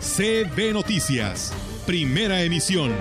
CB 0.00 0.72
Noticias, 0.72 1.52
primera 1.86 2.42
emisión. 2.42 2.92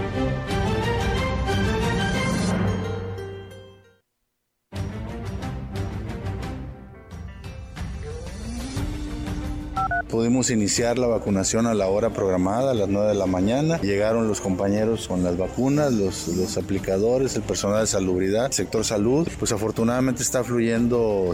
Pudimos 10.10 10.52
iniciar 10.52 11.00
la 11.00 11.08
vacunación 11.08 11.66
a 11.66 11.74
la 11.74 11.88
hora 11.88 12.12
programada, 12.12 12.70
a 12.70 12.74
las 12.76 12.88
9 12.88 13.10
de 13.10 13.16
la 13.16 13.26
mañana. 13.26 13.82
Llegaron 13.82 14.28
los 14.28 14.42
compañeros 14.42 15.08
con 15.08 15.24
las 15.24 15.38
vacunas, 15.38 15.92
los, 15.92 16.58
aplicadores, 16.58 17.36
el 17.36 17.42
personal 17.42 17.82
de 17.82 17.88
salubridad, 17.88 18.52
sector 18.52 18.86
salud. 18.86 19.28
Pues 19.40 19.52
afortunadamente 19.52 20.22
está 20.22 20.44
fluyendo. 20.44 21.34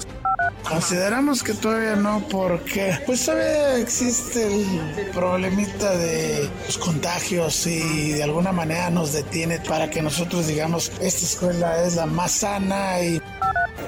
Consideramos 0.67 1.43
que 1.43 1.53
todavía 1.53 1.95
no, 1.95 2.23
porque 2.29 2.97
pues 3.05 3.25
todavía 3.25 3.77
existe 3.77 4.45
el 4.45 5.09
problemita 5.11 5.95
de 5.97 6.49
los 6.65 6.77
contagios 6.77 7.65
y 7.65 8.13
de 8.13 8.23
alguna 8.23 8.51
manera 8.51 8.89
nos 8.89 9.13
detiene 9.13 9.59
para 9.59 9.89
que 9.89 10.01
nosotros 10.01 10.47
digamos 10.47 10.91
esta 11.01 11.25
escuela 11.25 11.83
es 11.83 11.95
la 11.95 12.05
más 12.05 12.31
sana 12.31 13.01
y 13.01 13.21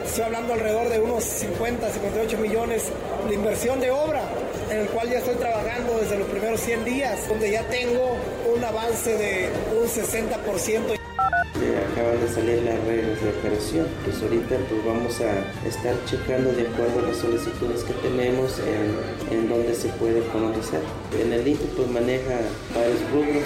Estoy 0.06 0.26
hablando 0.26 0.54
alrededor 0.54 0.90
de 0.90 1.00
unos 1.00 1.24
50, 1.24 1.90
58 1.90 2.38
millones 2.40 2.84
de 3.30 3.34
inversión 3.34 3.80
de 3.80 3.92
obra, 3.92 4.22
en 4.70 4.80
el 4.80 4.88
cual 4.88 5.10
ya 5.10 5.20
estoy 5.20 5.36
trabajando 5.36 6.00
desde 6.00 6.20
los 6.20 6.28
primeros 6.28 6.60
100 6.60 6.84
días, 6.84 7.30
donde 7.30 7.52
ya 7.52 7.64
tengo 7.70 8.18
un 8.54 8.62
avance 8.62 9.16
de 9.16 9.50
un 9.72 9.88
60%. 9.88 11.01
Acaban 11.62 12.20
de 12.20 12.28
salir 12.28 12.64
las 12.64 12.84
reglas 12.86 13.22
de 13.22 13.30
operación, 13.30 13.88
pues 14.04 14.22
ahorita 14.22 14.58
pues 14.70 14.86
vamos 14.86 15.22
a 15.22 15.68
estar 15.68 15.96
checando 16.06 16.52
de 16.54 16.68
acuerdo 16.68 17.00
a 17.00 17.10
las 17.10 17.18
solicitudes 17.18 17.84
que 17.84 17.94
tenemos 17.94 18.60
en, 18.60 19.38
en 19.38 19.50
dónde 19.50 19.76
se 19.76 19.90
puede 19.90 20.22
conocer. 20.28 20.82
En 21.20 21.34
el 21.34 21.48
INTE 21.48 21.66
pues 21.76 21.88
maneja 21.90 22.40
varios 22.76 23.00
rubros, 23.12 23.46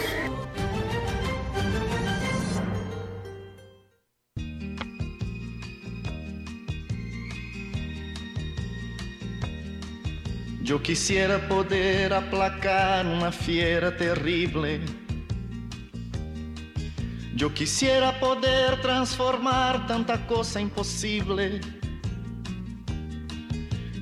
Yo 10.65 10.81
quisiera 10.81 11.47
poder 11.47 12.11
aplacar 12.11 13.05
una 13.05 13.31
fiera 13.31 13.95
terrible. 13.95 15.04
Yo 17.35 17.53
quisiera 17.53 18.17
poder 18.17 18.81
transformar 18.81 19.85
tanta 19.87 20.25
cosa 20.25 20.61
imposible. 20.61 21.59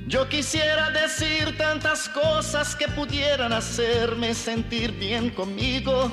Yo 0.06 0.28
quisiera 0.28 0.90
decir 0.90 1.56
tantas 1.58 2.08
cosas 2.08 2.76
que 2.76 2.86
pudieran 2.86 3.52
hacerme 3.52 4.34
sentir 4.34 4.92
bien 4.92 5.30
conmigo. 5.30 6.12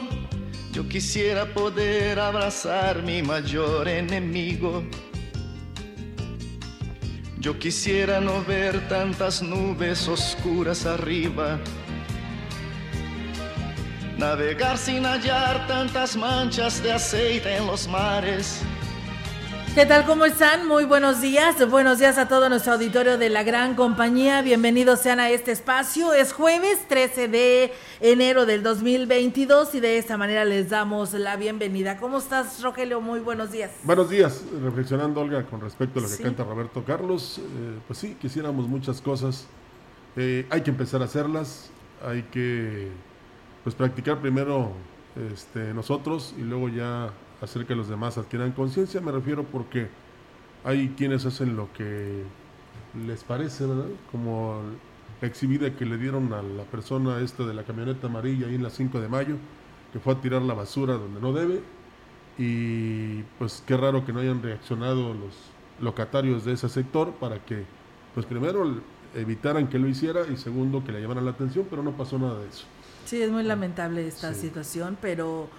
Yo 0.71 0.89
quisiera 0.89 1.45
poder 1.45 2.19
abrazar 2.19 3.03
mi 3.03 3.21
mayor 3.21 3.87
enemigo. 3.87 4.83
Yo 7.37 7.59
quisiera 7.59 8.19
no 8.19 8.43
ver 8.43 8.87
tantas 8.87 9.43
nubes 9.43 10.07
oscuras 10.07 10.87
arriba, 10.87 11.59
navegar 14.21 14.77
sin 14.77 15.03
hallar 15.03 15.65
tantas 15.65 16.15
manchas 16.15 16.81
de 16.83 16.91
aceite 16.91 17.57
en 17.57 17.65
los 17.65 17.87
mares. 17.87 18.61
¿Qué 19.73 19.83
tal? 19.83 20.05
¿Cómo 20.05 20.25
están? 20.25 20.67
Muy 20.67 20.85
buenos 20.85 21.21
días. 21.21 21.67
Buenos 21.67 21.97
días 21.97 22.19
a 22.19 22.27
todo 22.27 22.47
nuestro 22.47 22.73
auditorio 22.73 23.17
de 23.17 23.29
la 23.29 23.41
gran 23.41 23.73
compañía. 23.73 24.43
Bienvenidos 24.43 24.99
sean 24.99 25.19
a 25.19 25.31
este 25.31 25.51
espacio. 25.51 26.13
Es 26.13 26.33
jueves 26.33 26.87
13 26.87 27.29
de 27.29 27.73
enero 27.99 28.45
del 28.45 28.61
2022 28.61 29.73
y 29.73 29.79
de 29.79 29.97
esta 29.97 30.17
manera 30.17 30.45
les 30.45 30.69
damos 30.69 31.13
la 31.13 31.35
bienvenida. 31.35 31.97
¿Cómo 31.97 32.19
estás, 32.19 32.61
Rogelio? 32.61 33.01
Muy 33.01 33.21
buenos 33.21 33.51
días. 33.51 33.71
Buenos 33.83 34.07
días. 34.11 34.43
Reflexionando, 34.61 35.21
Olga, 35.21 35.47
con 35.47 35.61
respecto 35.61 35.97
a 35.97 36.03
lo 36.03 36.07
que 36.07 36.17
sí. 36.17 36.21
canta 36.21 36.43
Roberto 36.43 36.83
Carlos. 36.85 37.39
Eh, 37.39 37.79
pues 37.87 37.97
sí, 37.97 38.15
quisiéramos 38.21 38.67
muchas 38.67 39.01
cosas. 39.01 39.47
Eh, 40.15 40.45
hay 40.51 40.61
que 40.61 40.69
empezar 40.69 41.01
a 41.01 41.05
hacerlas. 41.05 41.71
Hay 42.05 42.21
que 42.23 42.91
pues 43.63 43.75
practicar 43.75 44.19
primero 44.19 44.71
este, 45.31 45.73
nosotros 45.73 46.33
y 46.37 46.41
luego 46.41 46.69
ya 46.69 47.11
hacer 47.41 47.65
que 47.65 47.75
los 47.75 47.87
demás 47.87 48.17
adquieran 48.17 48.51
conciencia, 48.51 49.01
me 49.01 49.11
refiero 49.11 49.43
porque 49.43 49.89
hay 50.63 50.89
quienes 50.97 51.25
hacen 51.25 51.55
lo 51.55 51.71
que 51.73 52.23
les 53.05 53.23
parece, 53.23 53.65
¿verdad? 53.65 53.87
Como 54.11 54.61
la 55.21 55.27
exhibida 55.27 55.75
que 55.75 55.85
le 55.85 55.97
dieron 55.97 56.33
a 56.33 56.41
la 56.41 56.63
persona 56.63 57.19
esta 57.19 57.45
de 57.45 57.53
la 57.53 57.63
camioneta 57.63 58.07
amarilla 58.07 58.47
ahí 58.47 58.55
en 58.55 58.63
la 58.63 58.69
5 58.69 58.99
de 58.99 59.07
mayo, 59.07 59.35
que 59.93 59.99
fue 59.99 60.13
a 60.13 60.21
tirar 60.21 60.41
la 60.41 60.53
basura 60.53 60.93
donde 60.93 61.19
no 61.19 61.33
debe, 61.33 61.61
y 62.37 63.23
pues 63.37 63.63
qué 63.65 63.77
raro 63.77 64.05
que 64.05 64.13
no 64.13 64.19
hayan 64.19 64.41
reaccionado 64.41 65.13
los 65.13 65.35
locatarios 65.79 66.45
de 66.45 66.53
ese 66.53 66.69
sector 66.69 67.11
para 67.13 67.43
que, 67.43 67.65
pues 68.13 68.25
primero 68.25 68.81
evitaran 69.15 69.67
que 69.67 69.77
lo 69.77 69.87
hiciera 69.87 70.21
y 70.31 70.37
segundo 70.37 70.83
que 70.83 70.91
le 70.91 71.01
llevaran 71.01 71.25
la 71.25 71.31
atención, 71.31 71.67
pero 71.69 71.83
no 71.83 71.91
pasó 71.91 72.17
nada 72.17 72.39
de 72.39 72.47
eso. 72.47 72.65
Sí, 73.11 73.21
es 73.21 73.29
muy 73.29 73.43
lamentable 73.43 74.07
esta 74.07 74.33
sí. 74.33 74.39
situación, 74.39 74.97
pero 75.01 75.49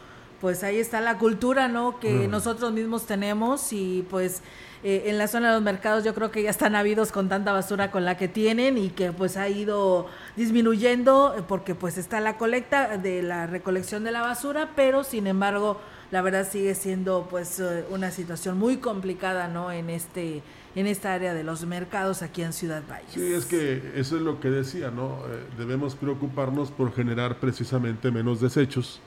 pues 0.40 0.64
ahí 0.64 0.78
está 0.78 1.02
la 1.02 1.18
cultura, 1.18 1.68
¿no? 1.68 2.00
Que 2.00 2.26
mm. 2.26 2.30
nosotros 2.30 2.72
mismos 2.72 3.04
tenemos 3.04 3.74
y 3.74 4.06
pues 4.08 4.40
eh, 4.82 5.02
en 5.08 5.18
la 5.18 5.28
zona 5.28 5.48
de 5.48 5.54
los 5.56 5.62
mercados 5.62 6.02
yo 6.02 6.14
creo 6.14 6.30
que 6.30 6.42
ya 6.42 6.48
están 6.48 6.74
habidos 6.74 7.12
con 7.12 7.28
tanta 7.28 7.52
basura 7.52 7.90
con 7.90 8.06
la 8.06 8.16
que 8.16 8.26
tienen 8.26 8.78
y 8.78 8.88
que 8.88 9.12
pues 9.12 9.36
ha 9.36 9.50
ido 9.50 10.06
disminuyendo 10.34 11.44
porque 11.46 11.74
pues 11.74 11.98
está 11.98 12.20
la 12.20 12.38
colecta 12.38 12.96
de 12.96 13.22
la 13.22 13.46
recolección 13.46 14.02
de 14.02 14.12
la 14.12 14.22
basura, 14.22 14.70
pero 14.74 15.04
sin 15.04 15.26
embargo 15.26 15.78
la 16.10 16.22
verdad 16.22 16.48
sigue 16.50 16.74
siendo 16.74 17.26
pues 17.28 17.62
una 17.90 18.10
situación 18.10 18.56
muy 18.56 18.78
complicada, 18.78 19.46
¿no? 19.48 19.70
En 19.70 19.90
este 19.90 20.42
en 20.74 20.86
esta 20.86 21.12
área 21.12 21.34
de 21.34 21.44
los 21.44 21.66
mercados 21.66 22.22
aquí 22.22 22.42
en 22.42 22.52
Ciudad 22.52 22.82
Valles. 22.88 23.12
Sí, 23.12 23.32
es 23.32 23.44
que 23.44 23.92
eso 23.94 24.16
es 24.16 24.22
lo 24.22 24.40
que 24.40 24.50
decía, 24.50 24.90
¿no? 24.90 25.18
Eh, 25.26 25.44
debemos 25.58 25.94
preocuparnos 25.94 26.70
por 26.70 26.94
generar 26.94 27.38
precisamente 27.38 28.10
menos 28.10 28.40
desechos 28.40 29.00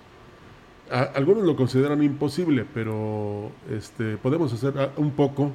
a, 0.92 1.02
algunos 1.02 1.44
lo 1.44 1.56
consideran 1.56 2.04
imposible, 2.04 2.66
pero 2.74 3.52
este, 3.70 4.18
podemos 4.18 4.54
hacer 4.54 4.92
un 4.98 5.12
poco 5.12 5.52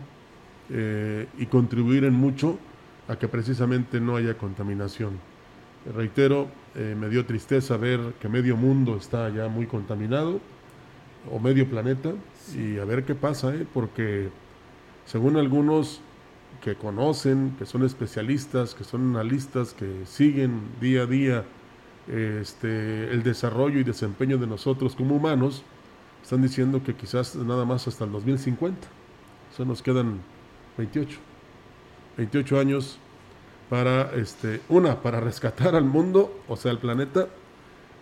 eh, 0.70 1.26
y 1.38 1.46
contribuir 1.46 2.04
en 2.04 2.14
mucho 2.14 2.58
a 3.08 3.16
que 3.16 3.28
precisamente 3.28 4.00
no 4.00 4.16
haya 4.16 4.36
contaminación. 4.36 5.18
Reitero, 5.94 6.48
eh, 6.74 6.94
me 6.98 7.08
dio 7.08 7.24
tristeza 7.24 7.76
ver 7.76 8.00
que 8.20 8.28
medio 8.28 8.56
mundo 8.56 8.96
está 8.96 9.28
ya 9.30 9.48
muy 9.48 9.66
contaminado, 9.66 10.40
o 11.30 11.38
medio 11.38 11.68
planeta, 11.68 12.12
y 12.56 12.78
a 12.78 12.84
ver 12.84 13.04
qué 13.04 13.14
pasa, 13.14 13.54
¿eh? 13.54 13.66
porque 13.72 14.28
según 15.10 15.36
algunos 15.36 16.00
que 16.62 16.76
conocen, 16.76 17.56
que 17.58 17.66
son 17.66 17.84
especialistas, 17.84 18.76
que 18.76 18.84
son 18.84 19.16
analistas, 19.16 19.74
que 19.74 20.06
siguen 20.06 20.60
día 20.80 21.02
a 21.02 21.06
día 21.06 21.44
este, 22.06 23.10
el 23.10 23.24
desarrollo 23.24 23.80
y 23.80 23.84
desempeño 23.84 24.38
de 24.38 24.46
nosotros 24.46 24.94
como 24.94 25.16
humanos, 25.16 25.64
están 26.22 26.42
diciendo 26.42 26.84
que 26.84 26.94
quizás 26.94 27.34
nada 27.34 27.64
más 27.64 27.88
hasta 27.88 28.04
el 28.04 28.12
2050. 28.12 28.86
Eso 29.52 29.64
nos 29.64 29.82
quedan 29.82 30.20
28. 30.78 31.18
28 32.16 32.60
años 32.60 32.98
para, 33.68 34.14
este, 34.14 34.60
una, 34.68 35.02
para 35.02 35.18
rescatar 35.18 35.74
al 35.74 35.84
mundo, 35.84 36.40
o 36.46 36.56
sea, 36.56 36.70
al 36.70 36.78
planeta, 36.78 37.26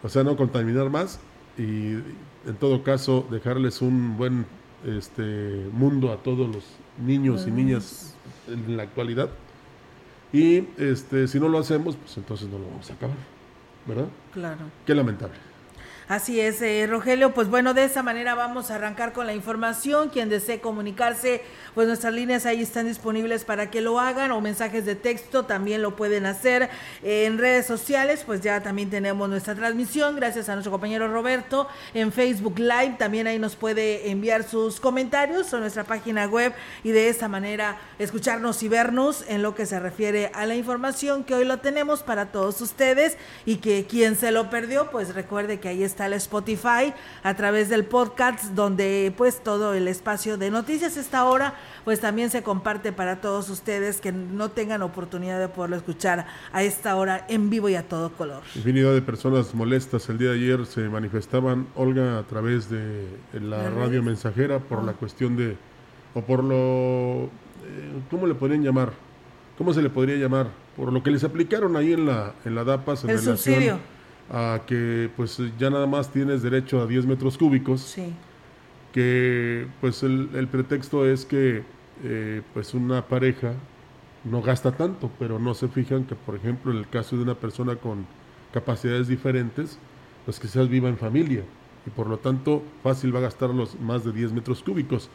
o 0.03 0.11
sea, 0.11 0.25
no 0.25 0.37
contaminar 0.37 0.91
más 0.91 1.21
y 1.57 1.93
en 2.45 2.57
todo 2.61 2.83
caso 2.83 3.27
dejarles 3.31 3.81
un 3.81 4.19
buen 4.19 4.45
este, 4.85 5.67
mundo 5.73 6.13
a 6.13 6.19
todos 6.19 6.55
los 6.55 6.65
niños 7.01 7.47
y 7.47 7.51
niñas 7.51 8.15
en 8.49 8.77
la 8.77 8.85
actualidad. 8.85 9.29
Y 10.33 10.69
este, 10.77 11.27
si 11.27 11.41
no 11.41 11.49
lo 11.49 11.59
hacemos, 11.59 11.97
pues 11.97 12.17
entonces 12.17 12.49
no 12.49 12.59
lo 12.59 12.67
vamos 12.67 12.91
a 12.91 12.95
acabar. 12.95 13.17
¿verdad? 13.89 14.09
Claro. 14.33 14.71
Qué 14.87 14.95
lamentable. 14.95 15.35
Así 16.09 16.41
es, 16.41 16.63
eh, 16.63 16.87
Rogelio. 16.89 17.35
Pues 17.35 17.51
bueno, 17.51 17.75
de 17.75 17.85
esa 17.85 18.03
manera 18.03 18.35
vamos 18.35 18.71
a 18.71 18.77
arrancar 18.77 19.13
con 19.13 19.27
la 19.27 19.35
información. 19.35 20.09
Quien 20.09 20.31
desee 20.31 20.59
comunicarse, 20.59 21.43
pues 21.75 21.87
nuestras 21.87 22.15
líneas 22.15 22.47
ahí 22.47 22.63
están 22.63 22.87
disponibles 22.87 23.45
para 23.45 23.71
que 23.71 23.83
lo 23.83 24.01
hagan 24.01 24.33
o 24.33 24.41
mensajes 24.41 24.87
de 24.87 24.95
texto 24.95 25.45
también 25.45 25.83
lo 25.83 25.97
pueden 25.97 26.25
hacer 26.25 26.71
en 27.03 27.37
redes 27.37 27.67
sociales. 27.67 28.23
Pues 28.25 28.41
ya 28.41 28.63
también 28.63 28.89
tenemos 28.89 29.29
nuestra 29.29 29.55
transmisión, 29.55 30.17
gracias 30.17 30.49
a 30.49 30.55
nuestro 30.55 30.73
compañero 30.73 31.09
Roberto 31.09 31.69
en 31.93 32.11
Facebook 32.11 32.59
Live. 32.59 32.97
También 32.99 33.27
ahí 33.27 33.39
nos 33.39 33.55
puede 33.55 34.11
enviar 34.11 34.45
sus 34.45 34.81
comentarios 34.81 35.53
a 35.53 35.59
nuestra 35.59 35.85
página 35.85 36.25
web 36.27 36.55
y 36.85 36.91
de 36.91 37.11
esa 37.11 37.29
manera 37.29 37.77
escucharnos 37.99 38.63
y 38.63 38.69
vernos 38.69 39.27
en 39.29 39.43
lo 39.43 39.55
que 39.55 39.67
se 39.67 39.79
refiere 39.79 40.31
a 40.33 40.47
la 40.47 40.55
información 40.55 41.23
que 41.23 41.35
hoy 41.35 41.45
lo 41.45 41.59
tenemos 41.59 42.03
para 42.03 42.33
todos 42.33 42.63
ustedes 42.63 43.19
y 43.45 43.57
que 43.57 43.85
quien 43.85 44.17
se 44.17 44.31
lo 44.31 44.49
perdió, 44.49 44.91
pues 44.91 45.15
recuerde 45.15 45.61
que 45.61 45.69
ahí 45.69 45.85
está 45.85 45.98
está 45.99 46.07
el 46.07 46.13
Spotify 46.13 46.95
a 47.25 47.35
través 47.35 47.69
del 47.69 47.85
podcast 47.85 48.55
donde 48.55 49.13
pues 49.17 49.43
todo 49.43 49.75
el 49.75 49.89
espacio 49.89 50.39
de 50.39 50.49
noticias 50.49 50.97
esta 50.97 51.25
hora 51.25 51.55
pues 51.85 51.99
también 51.99 52.31
se 52.31 52.45
comparte 52.45 52.93
para 52.93 53.21
todos 53.21 53.51
ustedes 53.51 54.01
que 54.01 54.13
no 54.13 54.49
tengan 54.49 54.83
oportunidad 54.83 55.41
de 55.41 55.49
poderlo 55.49 55.75
escuchar 55.75 56.29
a 56.53 56.63
esta 56.63 56.95
hora 56.95 57.27
en 57.29 57.51
vivo 57.51 57.69
y 57.69 57.75
a 57.75 57.83
todo 57.83 58.13
color. 58.13 58.43
Infinidad 58.55 58.93
de 58.93 59.03
personas 59.03 59.53
molestas 59.57 60.09
el 60.09 60.19
día 60.19 60.29
de 60.31 60.37
ayer 60.37 60.67
se 60.67 60.83
manifestaban, 60.83 61.67
Olga, 61.75 62.21
a 62.21 62.23
través 62.23 62.71
de 62.71 63.09
la 63.33 63.69
radio 63.69 64.01
mensajera 64.01 64.61
por 64.61 64.85
la 64.85 64.93
cuestión 64.93 65.37
de, 65.37 65.57
o 66.15 66.21
por 66.21 66.45
lo, 66.45 67.25
eh, 67.25 67.29
¿cómo 68.09 68.29
le 68.29 68.37
podrían 68.37 68.63
llamar? 68.63 68.93
¿Cómo 69.57 69.75
se 69.75 69.83
le 69.83 69.91
podría 69.91 70.15
llamar? 70.15 70.47
Por 70.77 70.93
lo 70.93 71.03
que 71.03 71.11
les 71.11 71.25
aplicaron 71.25 71.77
ahí 71.77 71.93
en 71.93 72.07
la, 72.07 72.35
en 72.45 72.55
la 72.55 72.63
DAPAS 72.63 73.03
en 73.03 73.11
el 73.11 73.17
relación 73.17 73.37
subsidio 73.37 73.98
a 74.31 74.63
que 74.67 75.11
pues 75.17 75.41
ya 75.59 75.71
nada 75.71 75.87
más 75.87 76.11
tienes 76.13 76.43
derecho 76.43 76.81
a 76.81 76.87
10 76.87 77.07
metros 77.07 77.39
cúbicos. 77.39 77.81
Sí. 77.81 78.13
Que 78.93 79.67
pues 79.81 80.03
el, 80.03 80.49
pretexto 80.51 81.07
es 81.07 81.25
que 81.25 81.63
eh, 82.05 82.43
pues 82.55 82.75
una 82.75 83.07
pareja 83.07 83.53
no 84.25 84.43
gasta 84.43 84.73
tanto, 84.73 85.11
pero 85.19 85.39
no 85.39 85.55
se 85.55 85.69
fijan 85.69 86.05
que 86.05 86.15
por 86.15 86.35
ejemplo 86.35 86.73
en 86.73 86.79
el 86.79 86.89
caso 86.89 87.17
de 87.17 87.23
una 87.23 87.35
persona 87.35 87.77
con 87.77 88.07
capacidades 88.53 89.09
diferentes, 89.09 89.79
pues 90.25 90.41
quizás 90.41 90.69
viva 90.69 90.89
en 90.89 90.97
familia 90.97 91.43
y 91.87 91.91
por 91.91 92.07
lo 92.09 92.19
tanto 92.19 92.63
fácil 92.83 93.15
va 93.15 93.21
a 93.21 93.23
gastar 93.23 93.51
los 93.51 93.79
más 93.81 94.05
de 94.05 94.13
10 94.13 94.33
metros 94.33 94.63
cúbicos. 94.63 95.09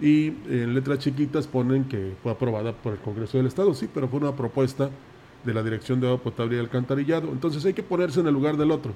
Y 0.00 0.28
en 0.48 0.74
letras 0.74 1.00
chiquitas 1.00 1.48
ponen 1.48 1.84
que 1.84 2.14
fue 2.22 2.30
aprobada 2.30 2.72
por 2.72 2.92
el 2.92 3.00
Congreso 3.00 3.36
del 3.36 3.48
Estado, 3.48 3.74
sí, 3.74 3.88
pero 3.92 4.08
fue 4.08 4.20
una 4.20 4.36
propuesta 4.36 4.90
de 5.44 5.54
la 5.54 5.62
Dirección 5.62 6.00
de 6.00 6.08
Agua 6.08 6.22
Potable 6.22 6.56
y 6.56 6.60
Alcantarillado. 6.60 7.28
Entonces 7.28 7.64
hay 7.64 7.74
que 7.74 7.82
ponerse 7.82 8.20
en 8.20 8.26
el 8.26 8.34
lugar 8.34 8.56
del 8.56 8.70
otro, 8.70 8.92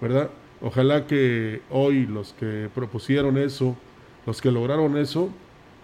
¿verdad? 0.00 0.30
Ojalá 0.60 1.06
que 1.06 1.62
hoy 1.70 2.06
los 2.06 2.32
que 2.32 2.68
propusieron 2.74 3.38
eso, 3.38 3.76
los 4.26 4.40
que 4.40 4.50
lograron 4.50 4.96
eso, 4.96 5.30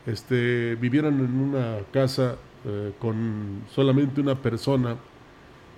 este, 0.06 0.76
vivieran 0.76 1.20
en 1.20 1.40
una 1.40 1.78
casa 1.92 2.36
eh, 2.66 2.92
con 2.98 3.62
solamente 3.75 4.20
una 4.20 4.34
persona 4.34 4.96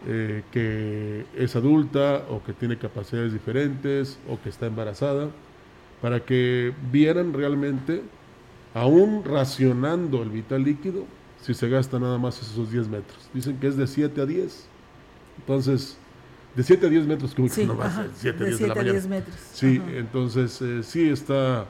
eh, 0.06 0.42
que 0.52 1.24
es 1.36 1.56
adulta 1.56 2.24
o 2.30 2.42
que 2.44 2.52
tiene 2.52 2.78
capacidades 2.78 3.32
diferentes 3.32 4.18
o 4.28 4.40
que 4.40 4.48
está 4.48 4.66
embarazada, 4.66 5.28
para 6.00 6.20
que 6.20 6.72
vieran 6.92 7.32
realmente, 7.32 8.02
aún 8.74 9.24
racionando 9.24 10.22
el 10.22 10.30
vital 10.30 10.62
líquido, 10.62 11.04
si 11.46 11.54
se 11.54 11.68
gasta 11.68 12.00
nada 12.00 12.18
más 12.18 12.42
esos 12.42 12.72
10 12.72 12.88
metros. 12.88 13.30
Dicen 13.32 13.56
que 13.60 13.68
es 13.68 13.76
de 13.76 13.86
7 13.86 14.20
a 14.20 14.26
10. 14.26 14.66
Entonces, 15.38 15.96
de 16.56 16.62
7 16.64 16.86
a 16.86 16.88
10 16.88 17.06
metros, 17.06 17.34
como 17.36 17.48
sí, 17.48 17.64
no 17.64 17.74
más, 17.74 18.00
7 18.16 18.42
a 18.42 18.46
10 18.48 18.58
de 18.58 18.66
la 18.66 18.74
mañana. 18.74 18.92
10 18.92 19.06
metros. 19.06 19.36
Sí, 19.52 19.80
entonces 19.94 20.60
eh, 20.60 20.82
sí 20.82 21.08
está 21.08 21.66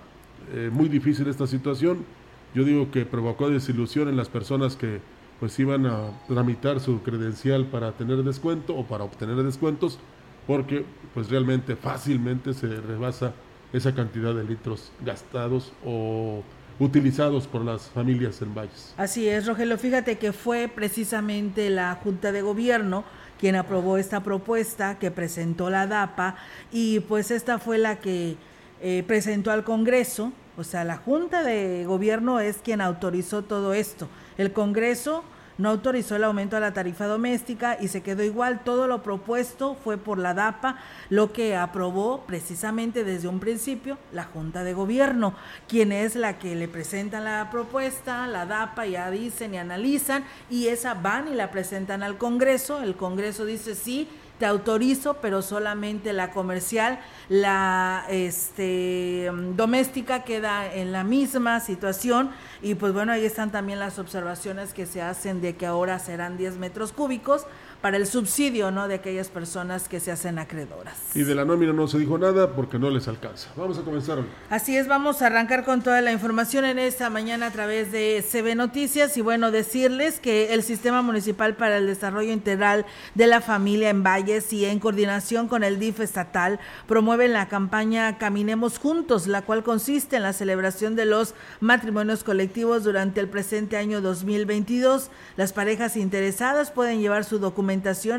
eh, 0.54 0.70
muy 0.72 0.88
difícil 0.88 1.28
esta 1.28 1.46
situación. 1.46 2.06
Yo 2.54 2.64
digo 2.64 2.90
que 2.90 3.04
provocó 3.04 3.50
desilusión 3.50 4.08
en 4.08 4.16
las 4.16 4.30
personas 4.30 4.76
que 4.76 5.00
pues 5.40 5.58
iban 5.58 5.84
a 5.84 6.08
tramitar 6.26 6.80
su 6.80 7.02
credencial 7.02 7.66
para 7.66 7.92
tener 7.92 8.22
descuento 8.22 8.74
o 8.74 8.86
para 8.86 9.04
obtener 9.04 9.36
descuentos, 9.42 9.98
porque 10.46 10.86
pues 11.12 11.28
realmente 11.28 11.76
fácilmente 11.76 12.54
se 12.54 12.80
rebasa 12.80 13.34
esa 13.74 13.94
cantidad 13.94 14.34
de 14.34 14.44
litros 14.44 14.90
gastados 15.04 15.74
o 15.84 16.42
utilizados 16.78 17.46
por 17.46 17.64
las 17.64 17.88
familias 17.88 18.40
en 18.42 18.54
Valles. 18.54 18.94
Así 18.96 19.28
es, 19.28 19.46
Rogelio. 19.46 19.78
Fíjate 19.78 20.18
que 20.18 20.32
fue 20.32 20.68
precisamente 20.68 21.70
la 21.70 21.94
Junta 22.02 22.32
de 22.32 22.42
Gobierno 22.42 23.04
quien 23.38 23.56
aprobó 23.56 23.98
esta 23.98 24.22
propuesta 24.22 24.98
que 24.98 25.10
presentó 25.10 25.68
la 25.70 25.86
DAPA 25.86 26.36
y 26.72 27.00
pues 27.00 27.30
esta 27.30 27.58
fue 27.58 27.78
la 27.78 27.96
que 27.96 28.36
eh, 28.80 29.04
presentó 29.06 29.50
al 29.50 29.64
Congreso. 29.64 30.32
O 30.56 30.64
sea, 30.64 30.84
la 30.84 30.96
Junta 30.96 31.42
de 31.42 31.84
Gobierno 31.86 32.40
es 32.40 32.58
quien 32.58 32.80
autorizó 32.80 33.42
todo 33.42 33.74
esto. 33.74 34.08
El 34.38 34.52
Congreso 34.52 35.22
no 35.58 35.70
autorizó 35.70 36.16
el 36.16 36.24
aumento 36.24 36.56
a 36.56 36.60
la 36.60 36.72
tarifa 36.74 37.06
doméstica 37.06 37.76
y 37.80 37.88
se 37.88 38.02
quedó 38.02 38.22
igual. 38.22 38.60
Todo 38.64 38.86
lo 38.86 39.02
propuesto 39.02 39.74
fue 39.74 39.96
por 39.96 40.18
la 40.18 40.34
DAPA, 40.34 40.76
lo 41.08 41.32
que 41.32 41.56
aprobó 41.56 42.24
precisamente 42.26 43.04
desde 43.04 43.28
un 43.28 43.40
principio 43.40 43.98
la 44.12 44.24
Junta 44.24 44.64
de 44.64 44.74
Gobierno, 44.74 45.34
quien 45.68 45.92
es 45.92 46.16
la 46.16 46.38
que 46.38 46.54
le 46.54 46.68
presenta 46.68 47.20
la 47.20 47.48
propuesta, 47.50 48.26
la 48.26 48.46
DAPA 48.46 48.86
ya 48.86 49.10
dicen 49.10 49.54
y 49.54 49.58
analizan 49.58 50.24
y 50.50 50.68
esa 50.68 50.94
van 50.94 51.28
y 51.28 51.34
la 51.34 51.50
presentan 51.50 52.02
al 52.02 52.18
Congreso. 52.18 52.82
El 52.82 52.96
Congreso 52.96 53.44
dice 53.44 53.74
sí 53.74 54.08
te 54.38 54.46
autorizo, 54.46 55.14
pero 55.14 55.42
solamente 55.42 56.12
la 56.12 56.30
comercial, 56.30 57.00
la 57.28 58.04
este, 58.08 59.30
doméstica 59.54 60.24
queda 60.24 60.72
en 60.72 60.92
la 60.92 61.04
misma 61.04 61.60
situación. 61.60 62.30
Y 62.62 62.74
pues 62.74 62.92
bueno, 62.92 63.12
ahí 63.12 63.24
están 63.24 63.50
también 63.50 63.78
las 63.78 63.98
observaciones 63.98 64.74
que 64.74 64.86
se 64.86 65.02
hacen 65.02 65.40
de 65.40 65.56
que 65.56 65.66
ahora 65.66 65.98
serán 65.98 66.36
10 66.36 66.56
metros 66.56 66.92
cúbicos 66.92 67.46
para 67.80 67.96
el 67.96 68.06
subsidio 68.06 68.70
¿no? 68.70 68.88
de 68.88 68.94
aquellas 68.94 69.28
personas 69.28 69.88
que 69.88 70.00
se 70.00 70.10
hacen 70.10 70.38
acreedoras. 70.38 70.94
Y 71.14 71.22
de 71.22 71.34
la 71.34 71.44
nómina 71.44 71.72
no 71.72 71.86
se 71.86 71.98
dijo 71.98 72.18
nada 72.18 72.54
porque 72.54 72.78
no 72.78 72.90
les 72.90 73.06
alcanza. 73.08 73.50
Vamos 73.56 73.78
a 73.78 73.82
comenzar. 73.82 74.18
Así 74.50 74.76
es, 74.76 74.88
vamos 74.88 75.22
a 75.22 75.26
arrancar 75.26 75.64
con 75.64 75.82
toda 75.82 76.00
la 76.00 76.12
información 76.12 76.64
en 76.64 76.78
esta 76.78 77.10
mañana 77.10 77.46
a 77.46 77.50
través 77.50 77.92
de 77.92 78.24
CB 78.28 78.56
Noticias 78.56 79.16
y 79.16 79.20
bueno, 79.20 79.50
decirles 79.50 80.20
que 80.20 80.54
el 80.54 80.62
Sistema 80.62 81.02
Municipal 81.02 81.56
para 81.56 81.76
el 81.76 81.86
Desarrollo 81.86 82.32
Integral 82.32 82.86
de 83.14 83.26
la 83.26 83.40
Familia 83.40 83.90
en 83.90 84.02
Valles 84.02 84.52
y 84.52 84.64
en 84.64 84.78
coordinación 84.78 85.48
con 85.48 85.62
el 85.62 85.78
DIF 85.78 86.00
estatal 86.00 86.58
promueven 86.86 87.32
la 87.32 87.48
campaña 87.48 88.18
Caminemos 88.18 88.78
Juntos, 88.78 89.26
la 89.26 89.42
cual 89.42 89.62
consiste 89.62 90.16
en 90.16 90.22
la 90.22 90.32
celebración 90.32 90.96
de 90.96 91.06
los 91.06 91.34
matrimonios 91.60 92.24
colectivos 92.24 92.84
durante 92.84 93.20
el 93.20 93.28
presente 93.28 93.76
año 93.76 94.00
2022. 94.00 95.10
Las 95.36 95.52
parejas 95.52 95.96
interesadas 95.96 96.70
pueden 96.70 97.00
llevar 97.00 97.24
su 97.24 97.38
documento 97.38 97.65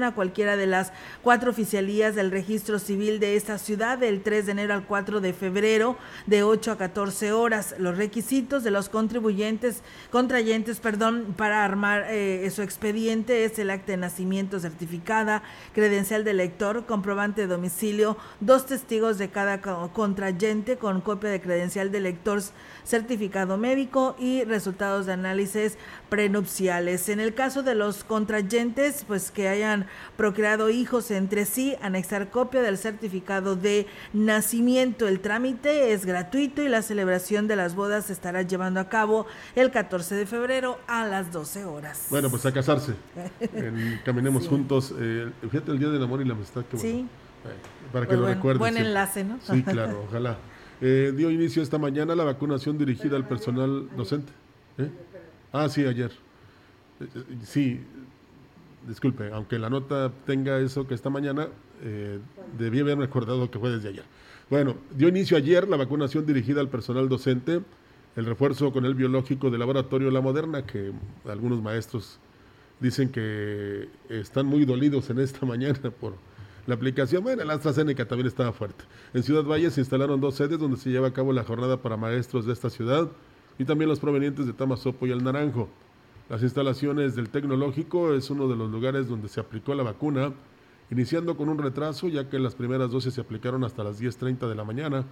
a 0.04 0.12
cualquiera 0.13 0.56
de 0.56 0.68
las 0.68 0.94
cuatro 1.24 1.51
oficialías 1.51 2.16
del 2.16 2.32
registro 2.32 2.80
civil 2.80 3.20
de 3.20 3.36
esta 3.36 3.58
ciudad 3.58 3.98
del 3.98 4.22
3 4.22 4.46
de 4.46 4.51
enero 4.51 4.74
al 4.74 4.86
4 4.86 5.20
de 5.20 5.34
febrero 5.34 5.98
de 6.25 6.44
8 6.44 6.74
a 6.74 6.77
14 6.77 7.32
horas. 7.32 7.75
Los 7.80 7.98
requisitos 7.98 8.63
de 8.63 8.72
los 8.72 8.89
contribuyentes, 8.89 9.82
contrayentes, 10.12 10.80
perdón, 10.80 11.34
para 11.36 11.66
armar 11.66 12.06
eh, 12.10 12.50
su 12.54 12.62
expediente 12.62 13.46
es 13.46 13.58
el 13.58 13.72
acta 13.72 13.94
de 13.94 13.98
nacimiento 13.98 14.60
certificada, 14.60 15.44
credencial 15.74 16.24
de 16.24 16.34
lector, 16.34 16.86
comprobante 16.86 17.42
de 17.42 17.48
domicilio, 17.48 18.18
dos 18.39 18.66
testigos 18.66 19.18
de 19.18 19.30
cada 19.30 19.60
contrayente 19.94 20.77
con 20.77 21.01
copia 21.01 21.30
de 21.30 21.42
credencial 21.42 21.92
de 21.92 22.00
lector 22.01 22.27
certificado 22.88 23.58
médico 23.58 24.15
y 24.17 24.44
resultados 24.46 25.06
de 25.06 25.13
análisis 25.13 25.77
prenupciales. 26.10 27.10
En 27.10 27.20
el 27.20 27.34
caso 27.34 27.62
de 27.62 27.75
los 27.75 28.06
contrayentes, 28.06 29.03
pues 29.06 29.29
que 29.29 29.50
hayan 29.50 29.88
procreado 30.15 30.70
hijos 30.70 31.12
entre 31.12 31.46
sí, 31.46 31.75
anexar 31.82 32.29
copia 32.29 32.62
del 32.62 32.77
certificado 32.77 33.56
de 33.58 33.88
nacimiento. 34.13 35.08
El 35.08 35.20
trámite 35.20 35.91
es 35.91 36.06
gratuito 36.06 36.62
y 36.62 36.70
la 36.70 36.82
celebración 36.82 37.48
de 37.48 37.58
las 37.58 37.75
bodas 37.75 38.06
se 38.06 38.13
estará 38.13 38.41
llevando 38.44 38.79
a 38.79 38.88
cabo 38.88 39.27
el 39.56 39.70
14 39.70 40.15
de 40.15 40.25
febrero 40.25 40.79
a 40.88 41.06
las 41.06 41.32
12 41.34 41.65
horas. 41.65 42.08
Bueno, 42.10 42.29
pues 42.29 42.46
a 42.46 42.53
casarse. 42.53 42.94
caminemos 44.06 44.48
juntos. 44.48 44.94
Eh, 44.98 45.29
fíjate 45.41 45.72
el 45.72 45.79
Día 45.79 45.89
del 45.89 46.03
Amor 46.03 46.22
y 46.22 46.25
la 46.25 46.36
Amistad. 46.36 46.63
Que 46.63 46.77
sí. 46.77 47.06
para 47.91 48.06
que 48.06 48.15
pues 48.15 48.38
lo 48.38 48.41
buen, 48.41 48.58
Buen 48.58 48.77
enlace, 48.77 49.25
¿no? 49.25 49.39
Sí, 49.41 49.62
claro, 49.63 50.06
ojalá. 50.08 50.38
Eh, 50.79 51.12
dio 51.15 51.31
inicio 51.31 51.63
esta 51.63 51.79
mañana 51.79 52.15
la 52.15 52.24
vacunación 52.24 52.77
dirigida 52.77 53.15
al 53.15 53.27
personal 53.27 53.89
docente. 53.98 54.31
¿Eh? 54.77 54.89
Ah, 55.51 55.67
sí, 55.69 55.84
ayer. 55.86 56.12
Eh, 57.00 57.05
sí, 57.43 57.81
disculpe, 58.88 59.31
aunque 59.34 59.57
la 59.57 59.69
nota 59.69 60.12
tenga 60.25 60.60
eso 60.60 60.88
que 60.88 60.93
esta 60.93 61.10
mañana, 61.10 61.48
eh, 61.84 62.19
debí 62.57 62.79
haber 62.79 63.00
recordado 63.00 63.50
que 63.50 63.57
fue 63.57 63.72
desde 63.72 63.89
ayer. 63.89 64.03
Bueno, 64.51 64.75
dio 64.96 65.07
inicio 65.07 65.36
ayer 65.36 65.67
la 65.67 65.77
vacunación 65.77 66.25
dirigida 66.25 66.62
al 66.62 66.69
personal 66.69 67.10
docente, 67.10 67.62
el 68.15 68.25
refuerzo 68.25 68.72
con 68.72 68.86
el 68.86 68.93
biológico 68.93 69.50
del 69.50 69.60
laboratorio 69.60 70.12
La 70.12 70.22
Moderna, 70.22 70.65
que 70.65 70.91
algunos 71.27 71.62
maestros 71.62 72.19
dicen 72.79 73.10
que 73.10 73.89
están 74.10 74.46
muy 74.46 74.63
dolidos 74.63 75.10
en 75.10 75.19
esta 75.19 75.43
mañana 75.48 75.89
por 76.00 76.13
la 76.68 76.76
aplicación. 76.76 77.24
Bueno, 77.24 77.44
la 77.44 77.54
AstraZeneca 77.54 78.06
también 78.06 78.28
estaba 78.28 78.52
fuerte. 78.52 78.84
En 79.14 79.24
Ciudad 79.24 79.44
Valle 79.44 79.72
se 79.72 79.82
instalaron 79.82 80.22
dos 80.22 80.36
sedes 80.36 80.60
donde 80.60 80.78
se 80.78 80.92
lleva 80.92 81.08
a 81.08 81.14
cabo 81.14 81.34
la 81.34 81.44
jornada 81.44 81.82
para 81.82 81.98
maestros 81.98 82.46
de 82.46 82.54
esta 82.54 82.70
ciudad 82.70 83.10
y 83.58 83.66
también 83.66 83.90
los 83.90 84.00
provenientes 84.00 84.46
de 84.46 84.54
Tamazopo 84.54 85.08
y 85.08 85.12
El 85.12 85.24
Naranjo. 85.24 85.70
Las 86.30 86.44
instalaciones 86.44 87.16
del 87.16 87.30
tecnológico 87.30 88.14
es 88.14 88.30
uno 88.30 88.50
de 88.50 88.58
los 88.58 88.70
lugares 88.70 89.08
donde 89.08 89.30
se 89.30 89.40
aplicó 89.40 89.74
la 89.74 89.84
vacuna, 89.84 90.34
iniciando 90.92 91.38
con 91.38 91.48
un 91.48 91.58
retraso 91.58 92.10
ya 92.10 92.30
que 92.30 92.38
las 92.38 92.54
primeras 92.54 92.92
dosis 92.92 93.14
se 93.14 93.22
aplicaron 93.22 93.64
hasta 93.64 93.84
las 93.84 94.02
10.30 94.02 94.50
de 94.50 94.56
la 94.56 94.66
mañana, 94.66 95.06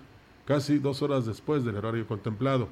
casi 0.46 0.78
dos 0.78 1.02
horas 1.02 1.26
después 1.26 1.64
del 1.64 1.78
horario 1.78 2.06
contemplado. 2.06 2.68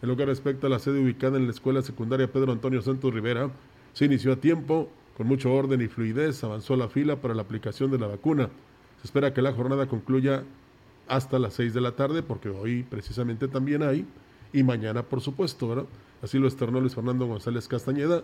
En 0.00 0.08
lo 0.08 0.16
que 0.16 0.24
respecta 0.24 0.66
a 0.66 0.70
la 0.70 0.78
sede 0.78 1.02
ubicada 1.02 1.36
en 1.36 1.44
la 1.44 1.50
Escuela 1.50 1.82
Secundaria 1.82 2.32
Pedro 2.32 2.52
Antonio 2.52 2.80
Santos 2.80 3.12
Rivera, 3.12 3.50
se 3.92 4.06
inició 4.06 4.32
a 4.32 4.36
tiempo, 4.36 4.90
con 5.16 5.26
mucho 5.26 5.52
orden 5.52 5.80
y 5.80 5.88
fluidez, 5.88 6.44
avanzó 6.44 6.76
la 6.76 6.88
fila 6.88 7.16
para 7.16 7.34
la 7.34 7.42
aplicación 7.42 7.90
de 7.90 7.98
la 7.98 8.06
vacuna. 8.06 8.50
Se 9.00 9.06
espera 9.06 9.32
que 9.32 9.40
la 9.40 9.52
jornada 9.52 9.86
concluya 9.86 10.44
hasta 11.08 11.38
las 11.38 11.54
6 11.54 11.72
de 11.72 11.80
la 11.80 11.92
tarde, 11.92 12.22
porque 12.22 12.50
hoy 12.50 12.82
precisamente 12.82 13.48
también 13.48 13.82
hay, 13.82 14.06
y 14.52 14.62
mañana 14.62 15.02
por 15.02 15.20
supuesto, 15.20 15.68
¿verdad? 15.68 15.86
Así 16.22 16.38
lo 16.38 16.46
externó 16.46 16.80
Luis 16.80 16.94
Fernando 16.94 17.26
González 17.26 17.68
Castañeda 17.68 18.22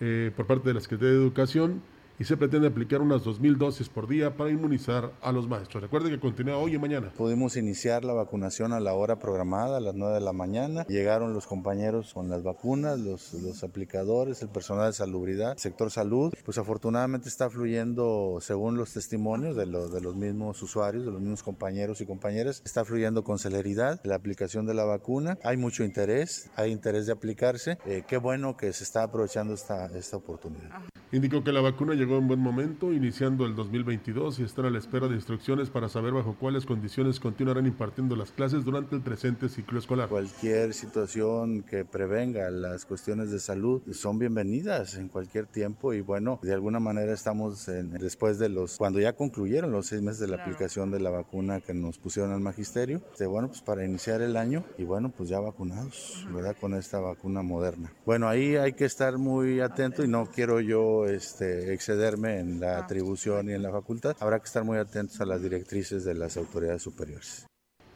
eh, 0.00 0.30
por 0.36 0.46
parte 0.46 0.68
de 0.68 0.74
la 0.74 0.80
Secretaría 0.80 1.14
de 1.14 1.20
Educación 1.20 1.82
y 2.22 2.24
se 2.24 2.36
pretende 2.36 2.68
aplicar 2.68 3.00
unas 3.00 3.24
2.000 3.24 3.56
dosis 3.56 3.88
por 3.88 4.06
día 4.06 4.36
para 4.36 4.48
inmunizar 4.48 5.10
a 5.22 5.32
los 5.32 5.48
maestros. 5.48 5.82
Recuerden 5.82 6.12
que 6.12 6.20
continúa 6.20 6.56
hoy 6.56 6.76
y 6.76 6.78
mañana. 6.78 7.12
Pudimos 7.16 7.56
iniciar 7.56 8.04
la 8.04 8.12
vacunación 8.12 8.72
a 8.72 8.78
la 8.78 8.94
hora 8.94 9.18
programada, 9.18 9.78
a 9.78 9.80
las 9.80 9.96
9 9.96 10.14
de 10.14 10.20
la 10.20 10.32
mañana. 10.32 10.86
Llegaron 10.86 11.34
los 11.34 11.48
compañeros 11.48 12.14
con 12.14 12.30
las 12.30 12.44
vacunas, 12.44 13.00
los, 13.00 13.34
los 13.34 13.64
aplicadores, 13.64 14.40
el 14.40 14.50
personal 14.50 14.86
de 14.86 14.92
salubridad, 14.92 15.56
sector 15.56 15.90
salud. 15.90 16.32
Pues 16.44 16.58
afortunadamente 16.58 17.28
está 17.28 17.50
fluyendo, 17.50 18.38
según 18.40 18.76
los 18.76 18.92
testimonios 18.92 19.56
de, 19.56 19.66
los 19.66 19.92
de 19.92 20.00
los 20.00 20.14
mismos 20.14 20.62
usuarios, 20.62 21.04
de 21.04 21.10
los 21.10 21.20
mismos 21.20 21.42
compañeros 21.42 22.00
y 22.02 22.06
compañeras, 22.06 22.62
está 22.64 22.84
fluyendo 22.84 23.24
con 23.24 23.40
celeridad 23.40 24.00
la 24.04 24.14
aplicación 24.14 24.64
de 24.64 24.74
la 24.74 24.84
vacuna. 24.84 25.38
Hay 25.42 25.56
mucho 25.56 25.82
interés, 25.82 26.52
hay 26.54 26.70
interés 26.70 27.06
de 27.06 27.14
aplicarse. 27.14 27.78
Eh, 27.84 28.04
qué 28.06 28.16
bueno 28.16 28.56
que 28.56 28.72
se 28.72 28.84
está 28.84 29.02
aprovechando 29.02 29.54
esta, 29.54 29.86
esta 29.86 30.18
oportunidad. 30.18 30.70
Indicó 31.10 31.44
que 31.44 31.52
la 31.52 31.60
vacuna 31.60 31.92
llegó 31.92 32.11
en 32.18 32.28
buen 32.28 32.40
momento, 32.40 32.92
iniciando 32.92 33.46
el 33.46 33.54
2022 33.54 34.40
y 34.40 34.42
están 34.42 34.66
a 34.66 34.70
la 34.70 34.78
espera 34.78 35.08
de 35.08 35.14
instrucciones 35.14 35.70
para 35.70 35.88
saber 35.88 36.12
bajo 36.12 36.36
cuáles 36.38 36.66
condiciones 36.66 37.20
continuarán 37.20 37.66
impartiendo 37.66 38.16
las 38.16 38.30
clases 38.30 38.64
durante 38.64 38.94
el 38.94 39.02
presente 39.02 39.48
ciclo 39.48 39.78
escolar. 39.78 40.08
Cualquier 40.08 40.74
situación 40.74 41.62
que 41.62 41.84
prevenga 41.84 42.50
las 42.50 42.84
cuestiones 42.84 43.30
de 43.30 43.38
salud 43.38 43.82
son 43.92 44.18
bienvenidas 44.18 44.96
en 44.96 45.08
cualquier 45.08 45.46
tiempo 45.46 45.92
y 45.92 46.00
bueno, 46.00 46.38
de 46.42 46.52
alguna 46.52 46.80
manera 46.80 47.12
estamos 47.12 47.68
en, 47.68 47.92
después 47.92 48.38
de 48.38 48.48
los, 48.48 48.76
cuando 48.76 49.00
ya 49.00 49.14
concluyeron 49.14 49.72
los 49.72 49.86
seis 49.86 50.02
meses 50.02 50.20
de 50.20 50.28
la 50.28 50.42
aplicación 50.42 50.90
de 50.90 51.00
la 51.00 51.10
vacuna 51.10 51.60
que 51.60 51.74
nos 51.74 51.98
pusieron 51.98 52.32
al 52.32 52.40
magisterio, 52.40 53.00
de, 53.18 53.26
bueno, 53.26 53.48
pues 53.48 53.62
para 53.62 53.84
iniciar 53.84 54.22
el 54.22 54.36
año 54.36 54.64
y 54.78 54.84
bueno, 54.84 55.12
pues 55.16 55.28
ya 55.28 55.40
vacunados, 55.40 56.26
¿verdad? 56.32 56.56
Con 56.60 56.74
esta 56.74 57.00
vacuna 57.00 57.42
moderna. 57.42 57.92
Bueno, 58.04 58.28
ahí 58.28 58.56
hay 58.56 58.72
que 58.72 58.84
estar 58.84 59.18
muy 59.18 59.60
atento 59.60 60.04
y 60.04 60.08
no 60.08 60.26
quiero 60.26 60.60
yo 60.60 61.06
este, 61.06 61.72
excederme 62.02 62.40
en 62.40 62.60
la 62.60 62.78
atribución 62.78 63.48
y 63.48 63.52
en 63.52 63.62
la 63.62 63.70
facultad. 63.70 64.16
Habrá 64.18 64.40
que 64.40 64.46
estar 64.46 64.64
muy 64.64 64.78
atentos 64.78 65.20
a 65.20 65.24
las 65.24 65.40
directrices 65.40 66.04
de 66.04 66.14
las 66.14 66.36
autoridades 66.36 66.82
superiores. 66.82 67.46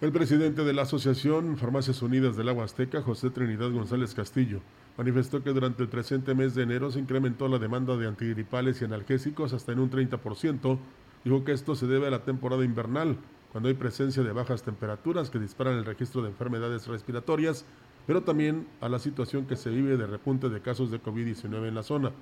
El 0.00 0.12
presidente 0.12 0.62
de 0.62 0.72
la 0.72 0.82
Asociación 0.82 1.56
Farmacias 1.56 2.02
Unidas 2.02 2.36
del 2.36 2.48
Agua 2.48 2.66
Azteca, 2.66 3.02
José 3.02 3.30
Trinidad 3.30 3.72
González 3.72 4.14
Castillo, 4.14 4.60
manifestó 4.96 5.42
que 5.42 5.50
durante 5.50 5.82
el 5.82 5.88
presente 5.88 6.34
mes 6.34 6.54
de 6.54 6.62
enero 6.62 6.92
se 6.92 7.00
incrementó 7.00 7.48
la 7.48 7.58
demanda 7.58 7.96
de 7.96 8.06
antigripales 8.06 8.80
y 8.80 8.84
analgésicos 8.84 9.52
hasta 9.52 9.72
en 9.72 9.80
un 9.80 9.90
30%. 9.90 10.78
Dijo 11.24 11.44
que 11.44 11.52
esto 11.52 11.74
se 11.74 11.86
debe 11.86 12.06
a 12.06 12.10
la 12.10 12.24
temporada 12.24 12.64
invernal, 12.64 13.16
cuando 13.50 13.68
hay 13.68 13.74
presencia 13.74 14.22
de 14.22 14.32
bajas 14.32 14.62
temperaturas 14.62 15.30
que 15.30 15.40
disparan 15.40 15.78
el 15.78 15.84
registro 15.84 16.22
de 16.22 16.28
enfermedades 16.28 16.86
respiratorias, 16.86 17.64
pero 18.06 18.22
también 18.22 18.68
a 18.80 18.88
la 18.88 19.00
situación 19.00 19.46
que 19.46 19.56
se 19.56 19.70
vive 19.70 19.96
de 19.96 20.06
repunte 20.06 20.48
de 20.48 20.60
casos 20.60 20.90
de 20.92 21.02
COVID-19 21.02 21.66
en 21.66 21.74
la 21.74 21.82
zona. 21.82 22.12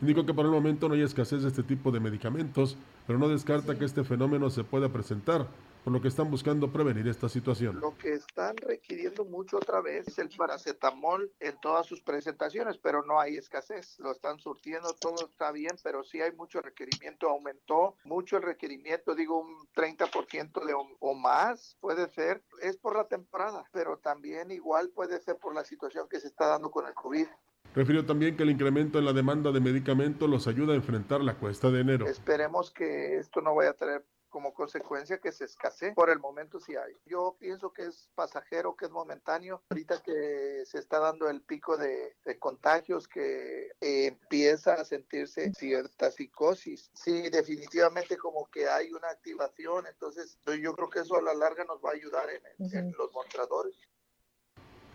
Indicó 0.00 0.26
que 0.26 0.34
por 0.34 0.44
el 0.44 0.50
momento 0.50 0.88
no 0.88 0.94
hay 0.94 1.02
escasez 1.02 1.42
de 1.42 1.48
este 1.48 1.62
tipo 1.62 1.90
de 1.90 2.00
medicamentos, 2.00 2.76
pero 3.06 3.18
no 3.18 3.28
descarta 3.28 3.78
que 3.78 3.84
este 3.84 4.04
fenómeno 4.04 4.50
se 4.50 4.64
pueda 4.64 4.88
presentar, 4.88 5.46
por 5.84 5.92
lo 5.92 6.00
que 6.00 6.08
están 6.08 6.30
buscando 6.30 6.72
prevenir 6.72 7.06
esta 7.08 7.28
situación. 7.28 7.78
Lo 7.80 7.96
que 7.96 8.14
están 8.14 8.56
requiriendo 8.56 9.24
mucho 9.24 9.58
otra 9.58 9.80
vez 9.80 10.08
es 10.08 10.18
el 10.18 10.30
paracetamol 10.30 11.30
en 11.40 11.60
todas 11.60 11.86
sus 11.86 12.00
presentaciones, 12.00 12.78
pero 12.78 13.04
no 13.04 13.20
hay 13.20 13.36
escasez. 13.36 13.98
Lo 13.98 14.12
están 14.12 14.38
surtiendo, 14.38 14.94
todo 14.94 15.26
está 15.26 15.52
bien, 15.52 15.76
pero 15.82 16.02
sí 16.02 16.20
hay 16.20 16.32
mucho 16.32 16.62
requerimiento. 16.62 17.28
Aumentó 17.28 17.96
mucho 18.04 18.38
el 18.38 18.42
requerimiento, 18.42 19.14
digo 19.14 19.38
un 19.38 19.68
30% 19.74 20.64
de 20.64 20.74
o, 20.74 20.88
o 21.00 21.14
más, 21.14 21.76
puede 21.80 22.08
ser. 22.08 22.42
Es 22.62 22.78
por 22.78 22.96
la 22.96 23.06
temporada, 23.06 23.64
pero 23.72 23.98
también 23.98 24.50
igual 24.50 24.88
puede 24.88 25.20
ser 25.20 25.36
por 25.36 25.54
la 25.54 25.64
situación 25.64 26.08
que 26.08 26.20
se 26.20 26.28
está 26.28 26.46
dando 26.46 26.70
con 26.70 26.86
el 26.86 26.94
COVID. 26.94 27.26
Refirió 27.74 28.06
también 28.06 28.36
que 28.36 28.44
el 28.44 28.50
incremento 28.50 28.98
en 28.98 29.04
la 29.04 29.12
demanda 29.12 29.50
de 29.50 29.60
medicamentos 29.60 30.30
los 30.30 30.46
ayuda 30.46 30.74
a 30.74 30.76
enfrentar 30.76 31.20
la 31.20 31.36
cuesta 31.38 31.70
de 31.70 31.80
enero. 31.80 32.06
Esperemos 32.06 32.70
que 32.70 33.18
esto 33.18 33.40
no 33.40 33.54
vaya 33.54 33.70
a 33.70 33.74
tener 33.74 34.04
como 34.34 34.52
consecuencia 34.52 35.18
que 35.18 35.30
se 35.30 35.44
escasee. 35.44 35.92
Por 35.92 36.10
el 36.10 36.18
momento 36.18 36.58
sí 36.58 36.74
hay. 36.74 36.92
Yo 37.06 37.36
pienso 37.38 37.72
que 37.72 37.82
es 37.82 38.10
pasajero, 38.16 38.74
que 38.74 38.86
es 38.86 38.90
momentáneo. 38.90 39.62
Ahorita 39.70 40.02
que 40.02 40.64
se 40.66 40.78
está 40.78 40.98
dando 40.98 41.28
el 41.30 41.40
pico 41.42 41.76
de, 41.76 42.16
de 42.24 42.38
contagios, 42.40 43.06
que 43.06 43.68
eh, 43.80 44.06
empieza 44.06 44.74
a 44.74 44.84
sentirse 44.84 45.52
cierta 45.54 46.10
psicosis. 46.10 46.90
Sí, 46.94 47.30
definitivamente 47.30 48.16
como 48.16 48.50
que 48.50 48.68
hay 48.68 48.90
una 48.92 49.08
activación. 49.08 49.86
Entonces 49.86 50.36
yo 50.60 50.74
creo 50.74 50.90
que 50.90 50.98
eso 51.00 51.16
a 51.16 51.22
la 51.22 51.34
larga 51.34 51.64
nos 51.64 51.78
va 51.80 51.90
a 51.90 51.94
ayudar 51.94 52.28
en, 52.30 52.42
uh 52.58 52.68
-huh. 52.68 52.78
en 52.78 52.92
los 52.98 53.12
mostradores. 53.12 53.76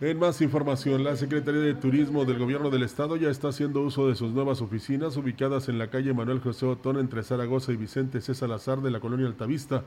En 0.02 0.18
más 0.18 0.40
información, 0.40 1.04
la 1.04 1.18
Secretaría 1.18 1.60
de 1.60 1.74
Turismo 1.74 2.24
del 2.24 2.40
Gobierno 2.40 2.70
del 2.70 2.84
Estado 2.84 3.18
ya 3.18 3.30
está 3.30 3.50
haciendo 3.50 3.82
uso 3.82 4.08
de 4.08 4.16
sus 4.16 4.32
nuevas 4.32 4.62
oficinas 4.62 5.18
ubicadas 5.18 5.68
en 5.68 5.78
la 5.78 5.90
calle 5.90 6.14
Manuel 6.14 6.40
José 6.40 6.68
Otón 6.68 6.98
entre 6.98 7.22
Zaragoza 7.22 7.74
y 7.74 7.76
Vicente 7.76 8.22
C. 8.22 8.34
Salazar 8.34 8.80
de 8.80 8.92
la 8.92 9.02
colonia 9.02 9.28
Altavista. 9.28 9.84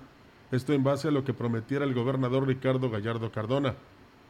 Esto 0.50 0.74
en 0.74 0.84
base 0.84 1.08
a 1.08 1.12
lo 1.12 1.24
que 1.24 1.32
prometiera 1.32 1.86
el 1.86 1.94
gobernador 1.94 2.46
Ricardo 2.46 2.90
Gallardo 2.90 3.32
Cardona. 3.32 3.74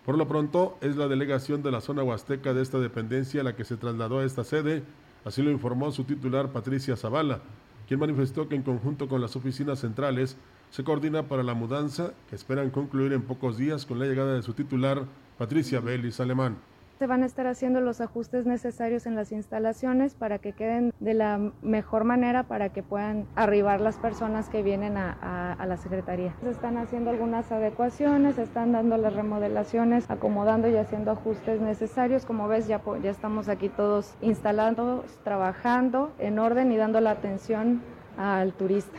Por 0.06 0.16
lo 0.16 0.28
pronto, 0.28 0.78
es 0.82 0.94
la 0.94 1.08
delegación 1.08 1.64
de 1.64 1.72
la 1.72 1.80
zona 1.80 2.04
huasteca 2.04 2.54
de 2.54 2.62
esta 2.62 2.78
dependencia 2.78 3.42
la 3.42 3.56
que 3.56 3.64
se 3.64 3.76
trasladó 3.76 4.20
a 4.20 4.24
esta 4.24 4.44
sede, 4.44 4.84
así 5.24 5.42
lo 5.42 5.50
informó 5.50 5.90
su 5.90 6.04
titular 6.04 6.52
Patricia 6.52 6.96
Zavala, 6.96 7.40
quien 7.88 7.98
manifestó 7.98 8.48
que 8.48 8.54
en 8.54 8.62
conjunto 8.62 9.08
con 9.08 9.20
las 9.20 9.34
oficinas 9.34 9.80
centrales 9.80 10.36
se 10.70 10.84
coordina 10.84 11.24
para 11.24 11.42
la 11.42 11.54
mudanza 11.54 12.12
que 12.30 12.36
esperan 12.36 12.70
concluir 12.70 13.12
en 13.12 13.22
pocos 13.22 13.58
días 13.58 13.84
con 13.84 13.98
la 13.98 14.06
llegada 14.06 14.34
de 14.34 14.42
su 14.42 14.52
titular 14.52 15.06
Patricia 15.38 15.80
Belis 15.80 16.20
Alemán. 16.20 16.56
Se 16.98 17.08
van 17.08 17.24
a 17.24 17.26
estar 17.26 17.48
haciendo 17.48 17.80
los 17.80 18.00
ajustes 18.00 18.46
necesarios 18.46 19.06
en 19.06 19.16
las 19.16 19.32
instalaciones 19.32 20.14
para 20.14 20.38
que 20.38 20.52
queden 20.52 20.92
de 21.00 21.14
la 21.14 21.50
mejor 21.60 22.04
manera 22.04 22.44
para 22.44 22.68
que 22.68 22.84
puedan 22.84 23.26
arribar 23.34 23.80
las 23.80 23.96
personas 23.96 24.48
que 24.48 24.62
vienen 24.62 24.96
a, 24.96 25.18
a, 25.20 25.52
a 25.54 25.66
la 25.66 25.78
Secretaría. 25.78 26.32
Se 26.44 26.50
están 26.50 26.76
haciendo 26.76 27.10
algunas 27.10 27.50
adecuaciones, 27.50 28.36
se 28.36 28.44
están 28.44 28.70
dando 28.70 28.98
las 28.98 29.14
remodelaciones, 29.14 30.08
acomodando 30.10 30.68
y 30.68 30.76
haciendo 30.76 31.10
ajustes 31.10 31.60
necesarios. 31.60 32.24
Como 32.24 32.46
ves, 32.46 32.68
ya, 32.68 32.80
ya 33.02 33.10
estamos 33.10 33.48
aquí 33.48 33.68
todos 33.68 34.14
instalados, 34.20 35.04
trabajando 35.24 36.12
en 36.20 36.38
orden 36.38 36.70
y 36.70 36.76
dando 36.76 37.00
la 37.00 37.10
atención 37.10 37.82
al 38.16 38.52
turista. 38.52 38.98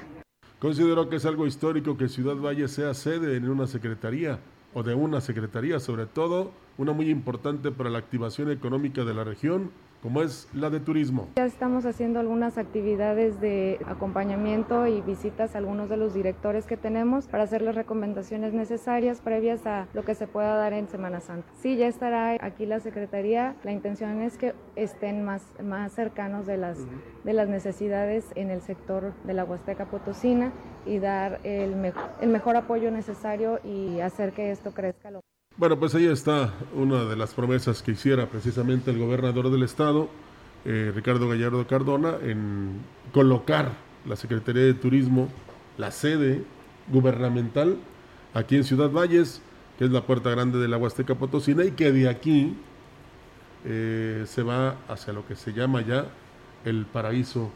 Considero 0.59 1.07
que 1.07 1.17
es 1.17 1.25
algo 1.25 1.47
histórico 1.47 1.95
que 1.95 2.09
Ciudad 2.09 2.35
Valle 2.35 2.67
sea 2.67 2.93
sede 2.93 3.37
en 3.37 3.49
una 3.49 3.65
secretaría 3.65 4.39
o 4.73 4.83
de 4.83 4.95
una 4.95 5.21
secretaría, 5.21 5.79
sobre 5.79 6.05
todo 6.05 6.51
una 6.77 6.93
muy 6.93 7.09
importante 7.09 7.71
para 7.71 7.89
la 7.89 7.99
activación 7.99 8.51
económica 8.51 9.03
de 9.03 9.13
la 9.13 9.23
región, 9.23 9.71
como 10.03 10.21
es 10.21 10.49
la 10.53 10.69
de 10.69 10.81
turismo. 10.81 11.29
Ya 11.37 11.45
estamos 11.45 11.85
haciendo 11.85 12.19
algunas 12.19 12.57
actividades 12.57 13.39
de 13.39 13.79
acompañamiento 13.87 14.85
y 14.85 14.99
visitas 14.99 15.55
a 15.55 15.59
algunos 15.59 15.89
de 15.89 15.95
los 15.95 16.13
directores 16.13 16.65
que 16.65 16.75
tenemos 16.75 17.27
para 17.27 17.43
hacer 17.43 17.61
las 17.61 17.73
recomendaciones 17.73 18.53
necesarias 18.53 19.21
previas 19.21 19.65
a 19.65 19.87
lo 19.93 20.03
que 20.03 20.13
se 20.13 20.27
pueda 20.27 20.57
dar 20.57 20.73
en 20.73 20.89
Semana 20.89 21.21
Santa. 21.21 21.47
Sí, 21.61 21.77
ya 21.77 21.87
estará 21.87 22.37
aquí 22.45 22.65
la 22.65 22.81
Secretaría. 22.81 23.55
La 23.63 23.71
intención 23.71 24.21
es 24.21 24.37
que 24.37 24.53
estén 24.75 25.23
más, 25.23 25.41
más 25.63 25.93
cercanos 25.93 26.45
de 26.45 26.57
las, 26.57 26.79
de 27.23 27.31
las 27.31 27.47
necesidades 27.47 28.25
en 28.35 28.51
el 28.51 28.61
sector 28.61 29.13
de 29.23 29.33
la 29.33 29.45
Huasteca 29.45 29.85
Potosina 29.85 30.51
y 30.85 30.99
dar 30.99 31.39
el, 31.43 31.77
me 31.77 31.93
el 32.19 32.27
mejor 32.27 32.57
apoyo 32.57 32.91
necesario 32.91 33.61
y 33.63 34.01
hacer 34.01 34.33
que 34.33 34.51
esto 34.51 34.73
crezca. 34.73 35.11
Lo 35.11 35.21
bueno, 35.57 35.77
pues 35.77 35.93
ahí 35.95 36.07
está 36.07 36.53
una 36.73 37.05
de 37.05 37.15
las 37.15 37.33
promesas 37.33 37.83
que 37.83 37.91
hiciera 37.91 38.27
precisamente 38.27 38.91
el 38.91 38.97
gobernador 38.97 39.51
del 39.51 39.63
estado, 39.63 40.09
eh, 40.65 40.91
Ricardo 40.95 41.27
Gallardo 41.27 41.65
Cardona, 41.67 42.15
en 42.21 42.81
colocar 43.13 43.73
la 44.05 44.15
Secretaría 44.15 44.63
de 44.63 44.73
Turismo, 44.73 45.29
la 45.77 45.91
sede 45.91 46.43
gubernamental 46.87 47.77
aquí 48.33 48.55
en 48.55 48.63
Ciudad 48.63 48.89
Valles, 48.89 49.41
que 49.77 49.85
es 49.85 49.91
la 49.91 50.01
puerta 50.01 50.29
grande 50.29 50.57
de 50.57 50.67
la 50.67 50.77
Huasteca 50.77 51.15
Potosina, 51.15 51.63
y 51.65 51.71
que 51.71 51.91
de 51.91 52.09
aquí 52.09 52.55
eh, 53.65 54.23
se 54.27 54.43
va 54.43 54.77
hacia 54.87 55.13
lo 55.13 55.25
que 55.25 55.35
se 55.35 55.53
llama 55.53 55.81
ya 55.81 56.07
el 56.65 56.85
paraíso 56.85 57.51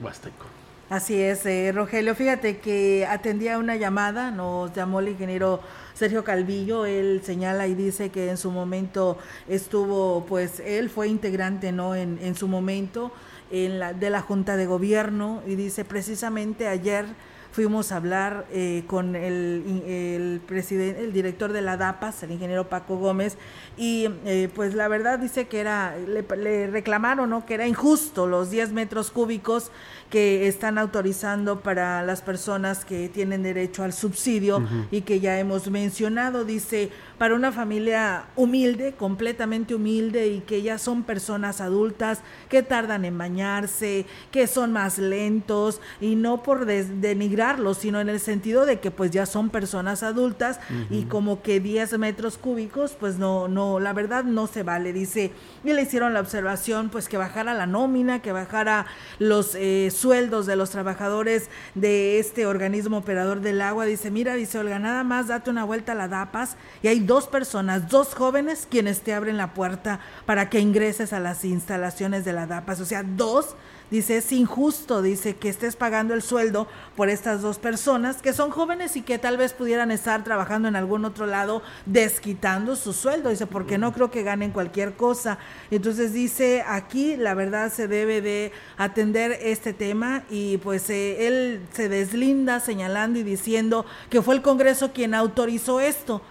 huasteco. 0.00 0.61
Así 0.92 1.18
es, 1.22 1.46
eh, 1.46 1.72
Rogelio. 1.72 2.14
Fíjate 2.14 2.58
que 2.58 3.06
atendía 3.08 3.56
una 3.56 3.76
llamada, 3.76 4.30
nos 4.30 4.74
llamó 4.74 5.00
el 5.00 5.08
ingeniero 5.08 5.60
Sergio 5.94 6.22
Calvillo. 6.22 6.84
Él 6.84 7.22
señala 7.24 7.66
y 7.66 7.74
dice 7.74 8.10
que 8.10 8.28
en 8.28 8.36
su 8.36 8.50
momento 8.50 9.16
estuvo, 9.48 10.26
pues 10.26 10.60
él 10.60 10.90
fue 10.90 11.08
integrante, 11.08 11.72
¿no? 11.72 11.94
En, 11.94 12.18
en 12.20 12.34
su 12.34 12.46
momento 12.46 13.10
en 13.50 13.78
la, 13.78 13.94
de 13.94 14.10
la 14.10 14.20
Junta 14.20 14.58
de 14.58 14.66
Gobierno 14.66 15.42
y 15.46 15.54
dice 15.54 15.86
precisamente 15.86 16.68
ayer 16.68 17.06
fuimos 17.52 17.92
a 17.92 17.96
hablar 17.96 18.46
eh, 18.50 18.82
con 18.86 19.14
el, 19.14 19.82
el, 19.86 20.40
presidente, 20.40 21.04
el 21.04 21.12
director 21.12 21.52
de 21.52 21.60
la 21.60 21.76
DAPAS, 21.76 22.22
el 22.22 22.32
ingeniero 22.32 22.68
Paco 22.68 22.96
Gómez, 22.96 23.36
y 23.76 24.08
eh, 24.24 24.48
pues 24.54 24.74
la 24.74 24.88
verdad 24.88 25.18
dice 25.18 25.46
que 25.46 25.60
era, 25.60 25.94
le, 25.96 26.24
le, 26.36 26.66
reclamaron, 26.68 27.28
¿no? 27.30 27.44
Que 27.44 27.54
era 27.54 27.66
injusto 27.66 28.26
los 28.26 28.50
10 28.50 28.72
metros 28.72 29.10
cúbicos 29.10 29.70
que 30.08 30.48
están 30.48 30.78
autorizando 30.78 31.60
para 31.60 32.02
las 32.02 32.22
personas 32.22 32.84
que 32.84 33.08
tienen 33.10 33.42
derecho 33.42 33.82
al 33.82 33.92
subsidio 33.92 34.56
uh 34.58 34.60
-huh. 34.60 34.86
y 34.90 35.02
que 35.02 35.20
ya 35.20 35.38
hemos 35.38 35.70
mencionado, 35.70 36.44
dice, 36.44 36.90
para 37.22 37.36
una 37.36 37.52
familia 37.52 38.24
humilde, 38.34 38.94
completamente 38.98 39.76
humilde 39.76 40.26
y 40.26 40.40
que 40.40 40.60
ya 40.60 40.76
son 40.76 41.04
personas 41.04 41.60
adultas 41.60 42.18
que 42.48 42.64
tardan 42.64 43.04
en 43.04 43.16
bañarse, 43.16 44.06
que 44.32 44.48
son 44.48 44.72
más 44.72 44.98
lentos 44.98 45.80
y 46.00 46.16
no 46.16 46.42
por 46.42 46.66
denigrarlos, 46.66 47.78
sino 47.78 48.00
en 48.00 48.08
el 48.08 48.18
sentido 48.18 48.66
de 48.66 48.80
que 48.80 48.90
pues 48.90 49.12
ya 49.12 49.24
son 49.24 49.50
personas 49.50 50.02
adultas 50.02 50.58
uh 50.68 50.72
-huh. 50.72 50.86
y 50.90 51.04
como 51.04 51.42
que 51.42 51.60
10 51.60 51.96
metros 51.96 52.38
cúbicos 52.38 52.96
pues 52.98 53.18
no, 53.18 53.46
no, 53.46 53.78
la 53.78 53.92
verdad 53.92 54.24
no 54.24 54.48
se 54.48 54.64
vale, 54.64 54.92
dice, 54.92 55.30
y 55.62 55.72
le 55.72 55.82
hicieron 55.82 56.14
la 56.14 56.20
observación 56.20 56.88
pues 56.88 57.08
que 57.08 57.18
bajara 57.18 57.54
la 57.54 57.66
nómina, 57.66 58.20
que 58.20 58.32
bajara 58.32 58.86
los 59.20 59.54
eh, 59.54 59.92
sueldos 59.92 60.46
de 60.46 60.56
los 60.56 60.70
trabajadores 60.70 61.50
de 61.76 62.18
este 62.18 62.46
organismo 62.46 62.96
operador 62.96 63.42
del 63.42 63.62
agua, 63.62 63.84
dice, 63.84 64.10
mira, 64.10 64.34
dice 64.34 64.58
Olga, 64.58 64.80
nada 64.80 65.04
más 65.04 65.28
date 65.28 65.50
una 65.50 65.62
vuelta 65.62 65.92
a 65.92 65.94
la 65.94 66.08
DAPAS 66.08 66.56
y 66.82 66.88
hay 66.88 67.11
dos 67.12 67.26
personas, 67.26 67.90
dos 67.90 68.14
jóvenes 68.14 68.66
quienes 68.70 69.02
te 69.02 69.12
abren 69.12 69.36
la 69.36 69.52
puerta 69.52 70.00
para 70.24 70.48
que 70.48 70.60
ingreses 70.60 71.12
a 71.12 71.20
las 71.20 71.44
instalaciones 71.44 72.24
de 72.24 72.32
la 72.32 72.46
DAPAS, 72.46 72.80
o 72.80 72.86
sea, 72.86 73.02
dos 73.02 73.54
dice 73.90 74.16
es 74.16 74.32
injusto, 74.32 75.02
dice 75.02 75.36
que 75.36 75.50
estés 75.50 75.76
pagando 75.76 76.14
el 76.14 76.22
sueldo 76.22 76.66
por 76.96 77.10
estas 77.10 77.42
dos 77.42 77.58
personas 77.58 78.22
que 78.22 78.32
son 78.32 78.50
jóvenes 78.50 78.96
y 78.96 79.02
que 79.02 79.18
tal 79.18 79.36
vez 79.36 79.52
pudieran 79.52 79.90
estar 79.90 80.24
trabajando 80.24 80.68
en 80.68 80.76
algún 80.76 81.04
otro 81.04 81.26
lado 81.26 81.60
desquitando 81.84 82.74
su 82.76 82.94
sueldo, 82.94 83.28
dice 83.28 83.46
porque 83.46 83.76
no 83.76 83.92
creo 83.92 84.10
que 84.10 84.22
ganen 84.22 84.50
cualquier 84.50 84.94
cosa. 84.94 85.36
Entonces 85.70 86.14
dice 86.14 86.64
aquí 86.66 87.18
la 87.18 87.34
verdad 87.34 87.70
se 87.70 87.88
debe 87.88 88.22
de 88.22 88.52
atender 88.78 89.38
este 89.42 89.74
tema 89.74 90.22
y 90.30 90.56
pues 90.56 90.88
eh, 90.88 91.26
él 91.26 91.60
se 91.74 91.90
deslinda 91.90 92.58
señalando 92.58 93.18
y 93.18 93.22
diciendo 93.22 93.84
que 94.08 94.22
fue 94.22 94.34
el 94.34 94.40
Congreso 94.40 94.94
quien 94.94 95.12
autorizó 95.12 95.78
esto. 95.78 96.22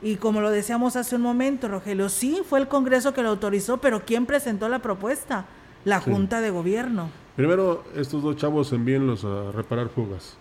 Y 0.00 0.16
como 0.16 0.40
lo 0.40 0.50
decíamos 0.50 0.96
hace 0.96 1.16
un 1.16 1.22
momento, 1.22 1.68
Rogelio, 1.68 2.08
sí, 2.08 2.40
fue 2.48 2.60
el 2.60 2.68
Congreso 2.68 3.12
que 3.14 3.22
lo 3.22 3.30
autorizó, 3.30 3.78
pero 3.78 4.04
¿quién 4.04 4.26
presentó 4.26 4.68
la 4.68 4.78
propuesta? 4.80 5.46
la 5.84 6.00
sí. 6.00 6.10
Junta 6.10 6.40
de 6.40 6.50
Gobierno. 6.50 7.10
Primero, 7.36 7.84
estos 7.94 8.22
dos 8.22 8.36
chavos 8.36 8.72
envíenlos 8.72 9.24
a 9.24 9.52
reparar 9.52 9.88
fugas. 9.88 10.36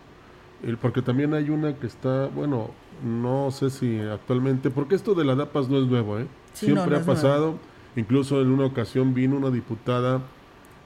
Porque 0.82 1.02
también 1.02 1.34
hay 1.34 1.50
una 1.50 1.76
que 1.76 1.86
está, 1.86 2.28
bueno, 2.28 2.72
no 3.04 3.52
sé 3.52 3.70
si 3.70 4.00
actualmente, 4.00 4.72
porque 4.72 4.96
esto 4.96 5.14
de 5.14 5.24
la 5.24 5.36
DAPAS 5.36 5.70
no 5.70 5.78
es 5.78 5.86
nuevo, 5.86 6.18
¿eh? 6.18 6.28
Sí, 6.54 6.66
Siempre 6.66 6.86
no, 6.86 6.92
no 6.92 6.98
ha 6.98 7.06
pasado. 7.06 7.46
Nuevo. 7.46 7.60
Incluso 7.96 8.42
en 8.42 8.50
una 8.50 8.66
ocasión 8.66 9.14
vino 9.14 9.38
una 9.38 9.52
diputada 9.52 10.22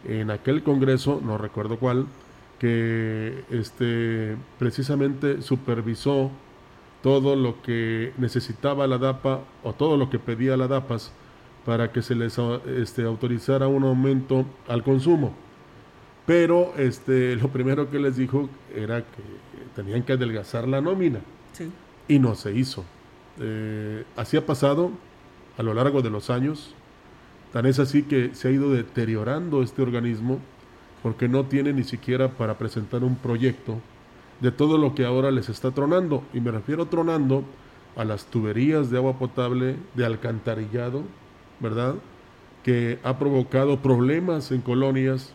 en 0.05 0.31
aquel 0.31 0.63
congreso, 0.63 1.21
no 1.23 1.37
recuerdo 1.37 1.77
cuál, 1.77 2.07
que 2.59 3.43
este, 3.49 4.35
precisamente 4.59 5.41
supervisó 5.41 6.31
todo 7.01 7.36
lo 7.36 7.62
que 7.62 8.13
necesitaba 8.17 8.88
la 8.88 8.98
DAPA 8.98 9.41
o 9.63 9.74
todo 9.74 9.98
lo 9.98 10.10
que 10.10 10.20
pedía 10.20 10.58
la 10.58 10.67
DAPAS 10.67 11.12
para 11.65 11.91
que 11.91 12.01
se 12.01 12.15
les 12.15 12.38
este, 12.77 13.03
autorizara 13.03 13.67
un 13.67 13.84
aumento 13.84 14.46
al 14.67 14.84
consumo. 14.84 15.34
Pero 16.25 16.74
este, 16.77 17.36
lo 17.41 17.50
primero 17.50 17.89
que 17.89 18.00
les 18.00 18.15
dijo 18.15 18.50
era 18.75 19.01
que 19.01 19.24
tenían 19.75 20.03
que 20.03 20.14
adelgazar 20.14 20.68
la 20.68 20.81
nómina. 20.81 21.20
Sí. 21.53 21.72
Y 22.07 22.20
no 22.20 22.35
se 22.35 22.53
hizo. 22.53 22.85
Eh, 23.40 24.03
así 24.16 24.37
ha 24.37 24.46
pasado 24.46 24.92
a 25.57 25.64
lo 25.64 25.74
largo 25.74 26.01
de 26.01 26.09
los 26.09 26.29
años. 26.29 26.75
Tan 27.53 27.66
es 27.66 27.79
así 27.79 28.03
que 28.03 28.33
se 28.33 28.48
ha 28.48 28.51
ido 28.51 28.72
deteriorando 28.72 29.61
este 29.61 29.81
organismo 29.81 30.40
porque 31.03 31.27
no 31.27 31.46
tiene 31.46 31.74
ni 31.74 31.83
siquiera 31.83 32.29
para 32.29 32.57
presentar 32.57 33.03
un 33.03 33.16
proyecto 33.16 33.79
de 34.41 34.51
todo 34.51 34.77
lo 34.77 34.95
que 34.95 35.05
ahora 35.05 35.31
les 35.31 35.49
está 35.49 35.71
tronando. 35.71 36.23
Y 36.33 36.41
me 36.41 36.51
refiero 36.51 36.87
tronando 36.87 37.43
a 37.95 38.03
las 38.03 38.25
tuberías 38.25 38.89
de 38.89 38.97
agua 38.97 39.17
potable, 39.17 39.75
de 39.95 40.05
alcantarillado, 40.05 41.03
¿verdad? 41.59 41.95
Que 42.63 42.99
ha 43.03 43.17
provocado 43.17 43.81
problemas 43.81 44.51
en 44.51 44.61
colonias 44.61 45.33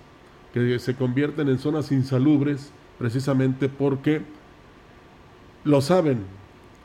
que 0.53 0.79
se 0.79 0.95
convierten 0.95 1.49
en 1.49 1.59
zonas 1.59 1.93
insalubres 1.93 2.73
precisamente 2.99 3.69
porque 3.69 4.23
lo 5.65 5.81
saben 5.81 6.25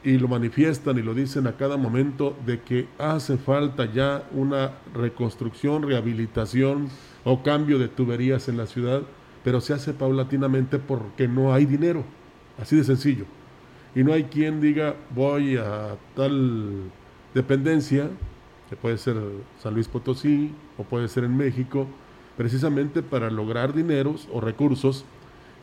y 0.04 0.18
lo 0.18 0.28
manifiestan 0.28 0.98
y 0.98 1.02
lo 1.02 1.14
dicen 1.14 1.48
a 1.48 1.54
cada 1.54 1.78
momento 1.78 2.36
de 2.46 2.62
que 2.62 2.88
hace 2.98 3.38
falta 3.38 3.86
ya 3.86 4.28
una 4.32 4.72
reconstrucción, 4.94 5.84
rehabilitación 5.84 6.90
o 7.24 7.44
cambio 7.44 7.78
de 7.78 7.88
tuberías 7.88 8.50
en 8.50 8.58
la 8.58 8.66
ciudad, 8.66 9.04
pero 9.44 9.62
se 9.62 9.74
hace 9.74 9.94
paulatinamente 9.94 10.80
porque 10.80 11.28
no 11.28 11.54
hay 11.54 11.66
dinero, 11.66 12.04
así 12.60 12.76
de 12.76 12.84
sencillo. 12.84 13.26
Y 13.96 14.04
no 14.04 14.14
hay 14.14 14.26
quien 14.26 14.62
diga 14.62 14.96
voy 15.14 15.58
a 15.58 15.98
tal 16.16 16.92
dependencia 17.34 18.10
que 18.70 18.78
puede 18.78 18.98
ser 18.98 19.18
San 19.62 19.74
Luis 19.74 19.90
Potosí 19.90 20.54
o 20.78 20.84
puede 20.84 21.10
ser 21.10 21.26
en 21.26 21.36
México, 21.36 21.88
precisamente 22.38 23.04
para 23.04 23.30
lograr 23.30 23.74
dineros 23.74 24.30
o 24.32 24.40
recursos 24.40 25.04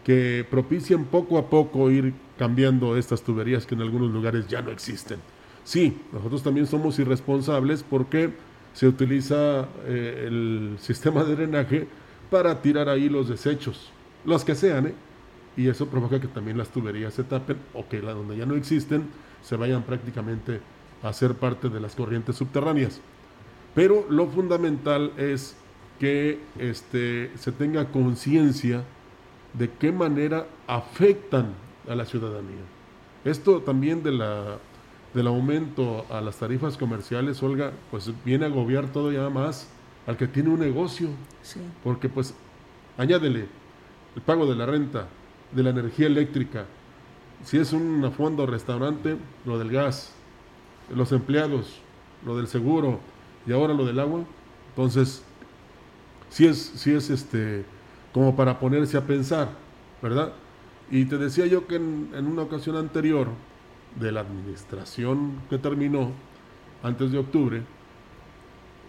que 0.05 0.47
propicien 0.51 1.07
poco 1.07 1.39
a 1.39 1.49
poco 1.49 1.91
ir 1.91 2.13
cambiando 2.39 2.99
estas 2.99 3.23
tuberías 3.23 3.65
que 3.65 3.75
en 3.75 3.81
algunos 3.81 4.11
lugares 4.11 4.47
ya 4.47 4.61
no 4.61 4.71
existen. 4.71 5.21
Sí, 5.65 5.97
nosotros 6.13 6.43
también 6.43 6.67
somos 6.67 6.99
irresponsables 6.99 7.83
porque 7.83 8.31
se 8.75 8.87
utiliza 8.87 9.69
eh, 9.87 10.25
el 10.27 10.77
sistema 10.79 11.25
de 11.25 11.35
drenaje 11.35 11.89
para 12.31 12.61
tirar 12.61 12.89
ahí 12.89 13.09
los 13.09 13.29
desechos, 13.29 13.91
los 14.25 14.45
que 14.45 14.55
sean, 14.55 14.89
¿eh? 14.89 14.95
y 15.57 15.69
eso 15.69 15.89
provoca 15.89 16.21
que 16.21 16.29
también 16.29 16.57
las 16.57 16.69
tuberías 16.69 17.15
se 17.15 17.25
tapen 17.25 17.59
o 17.75 17.89
que 17.89 18.01
la 18.01 18.13
donde 18.13 18.37
ya 18.37 18.47
no 18.47 18.55
existen 18.55 19.09
se 19.43 19.57
vayan 19.57 19.83
prácticamente 19.83 20.61
a 21.03 21.13
ser 21.13 21.35
parte 21.35 21.69
de 21.69 21.81
las 21.81 21.95
corrientes 21.95 22.37
subterráneas. 22.37 23.01
Pero 23.75 24.07
lo 24.09 24.27
fundamental 24.27 25.13
es 25.17 25.57
que 25.99 26.41
este, 26.59 27.31
se 27.37 27.53
tenga 27.53 27.91
conciencia 27.91 28.85
de 29.55 29.71
qué 29.71 29.93
manera 29.93 30.47
afectan 30.67 31.55
a 31.89 31.95
la 31.95 32.05
ciudadanía. 32.05 32.63
Esto 33.25 33.61
también 33.61 34.03
de 34.03 34.13
la, 34.13 34.59
del 35.15 35.27
aumento 35.27 36.07
a 36.11 36.21
las 36.21 36.37
tarifas 36.37 36.77
comerciales, 36.77 37.43
Olga, 37.43 37.73
pues 37.91 38.13
viene 38.25 38.45
a 38.45 38.49
agobiar 38.49 38.89
todo 38.93 39.11
ya 39.11 39.29
más 39.29 39.69
al 40.09 40.17
que 40.17 40.27
tiene 40.27 40.49
un 40.49 40.59
negocio. 40.59 41.11
Sí. 41.43 41.61
Porque 41.85 42.09
pues 42.09 42.35
añádele 42.97 43.47
el 44.17 44.23
pago 44.23 44.47
de 44.47 44.57
la 44.57 44.67
renta, 44.67 45.07
de 45.53 45.63
la 45.63 45.71
energía 45.71 46.07
eléctrica, 46.07 46.65
si 47.45 47.59
es 47.59 47.73
un 47.73 48.11
fondo 48.17 48.47
restaurante, 48.47 49.17
lo 49.45 49.59
del 49.59 49.71
gas, 49.71 50.13
los 50.93 51.13
empleados, 51.13 51.79
lo 52.25 52.37
del 52.37 52.49
seguro 52.49 52.99
y 53.47 53.53
ahora 53.53 53.75
lo 53.75 53.85
del 53.85 54.01
agua. 54.01 54.25
Entonces, 54.71 55.23
sí 56.31 56.47
es, 56.47 56.59
sí 56.59 56.93
es 56.93 57.11
este, 57.11 57.65
como 58.13 58.35
para 58.35 58.59
ponerse 58.59 58.97
a 58.97 59.07
pensar, 59.07 59.51
¿verdad? 60.03 60.33
Y 60.91 61.05
te 61.05 61.19
decía 61.19 61.45
yo 61.47 61.67
que 61.67 61.77
en, 61.77 62.11
en 62.15 62.27
una 62.27 62.43
ocasión 62.43 62.77
anterior 62.77 63.29
de 64.01 64.11
la 64.11 64.21
administración 64.21 65.43
que 65.51 65.59
terminó, 65.59 66.13
antes 66.83 67.13
de 67.13 67.19
octubre, 67.19 67.63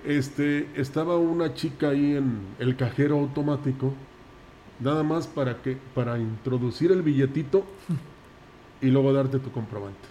este, 0.06 0.70
estaba 0.76 1.18
una 1.18 1.54
chica 1.54 1.90
ahí 1.90 2.16
en 2.16 2.40
el 2.60 2.76
cajero 2.76 3.20
automático, 3.20 3.94
nada 4.80 5.04
más 5.04 5.28
para 5.28 5.62
que, 5.62 5.78
para 5.94 6.18
introducir 6.18 6.92
el 6.92 7.02
billetito 7.02 7.64
y 8.82 8.88
luego 8.88 9.14
darte 9.14 9.40
tu 9.40 9.52
comprobante. 9.52 10.08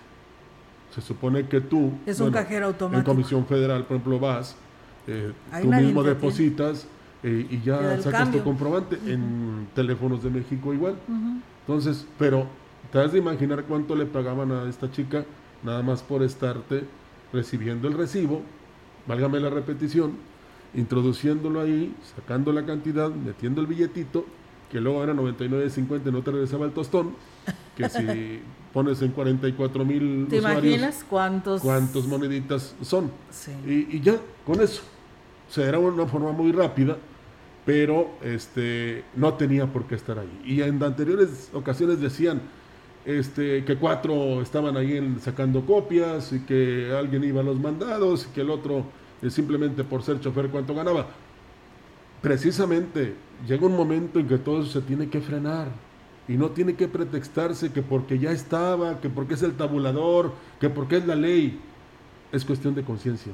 Se 0.95 1.01
supone 1.01 1.47
que 1.49 1.61
tú, 1.61 1.93
es 2.07 2.21
un 2.21 2.31
cajero 2.31 2.67
automático. 2.67 3.11
En 3.11 3.17
Comisión 3.17 3.47
Federal, 3.47 3.85
por 3.85 3.97
ejemplo, 3.97 4.19
vas, 4.19 4.57
eh, 5.07 5.33
tú 5.63 5.69
mismo 5.69 6.03
depositas 6.03 6.87
eh, 7.23 7.47
y 7.51 7.61
ya 7.61 7.97
sacas 7.99 8.23
cambio. 8.23 8.41
tu 8.41 8.45
comprobante. 8.45 8.97
Uh 8.97 9.07
-huh. 9.07 9.13
En 9.13 9.69
teléfonos 9.75 10.23
de 10.23 10.31
México 10.31 10.73
igual. 10.73 10.97
Uh 11.09 11.13
-huh. 11.13 11.41
Entonces, 11.61 12.07
pero 12.19 12.47
te 12.93 12.99
has 12.99 13.13
de 13.13 13.19
imaginar 13.19 13.65
cuánto 13.65 13.95
le 13.95 14.07
pagaban 14.07 14.51
a 14.53 14.69
esta 14.69 14.91
chica 14.91 15.25
nada 15.63 15.83
más 15.83 16.03
por 16.03 16.23
estarte 16.23 16.85
recibiendo 17.33 17.89
el 17.89 17.95
recibo, 17.95 18.43
válgame 19.09 19.41
la 19.41 19.51
repetición, 19.51 20.13
introduciéndolo 20.75 21.61
ahí, 21.61 21.95
sacando 22.15 22.53
la 22.53 22.65
cantidad, 22.65 23.11
metiendo 23.11 23.61
el 23.61 23.67
billetito 23.67 24.25
que 24.71 24.81
luego 24.81 25.03
era 25.03 25.15
99.50 25.15 26.09
y 26.09 26.13
no 26.13 26.23
te 26.23 26.31
regresaba 26.31 26.67
el 26.67 26.73
tostón, 26.73 27.15
que 27.77 27.89
si 27.89 28.43
pones 28.73 29.01
en 29.03 29.13
44 29.13 29.85
mil 29.85 30.27
¿Te 30.29 30.37
imaginas 30.37 31.05
cuántos? 31.09 31.63
cuántos 31.63 32.07
moneditas 32.07 32.75
son? 32.83 33.11
Y, 33.67 33.97
y, 33.97 34.01
ya, 34.01 34.17
con 34.45 34.61
eso. 34.61 34.83
O 35.49 35.53
sea, 35.53 35.67
era 35.67 35.79
una 35.79 36.07
forma 36.07 36.33
muy 36.33 36.53
rápida, 36.53 36.99
pero 37.65 38.11
este, 38.23 39.05
no 39.17 39.35
tenía 39.35 39.67
por 39.67 39.87
qué 39.87 39.95
estar 39.95 40.19
ahí. 40.19 40.41
Y 40.45 40.61
en 40.61 40.83
anteriores 40.83 41.51
ocasiones 41.55 42.01
decían 42.01 42.43
este, 43.09 43.65
que 43.65 43.77
cuatro 43.77 44.43
estaban 44.43 44.77
ahí 44.77 45.17
sacando 45.23 45.65
copias 45.65 46.31
y 46.35 46.41
que 46.41 46.93
alguien 46.95 47.25
iba 47.25 47.41
a 47.41 47.43
los 47.43 47.59
mandados 47.59 48.29
y 48.29 48.35
que 48.35 48.43
el 48.43 48.51
otro 48.51 48.85
eh, 49.23 49.31
simplemente 49.31 49.83
por 49.83 50.03
ser 50.03 50.21
chofer 50.21 50.51
cuánto 50.51 50.75
ganaba. 50.75 51.07
Precisamente 52.21 53.15
llega 53.47 53.65
un 53.65 53.75
momento 53.75 54.21
en 54.21 54.29
que 54.29 54.37
todo 54.37 54.61
eso 54.61 54.81
se 54.81 54.83
tiene 54.83 55.09
que 55.09 55.23
frenar 55.23 55.69
y 56.29 56.35
no 56.35 56.51
tiene 56.51 56.75
que 56.75 56.87
pretextarse 56.87 57.73
que 57.73 57.81
porque 57.81 58.19
ya 58.19 58.31
estaba, 58.31 59.01
que 59.01 59.09
porque 59.09 59.35
es 59.35 59.43
el 59.43 59.57
tabulador, 59.57 60.35
que 60.61 60.69
porque 60.69 60.99
es 60.99 61.07
la 61.07 61.15
ley. 61.15 61.59
Es 62.31 62.45
cuestión 62.45 62.75
de 62.75 62.83
conciencia. 62.83 63.33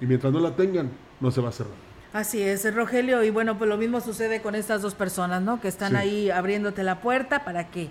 Y 0.00 0.06
mientras 0.06 0.32
no 0.32 0.40
la 0.40 0.56
tengan, 0.56 0.90
no 1.20 1.30
se 1.30 1.42
va 1.42 1.50
a 1.50 1.52
cerrar. 1.52 1.74
Así 2.14 2.40
es, 2.40 2.74
Rogelio, 2.74 3.22
y 3.24 3.30
bueno, 3.30 3.58
pues 3.58 3.68
lo 3.68 3.76
mismo 3.76 4.00
sucede 4.00 4.40
con 4.40 4.54
estas 4.54 4.80
dos 4.80 4.94
personas, 4.94 5.42
¿no? 5.42 5.60
Que 5.60 5.68
están 5.68 5.96
ahí 5.96 6.30
abriéndote 6.30 6.82
la 6.82 7.02
puerta 7.02 7.44
para 7.44 7.68
que 7.68 7.90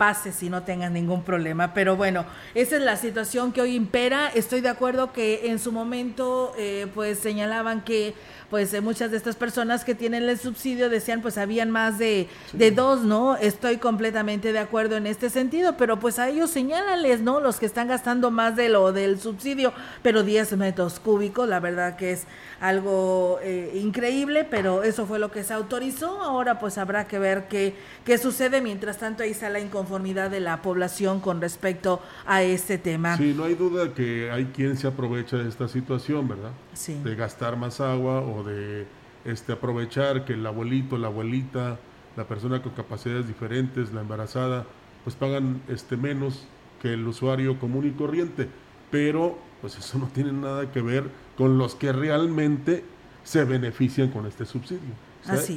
pases 0.00 0.42
y 0.42 0.48
no 0.48 0.62
tengas 0.62 0.90
ningún 0.90 1.22
problema. 1.24 1.74
Pero 1.74 1.94
bueno, 1.94 2.24
esa 2.54 2.76
es 2.76 2.82
la 2.82 2.96
situación 2.96 3.52
que 3.52 3.60
hoy 3.60 3.76
impera. 3.76 4.28
Estoy 4.34 4.62
de 4.62 4.70
acuerdo 4.70 5.12
que 5.12 5.50
en 5.50 5.58
su 5.58 5.72
momento, 5.72 6.54
eh, 6.56 6.86
pues 6.94 7.18
señalaban 7.18 7.82
que 7.84 8.14
pues 8.50 8.74
eh, 8.74 8.80
muchas 8.80 9.12
de 9.12 9.16
estas 9.16 9.36
personas 9.36 9.84
que 9.84 9.94
tienen 9.94 10.24
el 10.24 10.38
subsidio 10.38 10.90
decían 10.90 11.22
pues 11.22 11.38
habían 11.38 11.70
más 11.70 11.98
de, 11.98 12.28
de 12.52 12.70
dos, 12.72 13.02
¿no? 13.02 13.36
Estoy 13.36 13.76
completamente 13.76 14.52
de 14.52 14.58
acuerdo 14.58 14.96
en 14.96 15.06
este 15.06 15.30
sentido, 15.30 15.76
pero 15.76 16.00
pues 16.00 16.18
a 16.18 16.28
ellos 16.28 16.50
señálales, 16.50 17.20
¿no? 17.20 17.40
Los 17.40 17.58
que 17.58 17.66
están 17.66 17.88
gastando 17.88 18.30
más 18.30 18.56
de 18.56 18.68
lo 18.68 18.92
del 18.92 19.20
subsidio, 19.20 19.72
pero 20.02 20.24
10 20.24 20.56
metros 20.56 20.98
cúbicos, 20.98 21.48
la 21.48 21.60
verdad 21.60 21.96
que 21.96 22.12
es 22.12 22.26
algo 22.60 23.38
eh, 23.42 23.80
increíble, 23.82 24.46
pero 24.48 24.82
eso 24.82 25.06
fue 25.06 25.18
lo 25.18 25.30
que 25.30 25.44
se 25.44 25.54
autorizó. 25.54 26.20
Ahora 26.20 26.58
pues 26.58 26.76
habrá 26.76 27.06
que 27.06 27.18
ver 27.18 27.48
qué, 27.48 27.74
qué 28.04 28.18
sucede. 28.18 28.60
Mientras 28.60 28.98
tanto, 28.98 29.22
ahí 29.22 29.30
está 29.30 29.48
la 29.48 29.60
inconformidad 29.60 30.30
de 30.30 30.40
la 30.40 30.60
población 30.60 31.20
con 31.20 31.40
respecto 31.40 32.00
a 32.26 32.42
este 32.42 32.78
tema. 32.78 33.16
Sí, 33.16 33.32
no 33.36 33.44
hay 33.44 33.54
duda 33.54 33.94
que 33.94 34.30
hay 34.30 34.46
quien 34.46 34.76
se 34.76 34.86
aprovecha 34.86 35.36
de 35.36 35.48
esta 35.48 35.68
situación, 35.68 36.28
¿verdad? 36.28 36.50
Sí. 36.74 37.00
De 37.02 37.14
gastar 37.14 37.56
más 37.56 37.80
agua 37.80 38.20
o 38.20 38.39
de 38.44 38.86
este, 39.24 39.52
aprovechar 39.52 40.24
que 40.24 40.34
el 40.34 40.46
abuelito, 40.46 40.98
la 40.98 41.08
abuelita, 41.08 41.78
la 42.16 42.24
persona 42.26 42.62
con 42.62 42.72
capacidades 42.72 43.26
diferentes, 43.26 43.92
la 43.92 44.00
embarazada, 44.00 44.66
pues 45.04 45.16
pagan 45.16 45.62
este, 45.68 45.96
menos 45.96 46.46
que 46.80 46.94
el 46.94 47.06
usuario 47.06 47.58
común 47.58 47.86
y 47.86 47.90
corriente. 47.90 48.48
Pero 48.90 49.38
pues 49.60 49.76
eso 49.78 49.98
no 49.98 50.06
tiene 50.06 50.32
nada 50.32 50.70
que 50.72 50.80
ver 50.80 51.04
con 51.36 51.58
los 51.58 51.74
que 51.74 51.92
realmente 51.92 52.82
se 53.22 53.44
benefician 53.44 54.10
con 54.10 54.26
este 54.26 54.46
subsidio. 54.46 54.94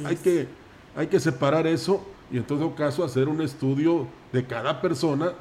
hay, 0.04 0.16
que, 0.16 0.46
hay 0.94 1.06
que 1.06 1.18
separar 1.18 1.66
eso 1.66 2.06
y 2.30 2.36
en 2.36 2.44
todo 2.44 2.74
caso 2.74 3.04
hacer 3.04 3.28
un 3.28 3.40
estudio 3.40 4.06
de 4.32 4.44
cada 4.44 4.80
persona 4.80 5.32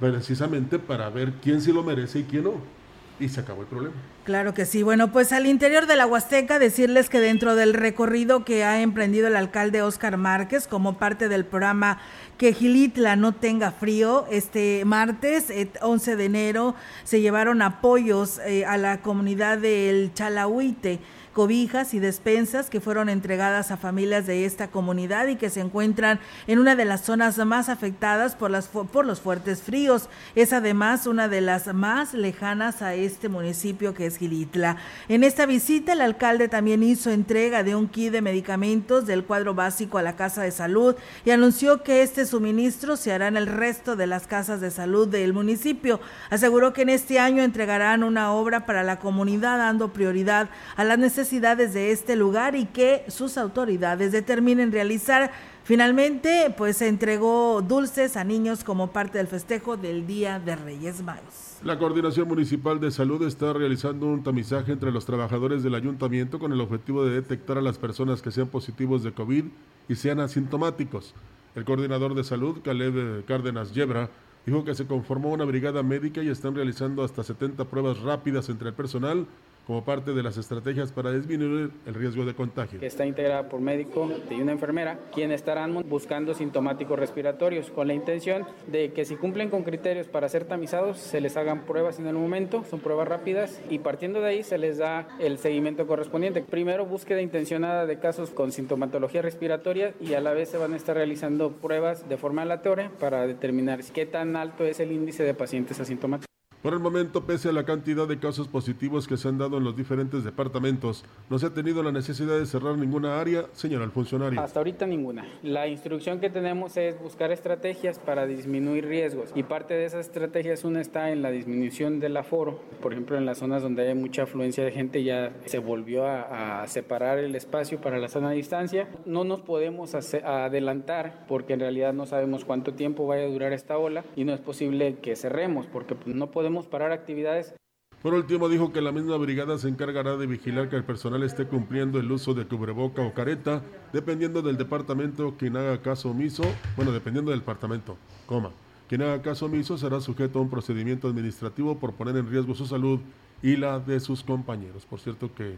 precisamente 0.00 0.78
para 0.78 1.08
ver 1.10 1.34
quién 1.42 1.60
sí 1.60 1.72
lo 1.72 1.82
merece 1.82 2.20
y 2.20 2.24
quién 2.24 2.44
no. 2.44 2.77
Y 3.20 3.28
se 3.28 3.40
acabó 3.40 3.62
el 3.62 3.66
problema. 3.66 3.94
Claro 4.24 4.54
que 4.54 4.66
sí. 4.66 4.82
Bueno, 4.82 5.10
pues 5.10 5.32
al 5.32 5.46
interior 5.46 5.86
de 5.86 5.96
la 5.96 6.06
Huasteca 6.06 6.58
decirles 6.58 7.08
que 7.08 7.18
dentro 7.18 7.56
del 7.56 7.74
recorrido 7.74 8.44
que 8.44 8.62
ha 8.62 8.80
emprendido 8.82 9.26
el 9.26 9.36
alcalde 9.36 9.82
Óscar 9.82 10.16
Márquez 10.18 10.68
como 10.68 10.98
parte 10.98 11.28
del 11.28 11.44
programa 11.44 11.98
Que 12.36 12.52
Gilitla 12.52 13.16
no 13.16 13.32
tenga 13.32 13.72
frío, 13.72 14.26
este 14.30 14.84
martes 14.84 15.46
11 15.80 16.12
eh, 16.12 16.16
de 16.16 16.24
enero 16.24 16.74
se 17.04 17.20
llevaron 17.20 17.62
apoyos 17.62 18.38
eh, 18.40 18.66
a 18.66 18.76
la 18.76 19.00
comunidad 19.00 19.58
del 19.58 20.12
Chalahuite 20.14 21.00
cobijas 21.38 21.94
y 21.94 22.00
despensas 22.00 22.68
que 22.68 22.80
fueron 22.80 23.08
entregadas 23.08 23.70
a 23.70 23.76
familias 23.76 24.26
de 24.26 24.44
esta 24.44 24.72
comunidad 24.72 25.28
y 25.28 25.36
que 25.36 25.50
se 25.50 25.60
encuentran 25.60 26.18
en 26.48 26.58
una 26.58 26.74
de 26.74 26.84
las 26.84 27.02
zonas 27.02 27.38
más 27.38 27.68
afectadas 27.68 28.34
por, 28.34 28.50
las, 28.50 28.66
por 28.66 29.06
los 29.06 29.20
fuertes 29.20 29.62
fríos. 29.62 30.08
Es 30.34 30.52
además 30.52 31.06
una 31.06 31.28
de 31.28 31.40
las 31.40 31.72
más 31.72 32.12
lejanas 32.12 32.82
a 32.82 32.96
este 32.96 33.28
municipio 33.28 33.94
que 33.94 34.06
es 34.06 34.16
Gilitla. 34.16 34.78
En 35.08 35.22
esta 35.22 35.46
visita 35.46 35.92
el 35.92 36.00
alcalde 36.00 36.48
también 36.48 36.82
hizo 36.82 37.08
entrega 37.08 37.62
de 37.62 37.76
un 37.76 37.86
kit 37.86 38.10
de 38.10 38.20
medicamentos 38.20 39.06
del 39.06 39.22
cuadro 39.22 39.54
básico 39.54 39.96
a 39.96 40.02
la 40.02 40.16
Casa 40.16 40.42
de 40.42 40.50
Salud 40.50 40.96
y 41.24 41.30
anunció 41.30 41.84
que 41.84 42.02
este 42.02 42.26
suministro 42.26 42.96
se 42.96 43.12
hará 43.12 43.28
en 43.28 43.36
el 43.36 43.46
resto 43.46 43.94
de 43.94 44.08
las 44.08 44.26
casas 44.26 44.60
de 44.60 44.72
salud 44.72 45.06
del 45.06 45.32
municipio. 45.32 46.00
Aseguró 46.30 46.72
que 46.72 46.82
en 46.82 46.88
este 46.88 47.20
año 47.20 47.44
entregarán 47.44 48.02
una 48.02 48.32
obra 48.32 48.66
para 48.66 48.82
la 48.82 48.98
comunidad 48.98 49.58
dando 49.58 49.92
prioridad 49.92 50.50
a 50.74 50.82
las 50.82 50.98
necesidades 50.98 51.27
de 51.30 51.92
este 51.92 52.16
lugar 52.16 52.56
y 52.56 52.64
que 52.64 53.04
sus 53.08 53.36
autoridades 53.36 54.12
determinen 54.12 54.72
realizar. 54.72 55.30
Finalmente, 55.62 56.54
pues 56.56 56.78
se 56.78 56.88
entregó 56.88 57.60
dulces 57.60 58.16
a 58.16 58.24
niños 58.24 58.64
como 58.64 58.92
parte 58.92 59.18
del 59.18 59.26
festejo 59.26 59.76
del 59.76 60.06
Día 60.06 60.40
de 60.40 60.56
Reyes 60.56 61.02
Magos. 61.02 61.58
La 61.62 61.78
Coordinación 61.78 62.28
Municipal 62.28 62.80
de 62.80 62.90
Salud 62.90 63.22
está 63.26 63.52
realizando 63.52 64.06
un 64.06 64.22
tamizaje 64.22 64.72
entre 64.72 64.90
los 64.90 65.04
trabajadores 65.04 65.62
del 65.62 65.74
ayuntamiento 65.74 66.38
con 66.38 66.52
el 66.52 66.60
objetivo 66.62 67.04
de 67.04 67.16
detectar 67.16 67.58
a 67.58 67.62
las 67.62 67.76
personas 67.76 68.22
que 68.22 68.30
sean 68.30 68.48
positivos 68.48 69.02
de 69.02 69.12
COVID 69.12 69.44
y 69.88 69.94
sean 69.94 70.20
asintomáticos. 70.20 71.14
El 71.54 71.66
coordinador 71.66 72.14
de 72.14 72.24
salud, 72.24 72.60
Caleb 72.64 73.26
Cárdenas 73.26 73.74
Yebra, 73.74 74.08
dijo 74.46 74.64
que 74.64 74.74
se 74.74 74.86
conformó 74.86 75.30
una 75.30 75.44
brigada 75.44 75.82
médica 75.82 76.22
y 76.22 76.30
están 76.30 76.54
realizando 76.54 77.04
hasta 77.04 77.22
70 77.22 77.66
pruebas 77.66 78.00
rápidas 78.00 78.48
entre 78.48 78.68
el 78.68 78.74
personal 78.74 79.26
como 79.68 79.84
parte 79.84 80.14
de 80.14 80.22
las 80.22 80.38
estrategias 80.38 80.92
para 80.92 81.12
disminuir 81.12 81.70
el 81.84 81.92
riesgo 81.92 82.24
de 82.24 82.34
contagio. 82.34 82.80
Está 82.80 83.04
integrada 83.04 83.50
por 83.50 83.60
médico 83.60 84.10
y 84.30 84.40
una 84.40 84.52
enfermera, 84.52 84.98
quienes 85.12 85.42
estarán 85.42 85.84
buscando 85.86 86.32
sintomáticos 86.32 86.98
respiratorios, 86.98 87.70
con 87.70 87.86
la 87.86 87.92
intención 87.92 88.46
de 88.66 88.94
que 88.94 89.04
si 89.04 89.16
cumplen 89.16 89.50
con 89.50 89.64
criterios 89.64 90.08
para 90.08 90.26
ser 90.30 90.46
tamizados, 90.46 90.96
se 90.96 91.20
les 91.20 91.36
hagan 91.36 91.66
pruebas 91.66 91.98
en 91.98 92.06
el 92.06 92.14
momento, 92.14 92.64
son 92.64 92.80
pruebas 92.80 93.08
rápidas, 93.08 93.60
y 93.68 93.78
partiendo 93.80 94.22
de 94.22 94.28
ahí 94.28 94.42
se 94.42 94.56
les 94.56 94.78
da 94.78 95.06
el 95.18 95.36
seguimiento 95.36 95.86
correspondiente. 95.86 96.40
Primero, 96.40 96.86
búsqueda 96.86 97.20
intencionada 97.20 97.84
de 97.84 97.98
casos 97.98 98.30
con 98.30 98.52
sintomatología 98.52 99.20
respiratoria 99.20 99.92
y 100.00 100.14
a 100.14 100.22
la 100.22 100.32
vez 100.32 100.48
se 100.48 100.56
van 100.56 100.72
a 100.72 100.76
estar 100.76 100.96
realizando 100.96 101.52
pruebas 101.52 102.08
de 102.08 102.16
forma 102.16 102.40
aleatoria 102.40 102.90
para 102.98 103.26
determinar 103.26 103.80
qué 103.92 104.06
tan 104.06 104.34
alto 104.34 104.64
es 104.64 104.80
el 104.80 104.92
índice 104.92 105.24
de 105.24 105.34
pacientes 105.34 105.78
asintomáticos. 105.78 106.37
Por 106.62 106.72
el 106.72 106.80
momento, 106.80 107.24
pese 107.24 107.50
a 107.50 107.52
la 107.52 107.64
cantidad 107.64 108.08
de 108.08 108.18
casos 108.18 108.48
positivos 108.48 109.06
que 109.06 109.16
se 109.16 109.28
han 109.28 109.38
dado 109.38 109.58
en 109.58 109.64
los 109.64 109.76
diferentes 109.76 110.24
departamentos, 110.24 111.04
no 111.30 111.38
se 111.38 111.46
ha 111.46 111.50
tenido 111.50 111.84
la 111.84 111.92
necesidad 111.92 112.36
de 112.36 112.46
cerrar 112.46 112.76
ninguna 112.76 113.20
área, 113.20 113.46
señala 113.52 113.84
el 113.84 113.92
funcionario. 113.92 114.40
Hasta 114.40 114.58
ahorita 114.58 114.84
ninguna. 114.84 115.24
La 115.44 115.68
instrucción 115.68 116.18
que 116.18 116.30
tenemos 116.30 116.76
es 116.76 117.00
buscar 117.00 117.30
estrategias 117.30 118.00
para 118.00 118.26
disminuir 118.26 118.86
riesgos 118.86 119.30
y 119.36 119.44
parte 119.44 119.74
de 119.74 119.84
esas 119.84 120.06
estrategias 120.06 120.64
una 120.64 120.80
está 120.80 121.12
en 121.12 121.22
la 121.22 121.30
disminución 121.30 122.00
del 122.00 122.16
aforo. 122.16 122.60
Por 122.82 122.92
ejemplo, 122.92 123.16
en 123.16 123.24
las 123.24 123.38
zonas 123.38 123.62
donde 123.62 123.86
hay 123.86 123.94
mucha 123.94 124.24
afluencia 124.24 124.64
de 124.64 124.72
gente 124.72 125.04
ya 125.04 125.32
se 125.44 125.60
volvió 125.60 126.08
a, 126.08 126.66
separar 126.66 127.18
el 127.18 127.36
espacio 127.36 127.80
para 127.80 127.98
la 127.98 128.08
sana 128.08 128.32
distancia. 128.32 128.88
No 129.06 129.22
nos 129.22 129.40
podemos 129.40 129.94
adelantar 129.94 131.24
porque 131.28 131.52
en 131.52 131.60
realidad 131.60 131.92
no 131.92 132.04
sabemos 132.04 132.44
cuánto 132.44 132.74
tiempo 132.74 133.06
vaya 133.06 133.22
a 133.22 133.28
durar 133.28 133.52
esta 133.52 133.78
ola 133.78 134.04
y 134.16 134.24
no 134.24 134.34
es 134.34 134.40
posible 134.40 134.96
que 135.00 135.14
cerremos 135.14 135.66
porque 135.66 135.94
pues, 135.94 136.16
no 136.16 136.32
podemos 136.32 136.47
parar 136.68 136.92
actividades. 136.92 137.54
Por 138.02 138.14
último, 138.14 138.48
dijo 138.48 138.72
que 138.72 138.80
la 138.80 138.92
misma 138.92 139.16
brigada 139.16 139.58
se 139.58 139.68
encargará 139.68 140.16
de 140.16 140.28
vigilar 140.28 140.68
que 140.68 140.76
el 140.76 140.84
personal 140.84 141.24
esté 141.24 141.46
cumpliendo 141.46 141.98
el 141.98 142.10
uso 142.12 142.32
de 142.32 142.46
cubreboca 142.46 143.02
o 143.02 143.12
careta, 143.12 143.62
dependiendo 143.92 144.40
del 144.40 144.56
departamento 144.56 145.34
quien 145.36 145.56
haga 145.56 145.82
caso 145.82 146.10
omiso, 146.10 146.44
bueno, 146.76 146.92
dependiendo 146.92 147.32
del 147.32 147.40
departamento, 147.40 147.96
coma. 148.26 148.50
Quien 148.88 149.02
haga 149.02 149.20
caso 149.20 149.46
omiso 149.46 149.76
será 149.76 150.00
sujeto 150.00 150.38
a 150.38 150.42
un 150.42 150.48
procedimiento 150.48 151.08
administrativo 151.08 151.78
por 151.78 151.94
poner 151.94 152.16
en 152.16 152.30
riesgo 152.30 152.54
su 152.54 152.66
salud 152.66 153.00
y 153.42 153.56
la 153.56 153.80
de 153.80 153.98
sus 153.98 154.22
compañeros. 154.22 154.86
Por 154.86 155.00
cierto 155.00 155.34
que 155.34 155.56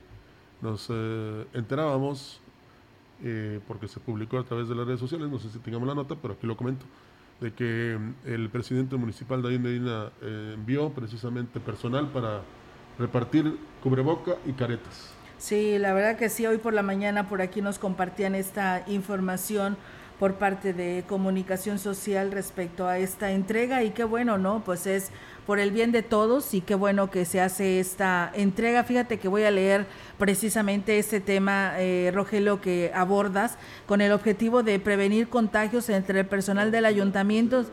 nos 0.62 0.88
eh, 0.90 1.44
enterábamos, 1.52 2.40
eh, 3.22 3.60
porque 3.68 3.86
se 3.86 4.00
publicó 4.00 4.38
a 4.38 4.44
través 4.44 4.66
de 4.66 4.74
las 4.74 4.86
redes 4.86 5.00
sociales, 5.00 5.28
no 5.28 5.38
sé 5.38 5.50
si 5.50 5.58
tengamos 5.58 5.86
la 5.86 5.94
nota, 5.94 6.16
pero 6.16 6.34
aquí 6.34 6.46
lo 6.46 6.56
comento 6.56 6.86
de 7.40 7.52
que 7.52 7.98
mm, 7.98 8.28
el 8.28 8.50
presidente 8.50 8.96
municipal 8.96 9.42
David 9.42 9.60
Medina 9.60 10.10
eh, 10.22 10.52
envió 10.54 10.90
precisamente 10.90 11.60
personal 11.60 12.08
para 12.08 12.42
repartir 12.98 13.58
cubreboca 13.82 14.32
y 14.46 14.52
caretas. 14.52 15.14
Sí, 15.38 15.78
la 15.78 15.94
verdad 15.94 16.18
que 16.18 16.28
sí, 16.28 16.46
hoy 16.46 16.58
por 16.58 16.74
la 16.74 16.82
mañana 16.82 17.28
por 17.28 17.40
aquí 17.40 17.62
nos 17.62 17.78
compartían 17.78 18.34
esta 18.34 18.84
información 18.86 19.78
por 20.18 20.34
parte 20.34 20.74
de 20.74 21.02
comunicación 21.08 21.78
social 21.78 22.30
respecto 22.30 22.86
a 22.86 22.98
esta 22.98 23.30
entrega 23.32 23.82
y 23.82 23.90
qué 23.90 24.04
bueno, 24.04 24.36
¿no? 24.36 24.62
Pues 24.62 24.86
es 24.86 25.10
por 25.50 25.58
el 25.58 25.72
bien 25.72 25.90
de 25.90 26.04
todos 26.04 26.54
y 26.54 26.60
qué 26.60 26.76
bueno 26.76 27.10
que 27.10 27.24
se 27.24 27.40
hace 27.40 27.80
esta 27.80 28.30
entrega. 28.34 28.84
Fíjate 28.84 29.18
que 29.18 29.26
voy 29.26 29.42
a 29.42 29.50
leer 29.50 29.84
precisamente 30.16 31.00
este 31.00 31.18
tema, 31.18 31.72
eh, 31.78 32.12
Rogelio, 32.14 32.60
que 32.60 32.92
abordas 32.94 33.58
con 33.86 34.00
el 34.00 34.12
objetivo 34.12 34.62
de 34.62 34.78
prevenir 34.78 35.28
contagios 35.28 35.88
entre 35.88 36.20
el 36.20 36.26
personal 36.26 36.70
del 36.70 36.84
ayuntamiento. 36.84 37.66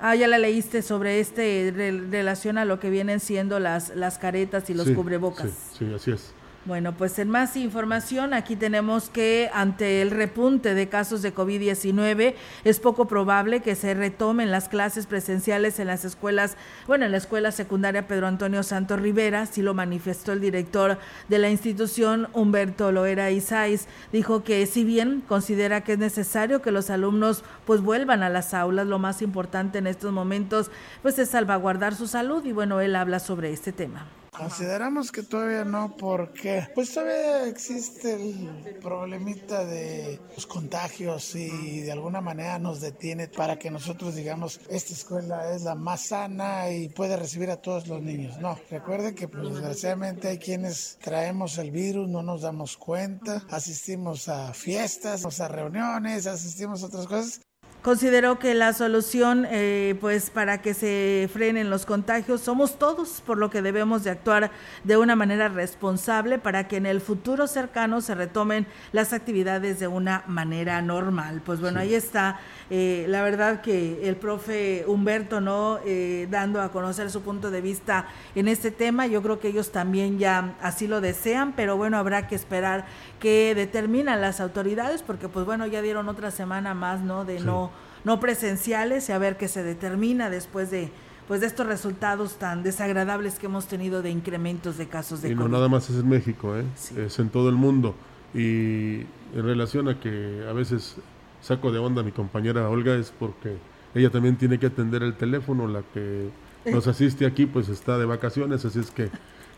Ah, 0.00 0.16
ya 0.16 0.26
la 0.26 0.38
leíste 0.38 0.82
sobre 0.82 1.20
este 1.20 1.72
relación 2.10 2.58
a 2.58 2.64
lo 2.64 2.80
que 2.80 2.90
vienen 2.90 3.20
siendo 3.20 3.60
las, 3.60 3.94
las 3.94 4.18
caretas 4.18 4.68
y 4.68 4.74
los 4.74 4.90
cubrebocas. 4.90 5.52
Sí, 5.78 5.86
sí, 5.86 5.94
así 5.94 6.10
es. 6.10 6.34
Bueno, 6.64 6.92
pues 6.92 7.18
en 7.18 7.28
más 7.28 7.56
información, 7.56 8.32
aquí 8.32 8.54
tenemos 8.54 9.10
que 9.10 9.50
ante 9.52 10.00
el 10.00 10.12
repunte 10.12 10.74
de 10.74 10.88
casos 10.88 11.20
de 11.20 11.34
COVID-19 11.34 12.34
es 12.62 12.78
poco 12.78 13.08
probable 13.08 13.62
que 13.62 13.74
se 13.74 13.94
retomen 13.94 14.52
las 14.52 14.68
clases 14.68 15.06
presenciales 15.06 15.80
en 15.80 15.88
las 15.88 16.04
escuelas, 16.04 16.56
bueno, 16.86 17.04
en 17.04 17.10
la 17.10 17.18
escuela 17.18 17.50
secundaria 17.50 18.06
Pedro 18.06 18.28
Antonio 18.28 18.62
Santos 18.62 19.00
Rivera, 19.00 19.46
sí 19.46 19.60
lo 19.60 19.74
manifestó 19.74 20.30
el 20.30 20.40
director 20.40 20.98
de 21.28 21.38
la 21.40 21.50
institución, 21.50 22.28
Humberto 22.32 22.92
Loera 22.92 23.32
Isais, 23.32 23.88
dijo 24.12 24.44
que 24.44 24.64
si 24.66 24.84
bien 24.84 25.20
considera 25.26 25.80
que 25.80 25.94
es 25.94 25.98
necesario 25.98 26.62
que 26.62 26.70
los 26.70 26.90
alumnos 26.90 27.42
pues 27.66 27.80
vuelvan 27.80 28.22
a 28.22 28.28
las 28.28 28.54
aulas, 28.54 28.86
lo 28.86 29.00
más 29.00 29.20
importante 29.20 29.78
en 29.78 29.88
estos 29.88 30.12
momentos 30.12 30.70
pues 31.02 31.18
es 31.18 31.30
salvaguardar 31.30 31.96
su 31.96 32.06
salud 32.06 32.44
y 32.44 32.52
bueno, 32.52 32.80
él 32.80 32.94
habla 32.94 33.18
sobre 33.18 33.52
este 33.52 33.72
tema. 33.72 34.06
Consideramos 34.36 35.12
que 35.12 35.22
todavía 35.22 35.62
no, 35.62 35.94
porque 35.94 36.66
pues 36.74 36.94
todavía 36.94 37.46
existe 37.46 38.14
el 38.14 38.78
problemita 38.80 39.62
de 39.66 40.18
los 40.34 40.46
contagios 40.46 41.34
y 41.34 41.82
de 41.82 41.92
alguna 41.92 42.22
manera 42.22 42.58
nos 42.58 42.80
detiene 42.80 43.28
para 43.28 43.58
que 43.58 43.70
nosotros 43.70 44.14
digamos 44.14 44.58
esta 44.70 44.94
escuela 44.94 45.54
es 45.54 45.64
la 45.64 45.74
más 45.74 46.06
sana 46.06 46.70
y 46.70 46.88
puede 46.88 47.18
recibir 47.18 47.50
a 47.50 47.60
todos 47.60 47.86
los 47.88 48.00
niños. 48.00 48.38
No, 48.38 48.58
recuerden 48.70 49.14
que 49.14 49.28
pues, 49.28 49.50
desgraciadamente 49.50 50.28
hay 50.28 50.38
quienes 50.38 50.96
traemos 51.02 51.58
el 51.58 51.70
virus, 51.70 52.08
no 52.08 52.22
nos 52.22 52.40
damos 52.40 52.78
cuenta, 52.78 53.44
asistimos 53.50 54.28
a 54.28 54.54
fiestas, 54.54 55.40
a 55.40 55.48
reuniones, 55.48 56.26
asistimos 56.26 56.82
a 56.82 56.86
otras 56.86 57.06
cosas 57.06 57.40
Considero 57.82 58.38
que 58.38 58.54
la 58.54 58.72
solución, 58.74 59.44
eh, 59.50 59.96
pues, 60.00 60.30
para 60.30 60.62
que 60.62 60.72
se 60.72 61.28
frenen 61.32 61.68
los 61.68 61.84
contagios 61.84 62.40
somos 62.40 62.78
todos, 62.78 63.20
por 63.26 63.38
lo 63.38 63.50
que 63.50 63.60
debemos 63.60 64.04
de 64.04 64.10
actuar 64.10 64.52
de 64.84 64.96
una 64.96 65.16
manera 65.16 65.48
responsable 65.48 66.38
para 66.38 66.68
que 66.68 66.76
en 66.76 66.86
el 66.86 67.00
futuro 67.00 67.48
cercano 67.48 68.00
se 68.00 68.14
retomen 68.14 68.68
las 68.92 69.12
actividades 69.12 69.80
de 69.80 69.88
una 69.88 70.22
manera 70.28 70.80
normal. 70.80 71.42
Pues 71.44 71.60
bueno, 71.60 71.80
ahí 71.80 71.92
está. 71.96 72.38
Eh, 72.70 73.04
la 73.08 73.20
verdad 73.22 73.62
que 73.62 74.08
el 74.08 74.14
profe 74.14 74.84
Humberto, 74.86 75.40
¿no? 75.40 75.80
Eh, 75.84 76.28
dando 76.30 76.62
a 76.62 76.70
conocer 76.70 77.10
su 77.10 77.22
punto 77.22 77.50
de 77.50 77.62
vista 77.62 78.06
en 78.36 78.46
este 78.46 78.70
tema. 78.70 79.08
Yo 79.08 79.22
creo 79.22 79.40
que 79.40 79.48
ellos 79.48 79.72
también 79.72 80.20
ya 80.20 80.54
así 80.62 80.86
lo 80.86 81.00
desean, 81.00 81.52
pero 81.54 81.76
bueno, 81.76 81.98
habrá 81.98 82.28
que 82.28 82.36
esperar 82.36 82.86
que 83.18 83.56
determinan 83.56 84.20
las 84.20 84.40
autoridades, 84.40 85.02
porque 85.02 85.28
pues 85.28 85.44
bueno, 85.44 85.66
ya 85.66 85.82
dieron 85.82 86.08
otra 86.08 86.30
semana 86.30 86.74
más, 86.74 87.00
¿no? 87.00 87.24
De 87.24 87.40
no 87.40 87.71
no 88.04 88.20
presenciales 88.20 89.08
y 89.08 89.12
a 89.12 89.18
ver 89.18 89.36
qué 89.36 89.48
se 89.48 89.62
determina 89.62 90.30
después 90.30 90.70
de 90.70 90.90
pues 91.28 91.40
de 91.40 91.46
estos 91.46 91.66
resultados 91.66 92.34
tan 92.34 92.62
desagradables 92.62 93.38
que 93.38 93.46
hemos 93.46 93.66
tenido 93.66 94.02
de 94.02 94.10
incrementos 94.10 94.76
de 94.76 94.88
casos 94.88 95.22
de 95.22 95.30
y 95.30 95.34
no 95.34 95.48
nada 95.48 95.68
más 95.68 95.88
es 95.88 95.96
en 95.96 96.08
México, 96.08 96.56
¿eh? 96.56 96.64
es 96.96 97.18
en 97.18 97.28
todo 97.28 97.48
el 97.48 97.54
mundo. 97.54 97.94
Y 98.34 99.00
en 99.34 99.42
relación 99.42 99.88
a 99.88 100.00
que 100.00 100.44
a 100.48 100.52
veces 100.52 100.96
saco 101.40 101.70
de 101.70 101.78
onda 101.78 102.00
a 102.00 102.04
mi 102.04 102.12
compañera 102.12 102.68
Olga 102.68 102.96
es 102.96 103.12
porque 103.16 103.56
ella 103.94 104.10
también 104.10 104.36
tiene 104.36 104.58
que 104.58 104.66
atender 104.66 105.02
el 105.02 105.14
teléfono, 105.14 105.68
la 105.68 105.82
que 105.94 106.28
nos 106.66 106.86
asiste 106.86 107.24
aquí 107.26 107.46
pues 107.46 107.68
está 107.68 107.98
de 107.98 108.04
vacaciones, 108.04 108.64
así 108.64 108.80
es 108.80 108.90
que 108.90 109.04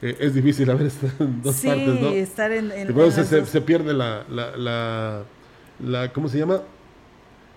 eh, 0.02 0.16
es 0.20 0.35
difícil 0.35 0.70
a 0.70 0.74
ver 0.74 0.90
en 1.18 1.42
dos 1.42 1.57
partes, 1.57 2.00
¿no? 2.00 2.09
estar 2.09 2.52
en... 2.52 2.70
se, 3.11 3.46
se, 3.46 3.61
pierde 3.61 3.94
la, 3.94 4.24
la, 4.28 4.57
la, 4.57 5.22
la, 5.80 6.12
¿cómo 6.12 6.28
se 6.28 6.38
llama? 6.38 6.61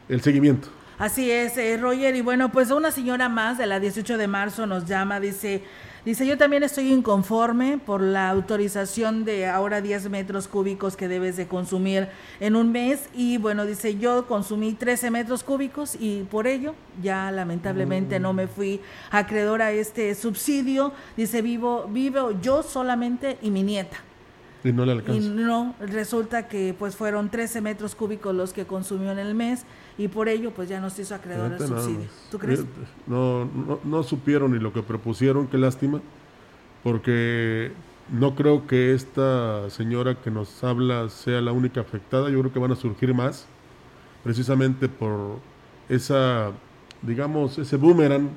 El 0.07 0.21
seguimiento. 0.21 0.69
Así 0.97 1.29
es, 1.29 1.55
eh, 1.57 1.77
Roger. 1.77 2.15
Y 2.15 2.21
bueno, 2.21 2.51
pues 2.51 2.71
una 2.71 2.89
señora 2.89 3.29
más 3.29 3.59
de 3.59 3.67
la 3.67 3.79
18 3.79 4.17
de 4.17 4.27
marzo 4.27 4.65
nos 4.65 4.85
llama, 4.85 5.19
dice, 5.19 5.61
dice, 6.05 6.25
yo 6.25 6.39
también 6.39 6.63
estoy 6.63 6.91
inconforme 6.91 7.77
por 7.77 8.01
la 8.01 8.29
autorización 8.31 9.23
de 9.23 9.45
ahora 9.45 9.81
10 9.81 10.09
metros 10.09 10.47
cúbicos 10.47 10.97
que 10.97 11.07
debes 11.07 11.37
de 11.37 11.47
consumir 11.47 12.07
en 12.39 12.55
un 12.55 12.71
mes. 12.71 13.09
Y 13.13 13.37
bueno, 13.37 13.67
dice, 13.67 13.99
yo 13.99 14.25
consumí 14.25 14.73
13 14.73 15.11
metros 15.11 15.43
cúbicos 15.43 15.95
y 15.99 16.23
por 16.23 16.47
ello 16.47 16.73
ya 16.99 17.29
lamentablemente 17.29 18.19
no 18.19 18.33
me 18.33 18.47
fui 18.47 18.81
acreedor 19.11 19.61
a 19.61 19.71
este 19.73 20.15
subsidio. 20.15 20.93
Dice, 21.15 21.43
vivo, 21.43 21.87
vivo 21.87 22.31
yo 22.41 22.63
solamente 22.63 23.37
y 23.43 23.51
mi 23.51 23.61
nieta. 23.61 24.06
Y 24.67 24.73
no 24.73 24.85
le 24.85 24.91
alcanza. 24.91 25.21
Y 25.21 25.29
no, 25.29 25.75
resulta 25.79 26.47
que 26.47 26.75
pues 26.77 26.95
fueron 26.95 27.29
13 27.29 27.61
metros 27.61 27.95
cúbicos 27.95 28.35
los 28.35 28.53
que 28.53 28.65
consumió 28.65 29.11
en 29.11 29.19
el 29.19 29.33
mes 29.33 29.63
y 29.97 30.07
por 30.07 30.27
ello 30.27 30.51
pues 30.51 30.67
ya 30.67 30.79
no 30.79 30.89
se 30.89 31.03
hizo 31.03 31.15
acreedor 31.15 31.53
al 31.53 31.59
subsidio. 31.59 32.07
¿Tú 32.29 32.37
crees? 32.37 32.65
No, 33.05 33.45
no, 33.45 33.79
no 33.83 34.03
supieron 34.03 34.51
ni 34.51 34.59
lo 34.59 34.73
que 34.73 34.83
propusieron, 34.83 35.47
qué 35.47 35.57
lástima, 35.57 36.01
porque 36.83 37.71
no 38.11 38.35
creo 38.35 38.67
que 38.67 38.93
esta 38.93 39.69
señora 39.69 40.15
que 40.15 40.31
nos 40.31 40.63
habla 40.63 41.09
sea 41.09 41.41
la 41.41 41.51
única 41.51 41.81
afectada, 41.81 42.29
yo 42.29 42.39
creo 42.39 42.53
que 42.53 42.59
van 42.59 42.71
a 42.71 42.75
surgir 42.75 43.13
más, 43.13 43.47
precisamente 44.23 44.87
por 44.87 45.39
esa, 45.89 46.51
digamos, 47.01 47.57
ese 47.57 47.77
boomerang, 47.77 48.29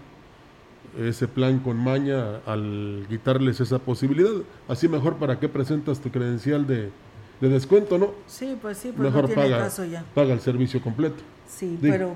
ese 0.98 1.28
plan 1.28 1.60
con 1.60 1.76
maña 1.76 2.38
al 2.46 3.06
quitarles 3.08 3.60
esa 3.60 3.78
posibilidad. 3.78 4.30
Así 4.68 4.88
mejor 4.88 5.16
para 5.16 5.38
qué 5.38 5.48
presentas 5.48 6.00
tu 6.00 6.10
credencial 6.10 6.66
de, 6.66 6.90
de 7.40 7.48
descuento, 7.48 7.98
¿no? 7.98 8.12
Sí, 8.26 8.56
pues 8.60 8.78
sí, 8.78 8.92
pues 8.94 9.12
mejor 9.12 9.32
paga, 9.34 9.68
paga 10.14 10.32
el 10.32 10.40
servicio 10.40 10.80
completo. 10.80 11.22
Sí, 11.48 11.78
pero... 11.80 12.14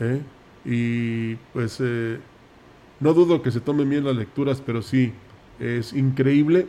¿Eh? 0.00 0.20
Y 0.64 1.34
pues 1.52 1.78
eh, 1.80 2.18
no 3.00 3.14
dudo 3.14 3.42
que 3.42 3.50
se 3.50 3.60
tomen 3.60 3.88
bien 3.88 4.04
las 4.04 4.16
lecturas, 4.16 4.62
pero 4.64 4.82
sí, 4.82 5.12
es 5.58 5.92
increíble. 5.92 6.66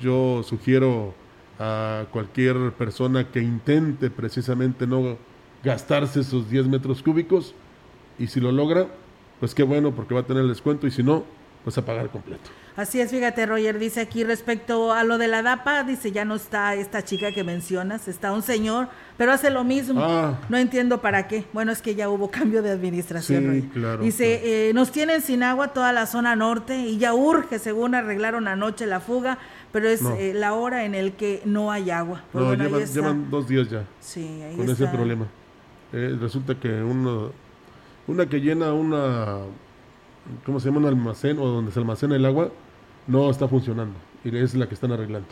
Yo 0.00 0.42
sugiero 0.42 1.14
a 1.58 2.06
cualquier 2.10 2.72
persona 2.72 3.30
que 3.30 3.40
intente 3.40 4.10
precisamente 4.10 4.86
no 4.86 5.16
gastarse 5.64 6.20
esos 6.20 6.50
10 6.50 6.66
metros 6.68 7.02
cúbicos 7.02 7.54
y 8.18 8.26
si 8.26 8.40
lo 8.40 8.52
logra, 8.52 8.88
pues 9.40 9.54
qué 9.54 9.62
bueno 9.62 9.94
porque 9.94 10.14
va 10.14 10.20
a 10.20 10.24
tener 10.24 10.42
el 10.42 10.48
descuento 10.48 10.86
y 10.86 10.90
si 10.90 11.02
no, 11.02 11.24
pues 11.64 11.76
a 11.78 11.84
pagar 11.84 12.10
completo. 12.10 12.48
Así 12.76 13.00
es, 13.00 13.10
fíjate, 13.10 13.44
Roger 13.46 13.78
dice 13.78 14.00
aquí 14.00 14.22
respecto 14.22 14.92
a 14.92 15.02
lo 15.02 15.18
de 15.18 15.28
la 15.28 15.42
DAPA, 15.42 15.82
dice 15.82 16.12
ya 16.12 16.24
no 16.24 16.34
está 16.34 16.74
esta 16.74 17.02
chica 17.02 17.32
que 17.32 17.42
mencionas, 17.42 18.06
está 18.06 18.32
un 18.32 18.42
señor, 18.42 18.88
pero 19.16 19.32
hace 19.32 19.50
lo 19.50 19.64
mismo. 19.64 20.00
Ah. 20.00 20.38
No 20.48 20.58
entiendo 20.58 21.00
para 21.00 21.26
qué. 21.26 21.44
Bueno, 21.54 21.72
es 21.72 21.82
que 21.82 21.94
ya 21.94 22.08
hubo 22.08 22.30
cambio 22.30 22.62
de 22.62 22.70
administración. 22.70 23.62
Sí, 23.62 23.68
claro, 23.72 24.02
dice, 24.02 24.68
Eh, 24.68 24.74
nos 24.74 24.92
tienen 24.92 25.22
sin 25.22 25.42
agua 25.42 25.68
toda 25.68 25.92
la 25.92 26.06
zona 26.06 26.36
norte 26.36 26.76
y 26.76 26.98
ya 26.98 27.14
urge, 27.14 27.58
según 27.58 27.94
arreglaron 27.94 28.46
anoche 28.46 28.86
la 28.86 29.00
fuga, 29.00 29.38
pero 29.72 29.88
es 29.88 30.02
eh, 30.02 30.34
la 30.34 30.52
hora 30.52 30.84
en 30.84 30.94
el 30.94 31.14
que 31.14 31.42
no 31.46 31.72
hay 31.72 31.90
agua. 31.90 32.22
Pues 32.30 32.44
no, 32.44 32.78
llevan, 32.78 33.30
dos 33.30 33.48
días 33.48 33.68
ya 33.70 33.84
sí, 34.00 34.42
ahí 34.42 34.54
con 34.54 34.68
ese 34.68 34.86
problema. 34.86 35.26
Eh, 35.92 36.16
resulta 36.20 36.54
que 36.54 36.68
uno, 36.68 37.32
una 38.06 38.28
que 38.28 38.40
llena 38.40 38.72
una, 38.72 39.38
¿cómo 40.44 40.60
se 40.60 40.66
llama? 40.68 40.80
Un 40.80 40.86
almacén 40.86 41.38
o 41.38 41.46
donde 41.46 41.72
se 41.72 41.78
almacena 41.78 42.16
el 42.16 42.24
agua 42.24 42.50
no 43.06 43.30
está 43.30 43.48
funcionando 43.48 43.98
y 44.24 44.36
es 44.36 44.54
la 44.54 44.68
que 44.68 44.74
están 44.74 44.92
arreglando. 44.92 45.28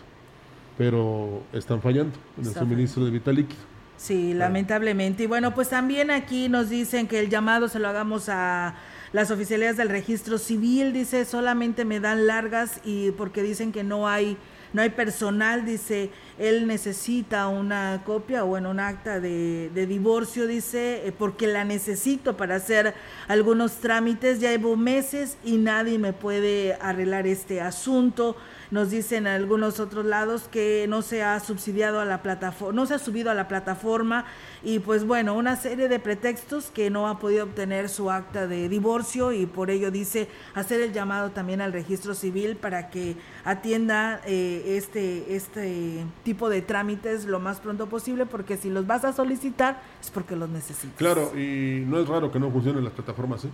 Pero 0.77 1.43
están 1.53 1.81
fallando 1.81 2.17
en 2.39 2.47
el 2.47 2.55
suministro 2.55 3.05
de 3.05 3.11
vital 3.11 3.37
líquido. 3.37 3.61
Sí, 3.97 4.35
lamentablemente. 4.35 5.23
Y 5.23 5.27
bueno, 5.27 5.55
pues 5.55 5.69
también 5.69 6.11
aquí 6.11 6.49
nos 6.49 6.69
dicen 6.69 7.07
que 7.07 7.21
el 7.21 7.31
llamado 7.31 7.69
se 7.69 7.79
lo 7.79 7.89
hagamos 7.89 8.29
a 8.29 8.75
las 9.13 9.31
oficialías 9.31 9.77
del 9.77 9.89
registro 9.89 10.39
civil. 10.39 10.93
Dice, 10.93 11.25
solamente 11.25 11.85
me 11.85 12.01
dan 12.01 12.27
largas 12.27 12.81
y 12.85 13.13
porque 13.13 13.43
dicen 13.43 13.71
que 13.71 13.85
no 13.85 14.09
hay 14.09 14.37
no 14.75 14.83
hay 14.83 14.91
personal, 14.91 15.65
dice, 15.65 16.11
él 16.37 16.67
necesita 16.67 17.47
una 17.47 18.03
copia 18.05 18.45
o 18.45 18.49
bueno, 18.49 18.71
un 18.71 18.81
acta 18.81 19.21
de, 19.21 19.71
divorcio, 19.89 20.49
dice, 20.49 21.07
eh, 21.07 21.13
porque 21.17 21.47
la 21.47 21.65
necesito 21.65 22.37
para 22.37 22.57
hacer 22.57 22.93
algunos 23.29 23.77
trámites, 23.77 24.41
ya 24.41 24.51
llevo 24.51 24.77
meses 24.77 25.39
y 25.45 25.59
nadie 25.59 25.99
me 26.01 26.13
puede 26.13 26.77
arreglar 26.81 27.29
este 27.29 27.61
asunto 27.61 28.37
nos 28.75 28.91
dicen 28.91 29.29
algunos 29.29 29.79
otros 29.79 30.05
lados 30.05 30.49
que 30.51 30.87
no 30.89 31.01
se 31.01 31.23
ha 31.23 31.39
subsidiado 31.39 32.01
a 32.01 32.05
la 32.05 32.23
plataforma, 32.23 32.75
no 32.75 32.87
se 32.87 32.95
ha 32.95 32.99
subido 32.99 33.31
a 33.31 33.35
la 33.35 33.47
plataforma 33.47 34.25
y 34.65 34.81
pues 34.81 35.07
bueno, 35.07 35.35
una 35.35 35.55
serie 35.55 35.89
de 35.89 36.01
pretextos 36.01 36.73
que 36.73 36.91
no 36.91 37.07
ha 37.07 37.21
podido 37.21 37.45
obtener 37.45 37.89
su 37.89 38.11
acta 38.11 38.49
de 38.49 38.69
divorcio 38.69 39.31
y 39.31 39.47
por 39.47 39.71
ello 39.71 39.93
dice 39.93 40.29
hacer 40.55 40.81
el 40.81 40.93
llamado 40.93 41.31
también 41.31 41.61
al 41.61 41.73
registro 41.73 42.15
civil 42.15 42.57
para 42.57 42.91
que 42.91 43.15
atienda 43.45 44.21
eh, 44.27 44.77
este, 44.77 45.37
este 45.37 46.05
tipo 46.25 46.49
de 46.49 46.61
trámites 46.61 47.27
lo 47.27 47.39
más 47.39 47.61
pronto 47.61 47.89
posible 47.89 48.27
porque 48.27 48.57
si 48.57 48.71
los 48.71 48.89
vas 48.89 49.05
a 49.05 49.13
solicitar 49.13 49.83
es 50.03 50.11
porque 50.11 50.35
los 50.35 50.49
necesitas. 50.49 50.99
Claro, 50.99 51.31
y 51.39 51.85
no 51.87 52.01
es 52.01 52.09
raro 52.09 52.33
que 52.33 52.41
no 52.41 52.51
funcionen 52.51 52.83
las 52.83 52.93
plataformas, 52.93 53.45
¿eh? 53.45 53.51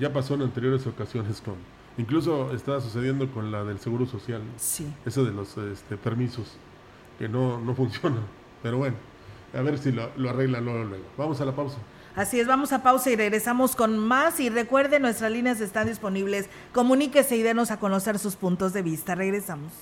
Ya 0.00 0.10
pasó 0.10 0.34
en 0.34 0.42
anteriores 0.42 0.86
ocasiones 0.86 1.42
con 1.42 1.56
Incluso 1.98 2.52
está 2.52 2.80
sucediendo 2.80 3.28
con 3.32 3.50
la 3.50 3.64
del 3.64 3.80
Seguro 3.80 4.06
Social. 4.06 4.40
Sí. 4.56 4.86
Eso 5.04 5.24
de 5.24 5.32
los 5.32 5.58
este, 5.58 5.96
permisos, 5.96 6.56
que 7.18 7.28
no, 7.28 7.60
no 7.60 7.74
funciona. 7.74 8.20
Pero 8.62 8.78
bueno, 8.78 8.96
a 9.52 9.60
ver 9.62 9.78
si 9.78 9.90
lo, 9.90 10.10
lo 10.16 10.30
arreglan 10.30 10.64
luego, 10.64 10.84
luego. 10.84 11.04
Vamos 11.16 11.40
a 11.40 11.44
la 11.44 11.54
pausa. 11.54 11.78
Así 12.14 12.38
es, 12.38 12.46
vamos 12.46 12.72
a 12.72 12.84
pausa 12.84 13.10
y 13.10 13.16
regresamos 13.16 13.74
con 13.74 13.98
más. 13.98 14.38
Y 14.38 14.48
recuerde, 14.48 15.00
nuestras 15.00 15.32
líneas 15.32 15.60
están 15.60 15.88
disponibles. 15.88 16.48
Comuníquese 16.72 17.36
y 17.36 17.42
denos 17.42 17.72
a 17.72 17.80
conocer 17.80 18.20
sus 18.20 18.36
puntos 18.36 18.72
de 18.72 18.82
vista. 18.82 19.16
Regresamos. 19.16 19.72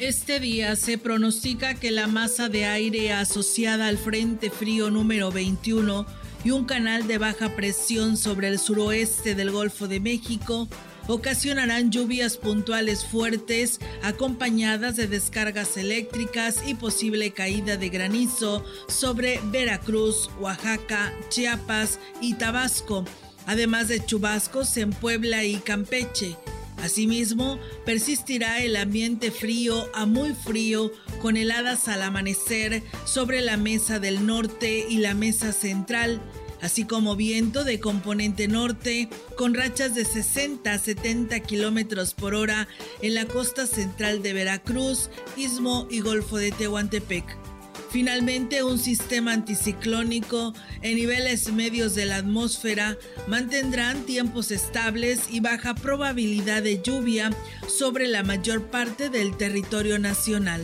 Este 0.00 0.40
día 0.40 0.74
se 0.74 0.98
pronostica 0.98 1.74
que 1.74 1.92
la 1.92 2.08
masa 2.08 2.48
de 2.48 2.66
aire 2.66 3.12
asociada 3.12 3.86
al 3.86 3.98
Frente 3.98 4.50
Frío 4.50 4.90
número 4.90 5.30
21 5.30 6.21
y 6.44 6.50
un 6.50 6.64
canal 6.64 7.06
de 7.06 7.18
baja 7.18 7.50
presión 7.50 8.16
sobre 8.16 8.48
el 8.48 8.58
suroeste 8.58 9.34
del 9.34 9.50
Golfo 9.50 9.88
de 9.88 10.00
México 10.00 10.68
ocasionarán 11.08 11.90
lluvias 11.90 12.36
puntuales 12.36 13.04
fuertes 13.04 13.80
acompañadas 14.02 14.96
de 14.96 15.08
descargas 15.08 15.76
eléctricas 15.76 16.62
y 16.66 16.74
posible 16.74 17.32
caída 17.32 17.76
de 17.76 17.88
granizo 17.88 18.64
sobre 18.88 19.40
Veracruz, 19.46 20.30
Oaxaca, 20.40 21.12
Chiapas 21.28 21.98
y 22.20 22.34
Tabasco, 22.34 23.04
además 23.46 23.88
de 23.88 24.04
chubascos 24.04 24.76
en 24.76 24.90
Puebla 24.90 25.44
y 25.44 25.56
Campeche. 25.56 26.36
Asimismo, 26.82 27.60
persistirá 27.86 28.60
el 28.60 28.74
ambiente 28.74 29.30
frío 29.30 29.88
a 29.94 30.04
muy 30.04 30.34
frío 30.34 30.90
con 31.20 31.36
heladas 31.36 31.86
al 31.86 32.02
amanecer 32.02 32.82
sobre 33.04 33.40
la 33.40 33.56
mesa 33.56 34.00
del 34.00 34.26
norte 34.26 34.84
y 34.88 34.96
la 34.96 35.14
mesa 35.14 35.52
central, 35.52 36.20
así 36.60 36.84
como 36.84 37.14
viento 37.14 37.62
de 37.62 37.78
componente 37.78 38.48
norte 38.48 39.08
con 39.36 39.54
rachas 39.54 39.94
de 39.94 40.04
60 40.04 40.72
a 40.72 40.78
70 40.78 41.38
kilómetros 41.40 42.14
por 42.14 42.34
hora 42.34 42.66
en 43.00 43.14
la 43.14 43.26
costa 43.26 43.68
central 43.68 44.20
de 44.20 44.32
Veracruz, 44.32 45.08
Istmo 45.36 45.86
y 45.88 46.00
Golfo 46.00 46.36
de 46.36 46.50
Tehuantepec. 46.50 47.51
Finalmente, 47.90 48.62
un 48.62 48.78
sistema 48.78 49.32
anticiclónico 49.32 50.54
en 50.80 50.96
niveles 50.96 51.52
medios 51.52 51.94
de 51.94 52.06
la 52.06 52.16
atmósfera 52.16 52.96
mantendrán 53.28 54.04
tiempos 54.04 54.50
estables 54.50 55.24
y 55.30 55.40
baja 55.40 55.74
probabilidad 55.74 56.62
de 56.62 56.80
lluvia 56.82 57.30
sobre 57.68 58.08
la 58.08 58.22
mayor 58.22 58.70
parte 58.70 59.10
del 59.10 59.36
territorio 59.36 59.98
nacional. 59.98 60.62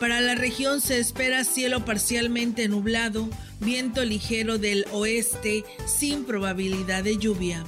Para 0.00 0.20
la 0.20 0.34
región 0.34 0.80
se 0.80 0.98
espera 0.98 1.44
cielo 1.44 1.84
parcialmente 1.84 2.68
nublado, 2.68 3.28
viento 3.60 4.04
ligero 4.04 4.58
del 4.58 4.86
oeste 4.92 5.64
sin 5.86 6.24
probabilidad 6.24 7.04
de 7.04 7.18
lluvia. 7.18 7.64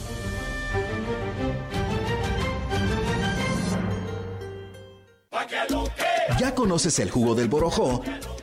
¿Ya 6.40 6.54
conoces 6.54 7.00
el 7.00 7.10
jugo 7.10 7.34
del 7.34 7.48
borojó? 7.48 8.04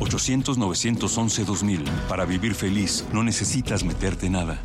800-911-2000. 0.00 1.88
Para 2.08 2.24
vivir 2.24 2.54
feliz, 2.54 3.04
no 3.12 3.22
necesitas 3.22 3.84
meterte 3.84 4.28
nada. 4.30 4.62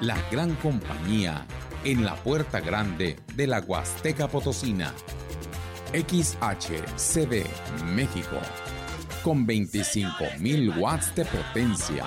La 0.00 0.16
gran 0.30 0.54
compañía 0.56 1.46
en 1.84 2.04
la 2.04 2.14
puerta 2.14 2.60
grande 2.60 3.18
de 3.34 3.46
la 3.46 3.60
Huasteca 3.60 4.28
Potosina. 4.28 4.94
XHCD 5.92 7.44
México. 7.84 8.38
Con 9.22 9.46
25.000 9.46 10.78
watts 10.78 11.14
de 11.14 11.24
potencia. 11.24 12.06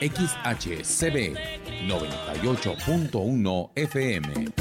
XHCB 0.00 1.36
98.1 1.86 3.70
FM. 3.74 4.52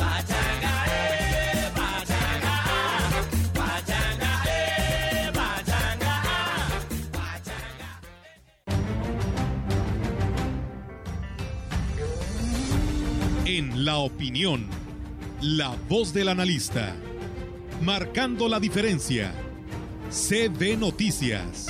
En 13.45 13.85
la 13.85 13.97
opinión, 13.97 14.67
la 15.41 15.75
voz 15.89 16.13
del 16.13 16.29
analista, 16.29 16.95
marcando 17.81 18.47
la 18.47 18.59
diferencia. 18.61 19.33
CB 20.09 20.77
Noticias. 20.77 21.67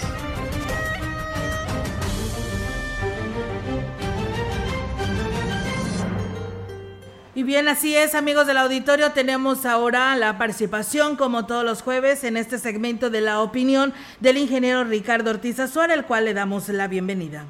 Bien, 7.45 7.67
así 7.67 7.95
es, 7.95 8.15
amigos 8.15 8.47
del 8.47 8.57
auditorio, 8.57 9.11
tenemos 9.11 9.65
ahora 9.65 10.15
la 10.15 10.37
participación, 10.37 11.15
como 11.15 11.45
todos 11.45 11.63
los 11.63 11.83
jueves, 11.83 12.23
en 12.23 12.37
este 12.37 12.57
segmento 12.57 13.09
de 13.09 13.21
la 13.21 13.41
opinión 13.41 13.93
del 14.19 14.37
ingeniero 14.37 14.83
Ricardo 14.83 15.29
Ortiz 15.29 15.59
Azuara, 15.59 15.93
al 15.93 16.07
cual 16.07 16.25
le 16.25 16.33
damos 16.33 16.67
la 16.69 16.87
bienvenida. 16.87 17.45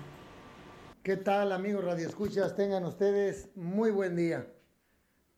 ¿Qué 1.01 1.15
tal, 1.15 1.51
amigos 1.51 1.85
Radio 1.85 2.07
Escuchas? 2.07 2.55
Tengan 2.55 2.83
ustedes 2.83 3.49
muy 3.55 3.89
buen 3.89 4.15
día. 4.15 4.47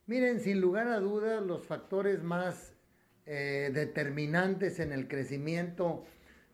Miren, 0.08 0.40
sin 0.40 0.60
lugar 0.60 0.88
a 0.88 1.00
dudas, 1.00 1.44
los 1.44 1.66
factores 1.66 2.24
más 2.24 2.74
eh, 3.26 3.70
determinantes 3.74 4.80
en 4.80 4.92
el 4.92 5.08
crecimiento 5.08 6.04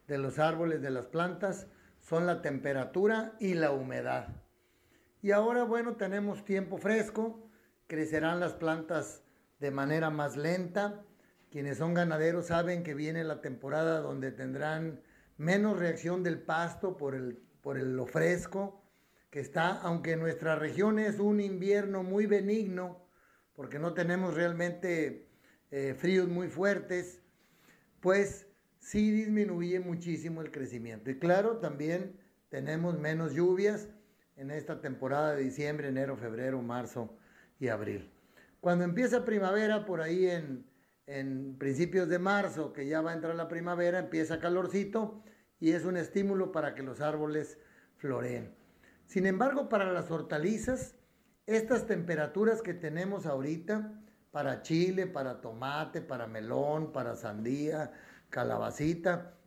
de 0.07 0.17
los 0.17 0.39
árboles, 0.39 0.81
de 0.81 0.91
las 0.91 1.05
plantas, 1.05 1.67
son 2.01 2.25
la 2.25 2.41
temperatura 2.41 3.33
y 3.39 3.53
la 3.53 3.71
humedad. 3.71 4.27
Y 5.21 5.31
ahora, 5.31 5.63
bueno, 5.63 5.95
tenemos 5.95 6.43
tiempo 6.43 6.77
fresco, 6.77 7.42
crecerán 7.93 8.39
las 8.39 8.53
plantas 8.53 9.21
de 9.59 9.69
manera 9.69 10.09
más 10.09 10.35
lenta. 10.35 11.05
Quienes 11.51 11.77
son 11.77 11.93
ganaderos 11.93 12.47
saben 12.47 12.81
que 12.81 12.95
viene 12.95 13.23
la 13.23 13.39
temporada 13.39 13.99
donde 13.99 14.31
tendrán 14.31 14.99
menos 15.37 15.77
reacción 15.77 16.23
del 16.23 16.41
pasto 16.41 16.97
por, 16.97 17.13
el, 17.13 17.37
por 17.61 17.77
el, 17.77 17.95
lo 17.95 18.07
fresco 18.07 18.83
que 19.29 19.41
está, 19.41 19.79
aunque 19.81 20.15
nuestra 20.15 20.55
región 20.55 20.97
es 20.97 21.19
un 21.19 21.39
invierno 21.39 22.01
muy 22.01 22.25
benigno, 22.25 23.07
porque 23.53 23.77
no 23.77 23.93
tenemos 23.93 24.33
realmente 24.33 25.29
eh, 25.69 25.93
fríos 25.95 26.27
muy 26.27 26.47
fuertes, 26.47 27.21
pues 27.99 28.47
sí 28.79 29.11
disminuye 29.11 29.79
muchísimo 29.79 30.41
el 30.41 30.49
crecimiento. 30.49 31.11
Y 31.11 31.19
claro, 31.19 31.57
también 31.57 32.19
tenemos 32.49 32.97
menos 32.97 33.33
lluvias 33.33 33.87
en 34.35 34.49
esta 34.49 34.81
temporada 34.81 35.35
de 35.35 35.43
diciembre, 35.43 35.89
enero, 35.89 36.17
febrero, 36.17 36.59
marzo 36.63 37.19
y 37.63 37.69
abril. 37.69 38.11
Cuando 38.59 38.83
empieza 38.83 39.23
primavera, 39.23 39.85
por 39.85 40.01
ahí 40.01 40.27
en, 40.27 40.65
en 41.07 41.57
principios 41.57 42.09
de 42.09 42.19
marzo, 42.19 42.73
que 42.73 42.87
ya 42.87 43.01
va 43.01 43.11
a 43.11 43.13
entrar 43.13 43.35
la 43.35 43.47
primavera, 43.47 43.99
empieza 43.99 44.39
calorcito 44.39 45.23
y 45.59 45.71
es 45.71 45.85
un 45.85 45.95
estímulo 45.95 46.51
para 46.51 46.75
que 46.75 46.83
los 46.83 46.99
árboles 46.99 47.57
floreen. 47.97 48.53
Sin 49.05 49.25
embargo, 49.25 49.69
para 49.69 49.91
las 49.93 50.11
hortalizas, 50.11 50.95
estas 51.45 51.87
temperaturas 51.87 52.61
que 52.61 52.73
tenemos 52.73 53.25
ahorita, 53.25 54.01
para 54.31 54.61
chile, 54.61 55.07
para 55.07 55.39
tomate, 55.39 56.01
para 56.01 56.27
melón, 56.27 56.91
para 56.91 57.15
sandía, 57.15 57.91
calabacita, 58.29 59.37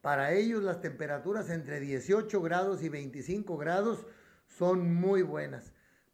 para 0.00 0.32
ellos 0.32 0.62
las 0.62 0.80
temperaturas 0.80 1.50
entre 1.50 1.80
18 1.80 2.40
grados 2.40 2.82
y 2.82 2.88
25 2.88 3.56
grados 3.56 4.06
son 4.46 4.94
muy 4.94 5.22
buenas. 5.22 5.72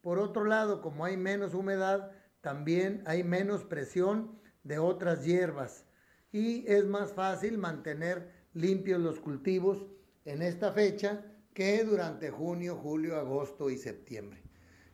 Por 0.09 0.21
otro 0.21 0.47
lado, 0.47 0.81
como 0.81 1.05
hay 1.05 1.19
menos 1.19 1.53
humedad, 1.53 2.13
también 2.41 3.03
hay 3.05 3.23
menos 3.25 3.65
presión 3.65 4.41
de 4.63 4.79
otras 4.79 5.27
hierbas 5.27 5.85
y 6.33 6.65
es 6.67 6.87
más 6.87 7.13
fácil 7.13 7.59
mantener 7.59 8.33
limpios 8.55 9.03
los 9.03 9.21
cultivos 9.21 9.87
en 10.25 10.41
esta 10.41 10.73
fecha 10.73 11.27
que 11.53 11.85
durante 11.85 12.31
junio, 12.31 12.77
julio, 12.77 13.19
agosto 13.19 13.69
y 13.69 13.77
septiembre. 13.77 14.43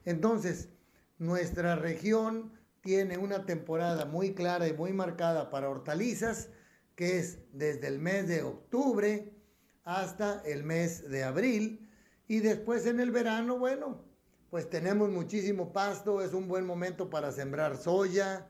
Entonces, 0.04 0.70
nuestra 1.18 1.76
región 1.76 2.52
tiene 2.80 3.16
una 3.16 3.46
temporada 3.46 4.06
muy 4.06 4.34
clara 4.34 4.66
y 4.66 4.72
muy 4.72 4.92
marcada 4.92 5.48
para 5.48 5.70
hortalizas, 5.70 6.50
que 6.96 7.20
es 7.20 7.38
desde 7.52 7.86
el 7.86 8.00
mes 8.00 8.26
de 8.26 8.42
octubre 8.42 9.32
hasta 9.84 10.42
el 10.44 10.64
mes 10.64 11.08
de 11.08 11.22
abril. 11.22 11.88
Y 12.26 12.40
después 12.40 12.84
en 12.86 12.98
el 12.98 13.12
verano, 13.12 13.60
bueno, 13.60 14.12
pues 14.54 14.70
tenemos 14.70 15.10
muchísimo 15.10 15.72
pasto, 15.72 16.22
es 16.22 16.32
un 16.32 16.46
buen 16.46 16.64
momento 16.64 17.10
para 17.10 17.32
sembrar 17.32 17.76
soya, 17.76 18.46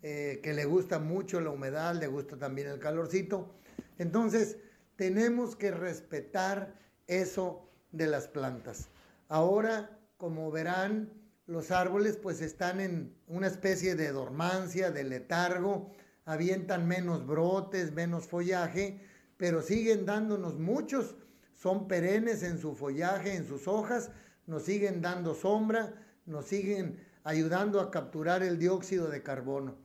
eh, 0.00 0.38
que 0.44 0.54
le 0.54 0.64
gusta 0.64 1.00
mucho 1.00 1.40
la 1.40 1.50
humedad, 1.50 1.92
le 1.96 2.06
gusta 2.06 2.36
también 2.36 2.68
el 2.68 2.78
calorcito. 2.78 3.52
Entonces, 3.98 4.58
tenemos 4.94 5.56
que 5.56 5.72
respetar 5.72 6.78
eso 7.08 7.68
de 7.90 8.06
las 8.06 8.28
plantas. 8.28 8.90
Ahora 9.26 9.98
como 10.18 10.52
verán, 10.52 11.12
los 11.46 11.72
árboles 11.72 12.16
pues 12.16 12.42
están 12.42 12.80
en 12.80 13.12
una 13.26 13.48
especie 13.48 13.96
de 13.96 14.12
dormancia, 14.12 14.92
de 14.92 15.02
letargo, 15.02 15.90
avientan 16.26 16.86
menos 16.86 17.26
brotes, 17.26 17.90
menos 17.90 18.28
follaje, 18.28 19.00
pero 19.36 19.62
siguen 19.62 20.06
dándonos 20.06 20.60
muchos, 20.60 21.16
son 21.56 21.88
perennes 21.88 22.44
en 22.44 22.56
su 22.56 22.76
follaje, 22.76 23.34
en 23.34 23.48
sus 23.48 23.66
hojas, 23.66 24.12
nos 24.50 24.64
siguen 24.64 25.00
dando 25.00 25.34
sombra, 25.34 25.94
nos 26.26 26.46
siguen 26.46 26.98
ayudando 27.22 27.80
a 27.80 27.92
capturar 27.92 28.42
el 28.42 28.58
dióxido 28.58 29.08
de 29.08 29.22
carbono. 29.22 29.78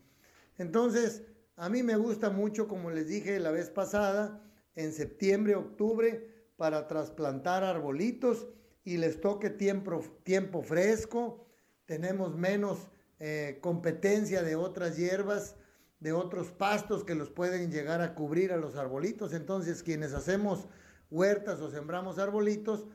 Entonces, 0.57 1.21
a 1.55 1.69
mí 1.69 1.83
me 1.83 1.95
gusta 1.97 2.31
mucho, 2.31 2.67
como 2.67 2.89
les 2.89 3.07
dije 3.07 3.39
la 3.39 3.51
vez 3.51 3.69
pasada, 3.69 4.41
en 4.73 4.91
septiembre, 4.91 5.55
octubre, 5.55 6.49
para 6.57 6.87
trasplantar 6.87 7.63
arbolitos 7.63 8.47
y 8.83 8.97
les 8.97 9.21
toque 9.21 9.51
tiempo, 9.51 10.01
tiempo 10.23 10.63
fresco, 10.63 11.45
tenemos 11.85 12.35
menos 12.35 12.87
eh, 13.19 13.59
competencia 13.61 14.41
de 14.41 14.55
otras 14.55 14.97
hierbas, 14.97 15.57
de 15.99 16.11
otros 16.11 16.51
pastos 16.51 17.03
que 17.03 17.13
los 17.13 17.29
pueden 17.29 17.71
llegar 17.71 18.01
a 18.01 18.15
cubrir 18.15 18.51
a 18.51 18.57
los 18.57 18.77
arbolitos. 18.77 19.31
Entonces, 19.33 19.83
quienes 19.83 20.13
hacemos 20.13 20.67
huertas 21.11 21.59
o 21.61 21.69
sembramos 21.69 22.17
arbolitos, 22.17 22.87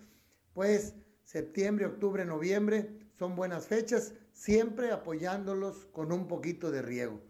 pues 0.52 0.96
septiembre, 1.30 1.86
octubre, 1.86 2.24
noviembre 2.24 2.90
son 3.16 3.36
buenas 3.36 3.68
fechas, 3.68 4.14
siempre 4.32 4.90
apoyándolos 4.90 5.86
con 5.92 6.10
un 6.10 6.26
poquito 6.26 6.72
de 6.72 6.82
riego. 6.82 7.20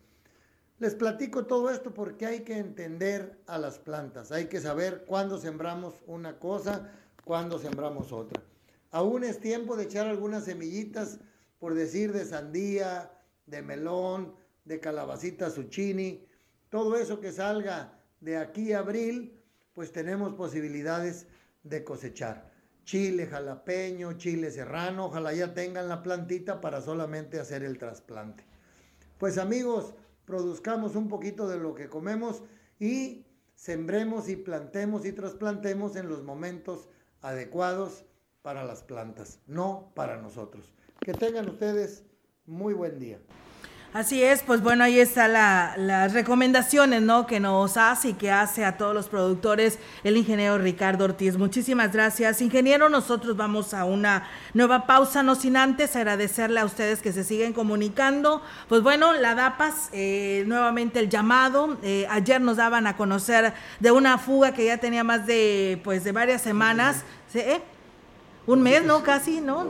Les 0.78 0.94
platico 0.94 1.44
todo 1.44 1.68
esto 1.68 1.92
porque 1.92 2.24
hay 2.24 2.40
que 2.40 2.56
entender 2.56 3.38
a 3.46 3.58
las 3.58 3.78
plantas, 3.78 4.32
hay 4.32 4.46
que 4.46 4.58
saber 4.58 5.04
cuándo 5.06 5.36
sembramos 5.36 5.96
una 6.06 6.38
cosa, 6.38 6.90
cuándo 7.26 7.58
sembramos 7.58 8.10
otra. 8.10 8.42
Aún 8.90 9.22
es 9.22 9.38
tiempo 9.38 9.76
de 9.76 9.84
echar 9.84 10.06
algunas 10.06 10.44
semillitas, 10.46 11.18
por 11.58 11.74
decir, 11.74 12.14
de 12.14 12.24
sandía, 12.24 13.10
de 13.44 13.60
melón, 13.60 14.34
de 14.64 14.80
calabacita 14.80 15.50
zucchini. 15.50 16.26
Todo 16.70 16.96
eso 16.96 17.20
que 17.20 17.32
salga 17.32 18.00
de 18.20 18.38
aquí 18.38 18.72
a 18.72 18.78
abril, 18.78 19.38
pues 19.74 19.92
tenemos 19.92 20.32
posibilidades 20.32 21.26
de 21.64 21.84
cosechar. 21.84 22.49
Chile 22.90 23.28
jalapeño, 23.28 24.14
chile 24.14 24.50
serrano, 24.50 25.06
ojalá 25.06 25.32
ya 25.32 25.54
tengan 25.54 25.88
la 25.88 26.02
plantita 26.02 26.60
para 26.60 26.80
solamente 26.80 27.38
hacer 27.38 27.62
el 27.62 27.78
trasplante. 27.78 28.42
Pues 29.16 29.38
amigos, 29.38 29.94
produzcamos 30.24 30.96
un 30.96 31.08
poquito 31.08 31.48
de 31.48 31.56
lo 31.56 31.76
que 31.76 31.88
comemos 31.88 32.42
y 32.80 33.24
sembremos 33.54 34.28
y 34.28 34.34
plantemos 34.34 35.06
y 35.06 35.12
trasplantemos 35.12 35.94
en 35.94 36.08
los 36.08 36.24
momentos 36.24 36.88
adecuados 37.22 38.06
para 38.42 38.64
las 38.64 38.82
plantas, 38.82 39.38
no 39.46 39.92
para 39.94 40.20
nosotros. 40.20 40.74
Que 40.98 41.14
tengan 41.14 41.48
ustedes 41.48 42.02
muy 42.44 42.74
buen 42.74 42.98
día. 42.98 43.20
Así 43.92 44.22
es, 44.22 44.44
pues 44.44 44.60
bueno, 44.60 44.84
ahí 44.84 45.00
están 45.00 45.32
las 45.32 46.12
recomendaciones, 46.12 47.02
¿no? 47.02 47.26
Que 47.26 47.40
nos 47.40 47.76
hace 47.76 48.10
y 48.10 48.12
que 48.12 48.30
hace 48.30 48.64
a 48.64 48.76
todos 48.76 48.94
los 48.94 49.08
productores 49.08 49.80
el 50.04 50.16
ingeniero 50.16 50.58
Ricardo 50.58 51.06
Ortiz. 51.06 51.36
Muchísimas 51.36 51.92
gracias, 51.92 52.40
ingeniero. 52.40 52.88
Nosotros 52.88 53.36
vamos 53.36 53.74
a 53.74 53.84
una 53.84 54.28
nueva 54.54 54.86
pausa, 54.86 55.24
no 55.24 55.34
sin 55.34 55.56
antes 55.56 55.96
agradecerle 55.96 56.60
a 56.60 56.66
ustedes 56.66 57.02
que 57.02 57.12
se 57.12 57.24
siguen 57.24 57.52
comunicando. 57.52 58.42
Pues 58.68 58.80
bueno, 58.80 59.12
la 59.14 59.34
DAPAS, 59.34 59.88
eh, 59.92 60.44
nuevamente 60.46 61.00
el 61.00 61.08
llamado. 61.08 61.76
Eh, 61.82 62.06
ayer 62.10 62.40
nos 62.40 62.58
daban 62.58 62.86
a 62.86 62.96
conocer 62.96 63.54
de 63.80 63.90
una 63.90 64.18
fuga 64.18 64.54
que 64.54 64.66
ya 64.66 64.78
tenía 64.78 65.02
más 65.02 65.26
de, 65.26 65.80
pues, 65.82 66.04
de 66.04 66.12
varias 66.12 66.42
semanas. 66.42 67.02
¿sí? 67.32 67.40
Un 68.46 68.62
mes, 68.62 68.82
¿no? 68.84 69.02
Casi, 69.02 69.40
¿no? 69.40 69.66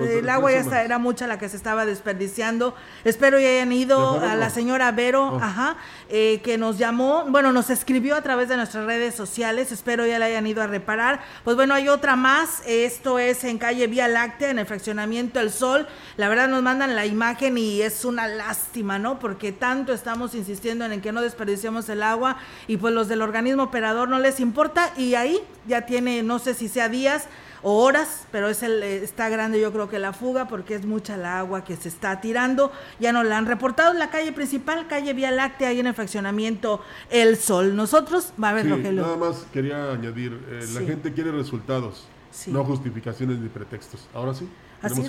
el 0.00 0.28
agua 0.28 0.50
ya 0.50 0.82
era 0.82 0.98
mucha 0.98 1.26
la 1.26 1.38
que 1.38 1.48
se 1.48 1.56
estaba 1.56 1.86
desperdiciando. 1.86 2.74
Espero 3.04 3.38
ya 3.38 3.48
hayan 3.48 3.72
ido 3.72 4.20
a 4.20 4.34
la 4.34 4.50
señora 4.50 4.90
Vero, 4.92 5.28
oh. 5.34 5.40
ajá, 5.40 5.76
eh, 6.08 6.40
que 6.42 6.58
nos 6.58 6.78
llamó, 6.78 7.24
bueno, 7.28 7.52
nos 7.52 7.70
escribió 7.70 8.16
a 8.16 8.22
través 8.22 8.48
de 8.48 8.56
nuestras 8.56 8.84
redes 8.86 9.14
sociales. 9.14 9.70
Espero 9.72 10.04
ya 10.04 10.18
la 10.18 10.26
hayan 10.26 10.46
ido 10.46 10.62
a 10.62 10.66
reparar. 10.66 11.20
Pues 11.44 11.56
bueno, 11.56 11.74
hay 11.74 11.88
otra 11.88 12.16
más. 12.16 12.62
Esto 12.66 13.18
es 13.18 13.44
en 13.44 13.58
calle 13.58 13.86
Vía 13.86 14.08
Láctea, 14.08 14.50
en 14.50 14.58
el 14.58 14.66
fraccionamiento 14.66 15.40
El 15.40 15.50
Sol. 15.50 15.86
La 16.16 16.28
verdad 16.28 16.48
nos 16.48 16.62
mandan 16.62 16.96
la 16.96 17.06
imagen 17.06 17.56
y 17.56 17.82
es 17.82 18.04
una 18.04 18.26
lástima, 18.26 18.98
¿no? 18.98 19.20
Porque 19.20 19.52
tanto 19.52 19.92
estamos 19.92 20.34
insistiendo 20.34 20.84
en 20.84 21.00
que 21.00 21.12
no 21.12 21.22
desperdiciemos 21.22 21.88
el 21.88 22.02
agua 22.02 22.36
y 22.66 22.76
pues 22.78 22.92
los 22.92 23.08
del 23.08 23.22
organismo 23.22 23.62
operador 23.64 24.08
no 24.08 24.18
les 24.18 24.40
importa 24.40 24.92
y 24.96 25.14
ahí 25.14 25.40
ya 25.66 25.86
tiene, 25.86 26.22
no 26.22 26.38
sé 26.38 26.54
si 26.54 26.68
sea 26.68 26.88
días 26.88 27.28
o 27.62 27.82
horas, 27.82 28.26
pero 28.30 28.48
es 28.48 28.62
el, 28.62 28.82
eh, 28.82 29.02
está 29.02 29.28
grande 29.28 29.60
yo 29.60 29.72
creo 29.72 29.88
que 29.88 29.98
la 29.98 30.12
fuga 30.12 30.48
porque 30.48 30.74
es 30.74 30.86
mucha 30.86 31.16
la 31.16 31.38
agua 31.38 31.64
que 31.64 31.76
se 31.76 31.88
está 31.88 32.20
tirando. 32.20 32.72
Ya 33.00 33.12
nos 33.12 33.24
la 33.24 33.38
han 33.38 33.46
reportado 33.46 33.92
en 33.92 33.98
la 33.98 34.10
calle 34.10 34.32
principal, 34.32 34.86
calle 34.86 35.12
Vía 35.12 35.30
Láctea, 35.30 35.68
ahí 35.68 35.80
en 35.80 35.86
el 35.86 35.94
fraccionamiento 35.94 36.80
El 37.10 37.36
Sol. 37.36 37.76
Nosotros, 37.76 38.32
va 38.42 38.50
a 38.50 38.54
ver, 38.54 38.68
Rogelio. 38.68 39.02
Nada 39.02 39.16
más 39.16 39.46
quería 39.52 39.92
añadir, 39.92 40.40
eh, 40.48 40.66
la 40.74 40.80
gente 40.80 41.12
quiere 41.12 41.32
resultados, 41.32 42.06
no 42.46 42.64
justificaciones 42.64 43.38
ni 43.38 43.48
pretextos. 43.48 44.08
Ahora 44.14 44.34
sí, 44.34 44.48
Así 44.82 45.02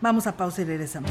Vamos 0.00 0.26
a 0.26 0.36
pausa 0.36 0.62
y 0.62 0.64
regresamos. 0.64 1.10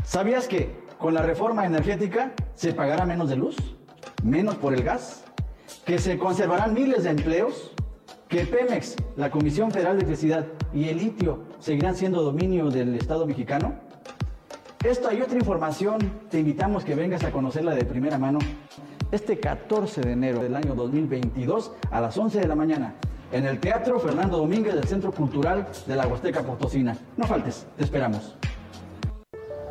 ¿Sabías 0.03 0.47
que 0.47 0.75
con 0.97 1.13
la 1.13 1.21
reforma 1.21 1.65
energética 1.65 2.33
se 2.55 2.73
pagará 2.73 3.05
menos 3.05 3.29
de 3.29 3.35
luz? 3.35 3.55
¿Menos 4.23 4.55
por 4.55 4.73
el 4.73 4.81
gas? 4.81 5.23
¿Que 5.85 5.99
se 5.99 6.17
conservarán 6.17 6.73
miles 6.73 7.03
de 7.03 7.09
empleos? 7.09 7.74
Que 8.36 8.45
Pemex, 8.45 8.97
la 9.15 9.31
Comisión 9.31 9.71
Federal 9.71 9.93
de 9.93 10.03
Electricidad 10.03 10.45
y 10.73 10.89
el 10.89 10.97
litio 10.97 11.39
seguirán 11.59 11.95
siendo 11.95 12.21
dominio 12.21 12.69
del 12.69 12.95
Estado 12.95 13.25
mexicano? 13.25 13.75
Esto 14.83 15.09
y 15.13 15.21
otra 15.21 15.38
información 15.38 15.99
te 16.29 16.39
invitamos 16.39 16.83
que 16.83 16.95
vengas 16.95 17.23
a 17.23 17.31
conocerla 17.31 17.73
de 17.73 17.86
primera 17.86 18.17
mano 18.17 18.39
este 19.09 19.39
14 19.39 20.01
de 20.01 20.11
enero 20.11 20.43
del 20.43 20.53
año 20.53 20.75
2022 20.75 21.71
a 21.91 22.01
las 22.01 22.17
11 22.17 22.41
de 22.41 22.47
la 22.47 22.55
mañana 22.55 22.95
en 23.31 23.45
el 23.45 23.57
Teatro 23.61 24.01
Fernando 24.01 24.38
Domínguez 24.38 24.75
del 24.75 24.86
Centro 24.86 25.13
Cultural 25.13 25.69
de 25.88 25.95
la 25.95 26.05
Huasteca 26.05 26.43
Potosina. 26.43 26.97
No 27.15 27.25
faltes, 27.27 27.65
te 27.77 27.86
esperamos. 27.86 28.36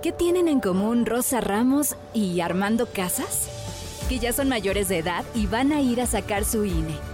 ¿Qué 0.03 0.11
tienen 0.11 0.49
en 0.49 0.61
común 0.61 1.05
Rosa 1.05 1.43
Ramos 1.43 1.97
y 2.15 2.41
Armando 2.41 2.87
Casas? 2.87 4.07
Que 4.09 4.19
ya 4.19 4.33
son 4.33 4.49
mayores 4.49 4.89
de 4.89 4.99
edad 4.99 5.23
y 5.35 5.47
van 5.47 5.71
a 5.71 5.83
ir 5.83 6.01
a 6.01 6.07
sacar 6.07 6.47
su 6.47 6.65
INE. 6.65 7.14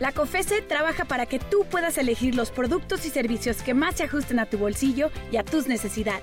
La 0.00 0.12
COFESE 0.12 0.62
trabaja 0.62 1.04
para 1.04 1.26
que 1.26 1.40
tú 1.40 1.64
puedas 1.68 1.98
elegir 1.98 2.36
los 2.36 2.50
productos 2.50 3.04
y 3.04 3.10
servicios 3.10 3.62
que 3.62 3.74
más 3.74 3.96
se 3.96 4.04
ajusten 4.04 4.38
a 4.38 4.46
tu 4.46 4.56
bolsillo 4.56 5.10
y 5.32 5.38
a 5.38 5.44
tus 5.44 5.66
necesidades. 5.66 6.22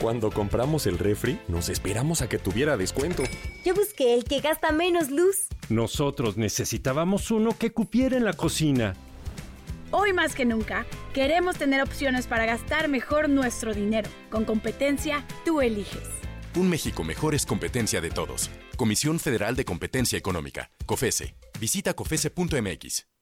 Cuando 0.00 0.30
compramos 0.30 0.86
el 0.86 0.96
refri, 0.96 1.40
nos 1.48 1.68
esperamos 1.68 2.22
a 2.22 2.28
que 2.28 2.38
tuviera 2.38 2.76
descuento. 2.76 3.24
Yo 3.64 3.74
busqué 3.74 4.14
el 4.14 4.24
que 4.24 4.40
gasta 4.40 4.70
menos 4.70 5.10
luz. 5.10 5.48
Nosotros 5.68 6.36
necesitábamos 6.36 7.32
uno 7.32 7.50
que 7.58 7.72
cupiera 7.72 8.16
en 8.16 8.24
la 8.24 8.32
cocina. 8.32 8.94
Hoy 9.90 10.12
más 10.12 10.34
que 10.36 10.44
nunca, 10.44 10.86
queremos 11.12 11.56
tener 11.56 11.82
opciones 11.82 12.28
para 12.28 12.46
gastar 12.46 12.88
mejor 12.88 13.28
nuestro 13.28 13.74
dinero. 13.74 14.08
Con 14.30 14.44
competencia, 14.44 15.24
tú 15.44 15.60
eliges. 15.60 16.08
Un 16.54 16.70
México 16.70 17.02
mejor 17.02 17.34
es 17.34 17.44
competencia 17.44 18.00
de 18.00 18.10
todos. 18.10 18.50
Comisión 18.76 19.18
Federal 19.18 19.56
de 19.56 19.64
Competencia 19.64 20.16
Económica, 20.16 20.70
COFESE. 20.86 21.34
Visita 21.58 21.94
COFESE.mx. 21.94 23.15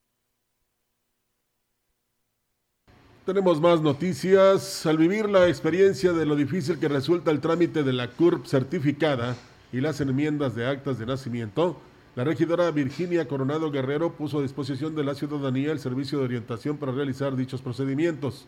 Tenemos 3.24 3.58
más 3.58 3.80
noticias. 3.80 4.84
Al 4.84 4.98
vivir 4.98 5.30
la 5.30 5.48
experiencia 5.48 6.12
de 6.12 6.26
lo 6.26 6.36
difícil 6.36 6.78
que 6.78 6.88
resulta 6.88 7.30
el 7.30 7.40
trámite 7.40 7.82
de 7.82 7.94
la 7.94 8.10
CURP 8.10 8.44
certificada 8.44 9.34
y 9.72 9.80
las 9.80 10.02
enmiendas 10.02 10.54
de 10.54 10.66
actas 10.66 10.98
de 10.98 11.06
nacimiento, 11.06 11.80
la 12.16 12.24
regidora 12.24 12.70
Virginia 12.70 13.26
Coronado 13.26 13.70
Guerrero 13.70 14.12
puso 14.12 14.40
a 14.40 14.42
disposición 14.42 14.94
de 14.94 15.04
la 15.04 15.14
ciudadanía 15.14 15.72
el 15.72 15.78
servicio 15.78 16.18
de 16.18 16.24
orientación 16.26 16.76
para 16.76 16.92
realizar 16.92 17.34
dichos 17.34 17.62
procedimientos. 17.62 18.46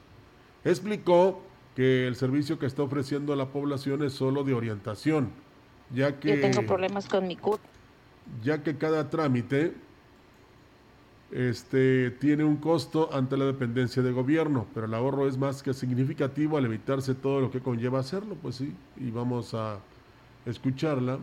Explicó 0.62 1.40
que 1.74 2.06
el 2.06 2.14
servicio 2.14 2.58
que 2.58 2.66
está 2.66 2.82
ofreciendo 2.82 3.32
a 3.32 3.36
la 3.36 3.46
población 3.46 4.04
es 4.04 4.12
solo 4.12 4.44
de 4.44 4.52
orientación, 4.52 5.30
ya 5.94 6.20
que... 6.20 6.36
Yo 6.36 6.50
tengo 6.50 6.66
problemas 6.66 7.08
con 7.08 7.26
mi 7.26 7.36
CURP. 7.36 7.62
Ya 8.42 8.62
que 8.62 8.76
cada 8.76 9.08
trámite 9.08 9.72
este, 11.30 12.10
tiene 12.12 12.44
un 12.44 12.56
costo 12.56 13.10
ante 13.12 13.36
la 13.36 13.46
dependencia 13.46 14.02
de 14.02 14.12
gobierno, 14.12 14.66
pero 14.74 14.86
el 14.86 14.94
ahorro 14.94 15.28
es 15.28 15.36
más 15.36 15.62
que 15.62 15.74
significativo 15.74 16.56
al 16.56 16.66
evitarse 16.66 17.14
todo 17.14 17.40
lo 17.40 17.50
que 17.50 17.60
conlleva 17.60 17.98
hacerlo, 17.98 18.36
pues 18.40 18.56
sí, 18.56 18.74
y 18.96 19.10
vamos 19.10 19.54
a 19.54 19.78
escucharla 20.44 21.18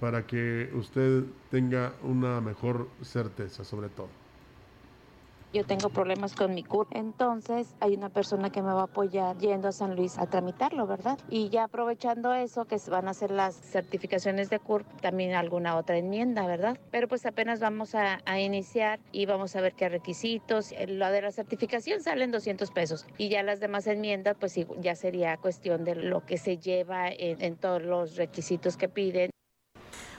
para 0.00 0.26
que 0.26 0.70
usted 0.74 1.24
tenga 1.50 1.94
una 2.02 2.40
mejor 2.40 2.88
certeza 3.02 3.64
sobre 3.64 3.88
todo 3.88 4.23
yo 5.54 5.64
tengo 5.64 5.88
problemas 5.88 6.34
con 6.34 6.52
mi 6.52 6.64
CUR. 6.64 6.88
Entonces 6.90 7.74
hay 7.80 7.94
una 7.94 8.08
persona 8.08 8.50
que 8.50 8.60
me 8.60 8.72
va 8.72 8.80
a 8.80 8.84
apoyar 8.84 9.38
yendo 9.38 9.68
a 9.68 9.72
San 9.72 9.94
Luis 9.94 10.18
a 10.18 10.26
tramitarlo, 10.26 10.86
¿verdad? 10.86 11.16
Y 11.30 11.48
ya 11.48 11.64
aprovechando 11.64 12.34
eso, 12.34 12.64
que 12.64 12.76
van 12.90 13.06
a 13.06 13.12
hacer 13.12 13.30
las 13.30 13.54
certificaciones 13.54 14.50
de 14.50 14.58
CUR, 14.58 14.84
también 15.00 15.34
alguna 15.34 15.76
otra 15.76 15.96
enmienda, 15.96 16.46
¿verdad? 16.48 16.76
Pero 16.90 17.06
pues 17.06 17.24
apenas 17.24 17.60
vamos 17.60 17.94
a, 17.94 18.18
iniciar 18.36 18.98
y 19.12 19.26
vamos 19.26 19.54
a 19.54 19.60
ver 19.60 19.74
qué 19.74 19.88
requisitos. 19.88 20.72
Eh, 20.72 20.88
lo 20.88 21.08
de 21.10 21.22
la 21.22 21.30
certificación 21.30 22.02
salen 22.02 22.32
200 22.32 22.72
pesos 22.72 23.06
y 23.16 23.28
ya 23.28 23.44
las 23.44 23.60
demás 23.60 23.86
enmiendas, 23.86 24.36
pues 24.38 24.58
ya 24.80 24.96
sería 24.96 25.36
cuestión 25.36 25.84
de 25.84 25.94
lo 25.94 26.26
que 26.26 26.36
se 26.36 26.58
lleva 26.58 27.08
en, 27.08 27.40
en 27.40 27.56
todos 27.56 27.80
los 27.80 28.16
requisitos 28.16 28.76
que 28.76 28.88
piden 28.88 29.33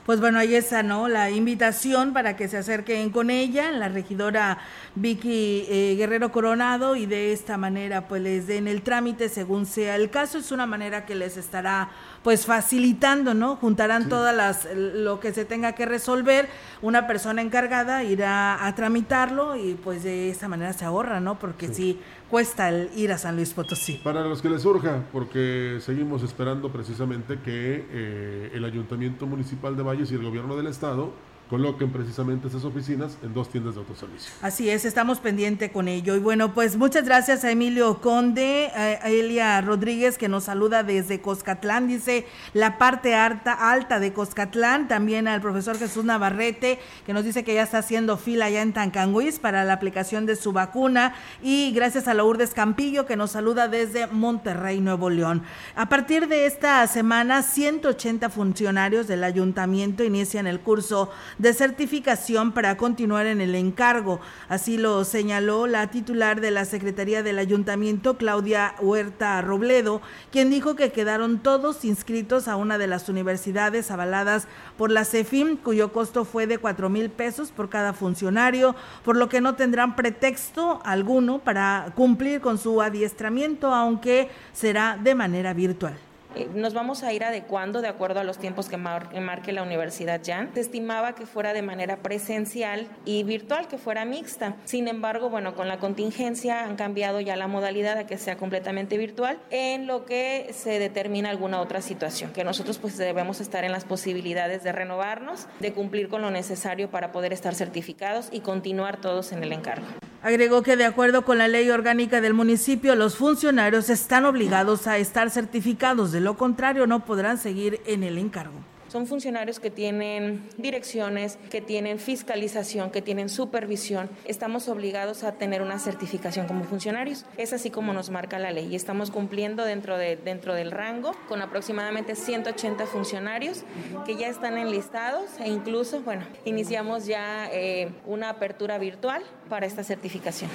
pues 0.05 0.19
bueno, 0.19 0.37
ahí 0.37 0.53
está, 0.53 0.83
¿no? 0.83 1.07
La 1.07 1.31
invitación 1.31 2.13
para 2.13 2.35
que 2.35 2.47
se 2.47 2.57
acerquen 2.57 3.09
con 3.09 3.31
ella, 3.31 3.71
la 3.71 3.89
regidora 3.89 4.59
Vicky 4.93 5.65
eh, 5.67 5.95
Guerrero 5.97 6.31
Coronado, 6.31 6.95
y 6.95 7.07
de 7.07 7.33
esta 7.33 7.57
manera 7.57 8.07
pues 8.07 8.21
les 8.21 8.45
den 8.45 8.67
el 8.67 8.83
trámite 8.83 9.29
según 9.29 9.65
sea 9.65 9.95
el 9.95 10.11
caso. 10.11 10.37
Es 10.37 10.51
una 10.51 10.67
manera 10.67 11.07
que 11.07 11.15
les 11.15 11.37
estará 11.37 11.89
pues 12.25 12.47
facilitando, 12.47 13.35
¿no? 13.35 13.55
Juntarán 13.57 14.09
todas 14.09 14.35
las, 14.35 14.67
lo 14.75 15.19
que 15.19 15.31
se 15.31 15.45
tenga 15.45 15.73
que 15.73 15.85
resolver, 15.85 16.49
una 16.81 17.05
persona 17.05 17.39
encargada 17.43 18.03
irá 18.03 18.65
a 18.65 18.73
tramitarlo 18.73 19.55
y 19.55 19.75
pues 19.75 20.01
de 20.03 20.31
esta 20.31 20.47
manera 20.47 20.73
se 20.73 20.85
ahorra, 20.85 21.19
¿no? 21.19 21.37
Porque 21.37 21.71
sí, 21.71 21.99
cuesta 22.27 22.69
el 22.69 22.89
ir 22.95 23.11
a 23.11 23.19
San 23.19 23.35
Luis 23.35 23.53
Potosí. 23.53 24.01
Para 24.03 24.21
los 24.21 24.41
que 24.41 24.49
les 24.49 24.63
surja, 24.63 25.03
porque 25.13 25.77
seguimos 25.81 26.23
esperando 26.23 26.71
precisamente 26.71 27.37
que 27.45 27.85
eh, 27.91 28.51
el 28.55 28.65
Ayuntamiento 28.65 29.27
Municipal 29.27 29.77
de 29.77 29.83
Valles 29.83 30.11
y 30.11 30.15
el 30.15 30.23
Gobierno 30.23 30.57
del 30.57 30.65
Estado 30.65 31.13
coloquen 31.49 31.91
precisamente 31.91 32.47
esas 32.47 32.65
oficinas 32.65 33.17
en 33.21 33.33
dos 33.33 33.49
tiendas 33.49 33.75
de 33.75 33.81
autoservicio. 33.81 34.31
Así 34.41 34.69
es, 34.69 34.85
estamos 34.85 35.19
pendiente 35.19 35.71
con 35.71 35.87
ello. 35.87 36.15
Y 36.15 36.19
bueno, 36.19 36.53
pues 36.53 36.75
muchas 36.75 37.05
gracias 37.05 37.43
a 37.43 37.51
Emilio 37.51 38.01
Conde, 38.01 38.71
a 38.75 39.09
Elia 39.09 39.61
Rodríguez 39.61 40.17
que 40.17 40.27
nos 40.27 40.45
saluda 40.45 40.83
desde 40.83 41.21
Coscatlán, 41.21 41.87
dice 41.87 42.25
la 42.53 42.77
parte 42.77 43.15
alta, 43.15 43.53
alta 43.53 43.99
de 43.99 44.13
Coscatlán, 44.13 44.87
también 44.87 45.27
al 45.27 45.41
profesor 45.41 45.77
Jesús 45.77 46.03
Navarrete 46.03 46.79
que 47.05 47.13
nos 47.13 47.23
dice 47.23 47.43
que 47.43 47.53
ya 47.53 47.63
está 47.63 47.79
haciendo 47.79 48.17
fila 48.17 48.49
ya 48.49 48.61
en 48.61 48.73
Tancanguis 48.73 49.39
para 49.39 49.63
la 49.63 49.73
aplicación 49.73 50.25
de 50.25 50.35
su 50.35 50.51
vacuna 50.51 51.13
y 51.41 51.71
gracias 51.73 52.07
a 52.07 52.13
Lourdes 52.13 52.53
Campillo 52.53 53.05
que 53.05 53.15
nos 53.15 53.31
saluda 53.31 53.67
desde 53.67 54.07
Monterrey, 54.07 54.81
Nuevo 54.81 55.09
León. 55.09 55.43
A 55.75 55.89
partir 55.89 56.27
de 56.27 56.45
esta 56.45 56.85
semana, 56.87 57.43
180 57.43 58.29
funcionarios 58.29 59.07
del 59.07 59.23
ayuntamiento 59.23 60.03
inician 60.03 60.47
el 60.47 60.59
curso 60.59 61.11
de 61.37 61.53
certificación 61.53 62.51
para 62.51 62.77
continuar 62.77 63.25
en 63.25 63.41
el 63.41 63.55
encargo. 63.55 64.19
Así 64.49 64.77
lo 64.77 65.03
señaló 65.03 65.67
la 65.67 65.87
titular 65.87 66.41
de 66.41 66.51
la 66.51 66.65
Secretaría 66.65 67.23
del 67.23 67.39
Ayuntamiento, 67.39 68.17
Claudia 68.17 68.75
Huerta 68.79 69.41
Robledo, 69.41 70.01
quien 70.31 70.49
dijo 70.49 70.75
que 70.75 70.91
quedaron 70.91 71.39
todos 71.39 71.85
inscritos 71.85 72.47
a 72.47 72.55
una 72.55 72.77
de 72.77 72.87
las 72.87 73.09
universidades 73.09 73.91
avaladas 73.91 74.47
por 74.77 74.91
la 74.91 75.05
CEFIM, 75.05 75.57
cuyo 75.57 75.91
costo 75.91 76.25
fue 76.25 76.47
de 76.47 76.57
cuatro 76.57 76.89
mil 76.89 77.09
pesos 77.09 77.51
por 77.51 77.69
cada 77.69 77.93
funcionario, 77.93 78.75
por 79.03 79.17
lo 79.17 79.29
que 79.29 79.41
no 79.41 79.55
tendrán 79.55 79.95
pretexto 79.95 80.81
alguno 80.83 81.39
para 81.39 81.93
cumplir 81.95 82.41
con 82.41 82.57
su 82.57 82.81
adiestramiento, 82.81 83.73
aunque 83.73 84.29
será 84.53 84.97
de 85.01 85.15
manera 85.15 85.53
virtual. 85.53 86.04
Eh, 86.35 86.49
nos 86.53 86.73
vamos 86.73 87.03
a 87.03 87.13
ir 87.13 87.23
adecuando 87.23 87.81
de 87.81 87.87
acuerdo 87.87 88.19
a 88.19 88.23
los 88.23 88.37
tiempos 88.37 88.67
que, 88.69 88.77
marque 88.77 89.53
la 89.53 89.63
Universidad 89.63 90.21
Jan. 90.25 90.51
Se 90.53 90.59
estimaba 90.59 91.15
que 91.15 91.25
fuera 91.25 91.53
de 91.53 91.61
manera 91.61 91.97
presencial 91.97 92.87
y 93.05 93.23
virtual, 93.23 93.67
que 93.67 93.77
fuera 93.77 94.05
mixta. 94.05 94.55
Sin 94.65 94.87
embargo, 94.87 95.29
bueno, 95.29 95.55
con 95.55 95.67
la 95.67 95.77
contingencia 95.77 96.63
han 96.63 96.75
cambiado 96.75 97.19
ya 97.21 97.35
la 97.35 97.47
modalidad 97.47 97.97
a 97.97 98.05
que 98.05 98.17
sea 98.17 98.37
completamente 98.37 98.97
virtual, 98.97 99.39
en 99.49 99.87
lo 99.87 100.05
que 100.05 100.49
se 100.53 100.79
determina 100.79 101.29
alguna 101.29 101.61
otra 101.61 101.81
situación, 101.81 102.31
que 102.33 102.43
nosotros 102.43 102.77
pues 102.77 102.97
debemos 102.97 103.39
estar 103.39 103.63
en 103.63 103.71
las 103.71 103.85
posibilidades 103.85 104.63
de 104.63 104.71
renovarnos, 104.71 105.47
de 105.59 105.73
cumplir 105.73 106.09
con 106.09 106.21
lo 106.21 106.31
necesario 106.31 106.89
para 106.89 107.11
poder 107.11 107.33
estar 107.33 107.55
certificados 107.55 108.29
y 108.31 108.41
continuar 108.41 108.97
todos 108.97 109.31
en 109.31 109.43
el 109.43 109.53
encargo. 109.53 109.85
Agregó 110.25 110.63
que 110.63 110.75
de 110.75 110.85
acuerdo 110.85 111.23
con 111.23 111.37
la 111.37 111.47
ley 111.47 111.69
orgánica 111.69 112.19
del 112.19 112.33
municipio, 112.33 112.95
los 112.95 113.15
funcionarios 113.15 113.91
están 113.91 114.25
obligados 114.25 114.87
a 114.87 114.97
estar 114.97 115.29
certificados, 115.29 116.11
de 116.11 116.19
lo 116.25 116.37
contrario 116.37 116.87
no 116.87 117.05
podrán 117.05 117.37
seguir 117.37 117.81
en 117.85 118.03
el 118.03 118.17
encargo. 118.17 118.55
Son 118.87 119.05
funcionarios 119.05 119.59
que 119.59 119.69
tienen 119.69 120.49
direcciones, 120.57 121.37
que 121.51 121.61
tienen 121.61 121.99
fiscalización, 121.99 122.89
que 122.89 123.03
tienen 123.03 123.29
supervisión. 123.29 124.09
Estamos 124.25 124.67
obligados 124.67 125.23
a 125.23 125.33
tener 125.33 125.61
una 125.61 125.77
certificación 125.77 126.47
como 126.47 126.63
funcionarios. 126.63 127.25
Es 127.37 127.53
así 127.53 127.69
como 127.69 127.93
nos 127.93 128.09
marca 128.09 128.39
la 128.39 128.51
ley 128.51 128.69
y 128.71 128.75
estamos 128.75 129.11
cumpliendo 129.11 129.65
dentro, 129.65 129.99
de, 129.99 130.15
dentro 130.15 130.55
del 130.55 130.71
rango 130.71 131.15
con 131.29 131.43
aproximadamente 131.43 132.15
180 132.15 132.87
funcionarios 132.87 133.63
que 134.07 134.15
ya 134.15 134.27
están 134.27 134.57
enlistados 134.57 135.29
e 135.39 135.47
incluso, 135.47 136.01
bueno, 136.01 136.25
iniciamos 136.43 137.05
ya 137.05 137.49
eh, 137.51 137.91
una 138.07 138.29
apertura 138.29 138.79
virtual 138.79 139.21
para 139.47 139.67
esta 139.67 139.83
certificación. 139.83 140.49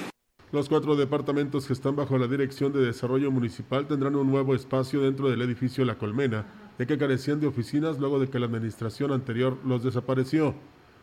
Los 0.51 0.67
cuatro 0.67 0.97
departamentos 0.97 1.65
que 1.65 1.71
están 1.71 1.95
bajo 1.95 2.17
la 2.17 2.27
Dirección 2.27 2.73
de 2.73 2.81
Desarrollo 2.81 3.31
Municipal 3.31 3.87
tendrán 3.87 4.17
un 4.17 4.29
nuevo 4.29 4.53
espacio 4.53 5.01
dentro 5.01 5.29
del 5.29 5.41
edificio 5.41 5.85
La 5.85 5.97
Colmena 5.97 6.45
de 6.77 6.85
que 6.85 6.97
carecían 6.97 7.39
de 7.39 7.47
oficinas 7.47 7.99
luego 7.99 8.19
de 8.19 8.27
que 8.27 8.37
la 8.37 8.47
administración 8.47 9.13
anterior 9.13 9.57
los 9.65 9.81
desapareció. 9.81 10.53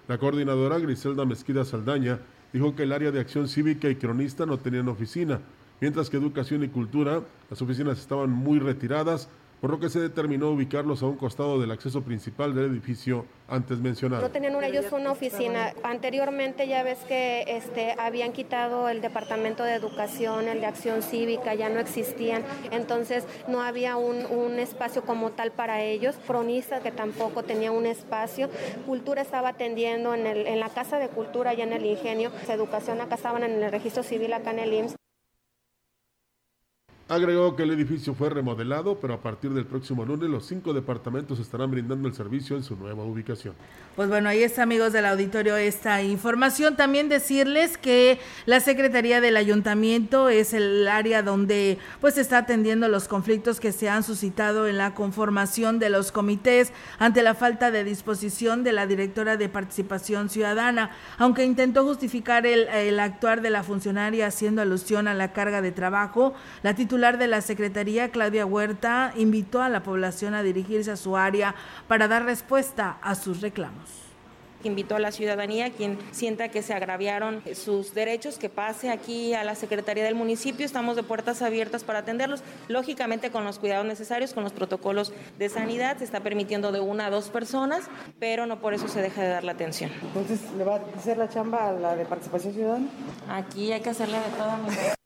La 0.06 0.18
coordinadora 0.18 0.78
Griselda 0.78 1.24
Mezquida 1.24 1.64
Saldaña 1.64 2.18
dijo 2.52 2.76
que 2.76 2.82
el 2.82 2.92
área 2.92 3.10
de 3.10 3.20
acción 3.20 3.48
cívica 3.48 3.88
y 3.88 3.96
cronista 3.96 4.44
no 4.44 4.58
tenían 4.58 4.86
oficina, 4.90 5.40
mientras 5.80 6.10
que 6.10 6.18
educación 6.18 6.62
y 6.62 6.68
cultura, 6.68 7.22
las 7.48 7.62
oficinas 7.62 7.98
estaban 7.98 8.28
muy 8.28 8.58
retiradas 8.58 9.30
por 9.60 9.70
lo 9.70 9.80
que 9.80 9.88
se 9.88 10.00
determinó 10.00 10.50
ubicarlos 10.50 11.02
a 11.02 11.06
un 11.06 11.16
costado 11.16 11.60
del 11.60 11.70
acceso 11.70 12.02
principal 12.02 12.54
del 12.54 12.66
edificio 12.70 13.26
antes 13.48 13.78
mencionado. 13.78 14.22
No 14.22 14.30
tenían 14.30 14.62
ellos 14.62 14.86
una 14.92 15.10
oficina. 15.10 15.72
Anteriormente 15.82 16.68
ya 16.68 16.82
ves 16.82 16.98
que 17.08 17.44
este, 17.48 17.94
habían 17.98 18.32
quitado 18.32 18.88
el 18.88 19.00
departamento 19.00 19.64
de 19.64 19.74
educación, 19.74 20.48
el 20.48 20.60
de 20.60 20.66
acción 20.66 21.02
cívica, 21.02 21.54
ya 21.54 21.68
no 21.68 21.80
existían. 21.80 22.44
Entonces 22.70 23.24
no 23.48 23.62
había 23.62 23.96
un, 23.96 24.26
un 24.26 24.58
espacio 24.58 25.02
como 25.02 25.30
tal 25.30 25.50
para 25.50 25.82
ellos. 25.82 26.16
Cronista 26.26 26.80
que 26.80 26.92
tampoco 26.92 27.42
tenía 27.42 27.72
un 27.72 27.86
espacio. 27.86 28.50
Cultura 28.86 29.22
estaba 29.22 29.50
atendiendo 29.50 30.14
en, 30.14 30.26
el, 30.26 30.46
en 30.46 30.60
la 30.60 30.68
Casa 30.68 30.98
de 30.98 31.08
Cultura, 31.08 31.50
allá 31.50 31.64
en 31.64 31.72
el 31.72 31.86
Ingenio. 31.86 32.30
Educación 32.48 33.00
acá 33.00 33.16
estaban 33.16 33.42
en 33.42 33.62
el 33.62 33.72
registro 33.72 34.02
civil, 34.02 34.32
acá 34.32 34.50
en 34.50 34.58
el 34.60 34.72
IMSS. 34.72 35.07
Agregó 37.10 37.56
que 37.56 37.62
el 37.62 37.70
edificio 37.70 38.12
fue 38.12 38.28
remodelado, 38.28 38.98
pero 39.00 39.14
a 39.14 39.22
partir 39.22 39.50
del 39.52 39.64
próximo 39.64 40.04
lunes 40.04 40.28
los 40.28 40.44
cinco 40.44 40.74
departamentos 40.74 41.40
estarán 41.40 41.70
brindando 41.70 42.06
el 42.06 42.12
servicio 42.12 42.54
en 42.54 42.62
su 42.62 42.76
nueva 42.76 43.02
ubicación. 43.02 43.54
Pues 43.96 44.10
bueno, 44.10 44.28
ahí 44.28 44.42
está, 44.42 44.64
amigos 44.64 44.92
del 44.92 45.06
auditorio, 45.06 45.56
esta 45.56 46.02
información. 46.02 46.76
También 46.76 47.08
decirles 47.08 47.78
que 47.78 48.20
la 48.44 48.60
Secretaría 48.60 49.22
del 49.22 49.38
Ayuntamiento 49.38 50.28
es 50.28 50.52
el 50.52 50.86
área 50.86 51.22
donde 51.22 51.78
pues 52.02 52.18
está 52.18 52.38
atendiendo 52.38 52.88
los 52.88 53.08
conflictos 53.08 53.58
que 53.58 53.72
se 53.72 53.88
han 53.88 54.02
suscitado 54.02 54.68
en 54.68 54.76
la 54.76 54.94
conformación 54.94 55.78
de 55.78 55.88
los 55.88 56.12
comités 56.12 56.74
ante 56.98 57.22
la 57.22 57.34
falta 57.34 57.70
de 57.70 57.84
disposición 57.84 58.64
de 58.64 58.72
la 58.72 58.86
directora 58.86 59.38
de 59.38 59.48
Participación 59.48 60.28
Ciudadana. 60.28 60.90
Aunque 61.16 61.46
intentó 61.46 61.84
justificar 61.84 62.44
el, 62.44 62.68
el 62.68 63.00
actuar 63.00 63.40
de 63.40 63.48
la 63.48 63.62
funcionaria 63.62 64.26
haciendo 64.26 64.60
alusión 64.60 65.08
a 65.08 65.14
la 65.14 65.32
carga 65.32 65.62
de 65.62 65.72
trabajo, 65.72 66.34
la 66.62 66.74
titular 66.74 66.97
de 66.98 67.28
la 67.28 67.40
Secretaría, 67.40 68.10
Claudia 68.10 68.44
Huerta, 68.44 69.12
invitó 69.16 69.62
a 69.62 69.68
la 69.68 69.84
población 69.84 70.34
a 70.34 70.42
dirigirse 70.42 70.90
a 70.90 70.96
su 70.96 71.16
área 71.16 71.54
para 71.86 72.08
dar 72.08 72.24
respuesta 72.24 72.98
a 73.02 73.14
sus 73.14 73.40
reclamos 73.40 74.08
invitó 74.64 74.96
a 74.96 74.98
la 74.98 75.12
ciudadanía, 75.12 75.70
quien 75.70 75.98
sienta 76.10 76.48
que 76.48 76.62
se 76.62 76.74
agraviaron 76.74 77.42
sus 77.54 77.94
derechos, 77.94 78.38
que 78.38 78.48
pase 78.48 78.90
aquí 78.90 79.34
a 79.34 79.44
la 79.44 79.54
Secretaría 79.54 80.04
del 80.04 80.14
municipio. 80.14 80.66
Estamos 80.66 80.96
de 80.96 81.02
puertas 81.02 81.42
abiertas 81.42 81.84
para 81.84 82.00
atenderlos, 82.00 82.42
lógicamente 82.68 83.30
con 83.30 83.44
los 83.44 83.58
cuidados 83.58 83.86
necesarios, 83.86 84.34
con 84.34 84.44
los 84.44 84.52
protocolos 84.52 85.12
de 85.38 85.48
sanidad. 85.48 85.98
Se 85.98 86.04
está 86.04 86.20
permitiendo 86.20 86.72
de 86.72 86.80
una 86.80 87.06
a 87.06 87.10
dos 87.10 87.28
personas, 87.28 87.84
pero 88.18 88.46
no 88.46 88.60
por 88.60 88.74
eso 88.74 88.88
se 88.88 89.00
deja 89.00 89.22
de 89.22 89.28
dar 89.28 89.44
la 89.44 89.52
atención. 89.52 89.90
Entonces, 90.02 90.40
¿le 90.56 90.64
va 90.64 90.76
a 90.76 90.80
hacer 90.96 91.18
la 91.18 91.28
chamba 91.28 91.68
a 91.68 91.72
la 91.72 91.96
de 91.96 92.04
participación 92.04 92.54
ciudadana? 92.54 92.88
Aquí 93.28 93.72
hay 93.72 93.80
que 93.80 93.90
hacerle 93.90 94.18
de 94.18 94.36
todo. 94.36 94.97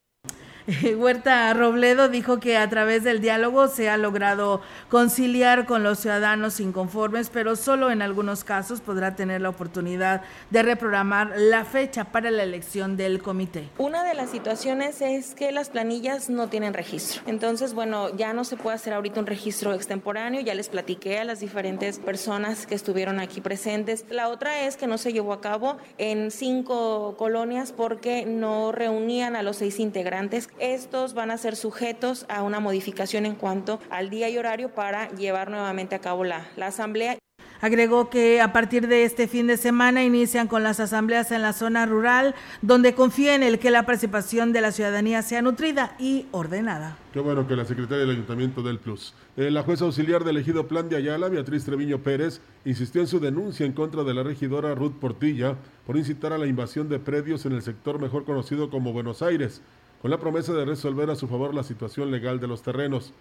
Huerta 0.97 1.53
Robledo 1.55 2.09
dijo 2.09 2.39
que 2.39 2.57
a 2.57 2.69
través 2.69 3.03
del 3.03 3.21
diálogo 3.21 3.69
se 3.69 3.91
ha 3.91 3.97
logrado 3.97 4.61
conciliar 4.89 5.67
con 5.67 5.83
los 5.83 5.99
ciudadanos 5.99 6.61
inconformes, 6.61 7.31
pero 7.31 7.57
solo 7.57 7.91
en 7.91 8.01
algunos 8.03 8.45
casos 8.45 8.81
podrá 8.81 9.17
tener 9.17 9.41
la 9.41 9.49
oportunidad 9.49 10.23
de 10.51 10.63
reprogramar 10.63 11.33
la 11.37 11.65
fecha 11.65 12.05
para 12.05 12.31
la 12.31 12.45
elección 12.45 12.97
del 12.97 13.23
comité. 13.23 13.69
Una 13.79 14.05
de 14.05 14.15
las 14.15 14.31
situaciones 14.31 15.01
es 15.01 15.35
que 15.35 15.51
las 15.51 15.71
planillas 15.71 16.31
no 16.31 16.49
tienen 16.49 16.75
registro. 16.75 17.23
Entonces, 17.27 17.75
bueno, 17.75 18.15
ya 18.17 18.33
no 18.33 18.45
se 18.45 18.57
puede 18.57 18.77
hacer 18.77 18.95
ahorita 18.95 19.21
un 19.21 19.27
registro 19.27 19.73
extemporáneo, 19.75 20.41
ya 20.41 20.55
les 20.55 20.69
platiqué 20.69 21.19
a 21.19 21.25
las 21.25 21.41
diferentes 21.41 21.99
personas 21.99 22.67
que 22.67 22.75
estuvieron 22.75 23.19
aquí 23.19 23.41
presentes. 23.41 24.05
La 24.11 24.29
otra 24.29 24.67
es 24.67 24.77
que 24.77 24.87
no 24.87 24.99
se 24.99 25.13
llevó 25.13 25.33
a 25.33 25.41
cabo 25.41 25.79
en 25.99 26.31
cinco 26.31 27.17
colonias 27.19 27.73
porque 27.73 28.27
no 28.27 28.71
reunían 28.71 29.35
a 29.35 29.43
los 29.43 29.57
seis 29.57 29.81
integrantes 29.81 30.49
estos 30.59 31.15
van 31.15 31.31
a 31.31 31.39
ser 31.39 31.57
sujetos 31.57 32.27
a 32.29 32.43
una 32.43 32.61
modificación 32.61 33.27
en 33.27 33.35
cuanto 33.35 33.81
al 33.91 34.11
día 34.11 34.29
y 34.29 34.39
horario 34.39 34.75
para 34.75 35.11
llevar 35.11 35.51
nuevamente 35.51 35.95
a 35.95 36.01
cabo 36.01 36.25
la, 36.25 36.47
la 36.57 36.69
asamblea. 36.69 37.19
Agregó 37.63 38.11
que 38.11 38.41
a 38.41 38.53
partir 38.53 38.89
de 38.89 39.05
este 39.05 39.29
fin 39.29 39.47
de 39.47 39.57
semana 39.57 40.03
inician 40.03 40.49
con 40.49 40.65
las 40.65 40.81
asambleas 40.81 41.31
en 41.31 41.43
la 41.43 41.53
zona 41.53 41.87
rural, 41.87 42.35
donde 42.61 42.93
confía 42.93 43.37
en 43.37 43.45
el 43.45 43.61
que 43.61 43.71
la 43.71 43.87
participación 43.87 44.53
de 44.53 44.61
la 44.61 44.73
ciudadanía 44.73 45.23
sea 45.23 45.43
nutrida 45.43 45.95
y 45.97 46.27
ordenada. 46.33 46.99
Qué 47.13 47.21
bueno 47.21 47.47
que 47.47 47.55
la 47.55 47.65
secretaria 47.65 47.99
del 47.99 48.17
Ayuntamiento 48.17 48.63
del 48.63 48.81
Plus. 48.81 49.15
Eh, 49.37 49.53
la 49.53 49.63
jueza 49.63 49.85
auxiliar 49.85 50.25
del 50.25 50.39
ejido 50.39 50.67
Plan 50.67 50.89
de 50.89 50.97
Ayala, 50.97 51.29
Beatriz 51.29 51.65
Treviño 51.65 51.99
Pérez, 51.99 52.41
insistió 52.65 53.01
en 53.01 53.07
su 53.07 53.21
denuncia 53.21 53.65
en 53.65 53.75
contra 53.75 54.03
de 54.03 54.13
la 54.13 54.25
regidora 54.25 54.75
Ruth 54.75 54.99
Portilla 54.99 55.55
por 55.87 55.97
incitar 55.97 56.33
a 56.33 56.39
la 56.39 56.49
invasión 56.49 56.89
de 56.89 56.99
predios 56.99 57.47
en 57.47 57.53
el 57.53 57.63
sector 57.63 58.01
mejor 58.01 58.25
conocido 58.25 58.71
como 58.71 58.93
Buenos 58.93 59.23
Aires, 59.23 59.63
con 60.03 60.11
la 60.11 60.19
promesa 60.19 60.53
de 60.53 60.65
resolver 60.65 61.09
a 61.11 61.15
su 61.15 61.29
favor 61.29 61.55
la 61.55 61.63
situación 61.63 62.11
legal 62.11 62.41
de 62.41 62.49
los 62.49 62.63
terrenos. 62.63 63.13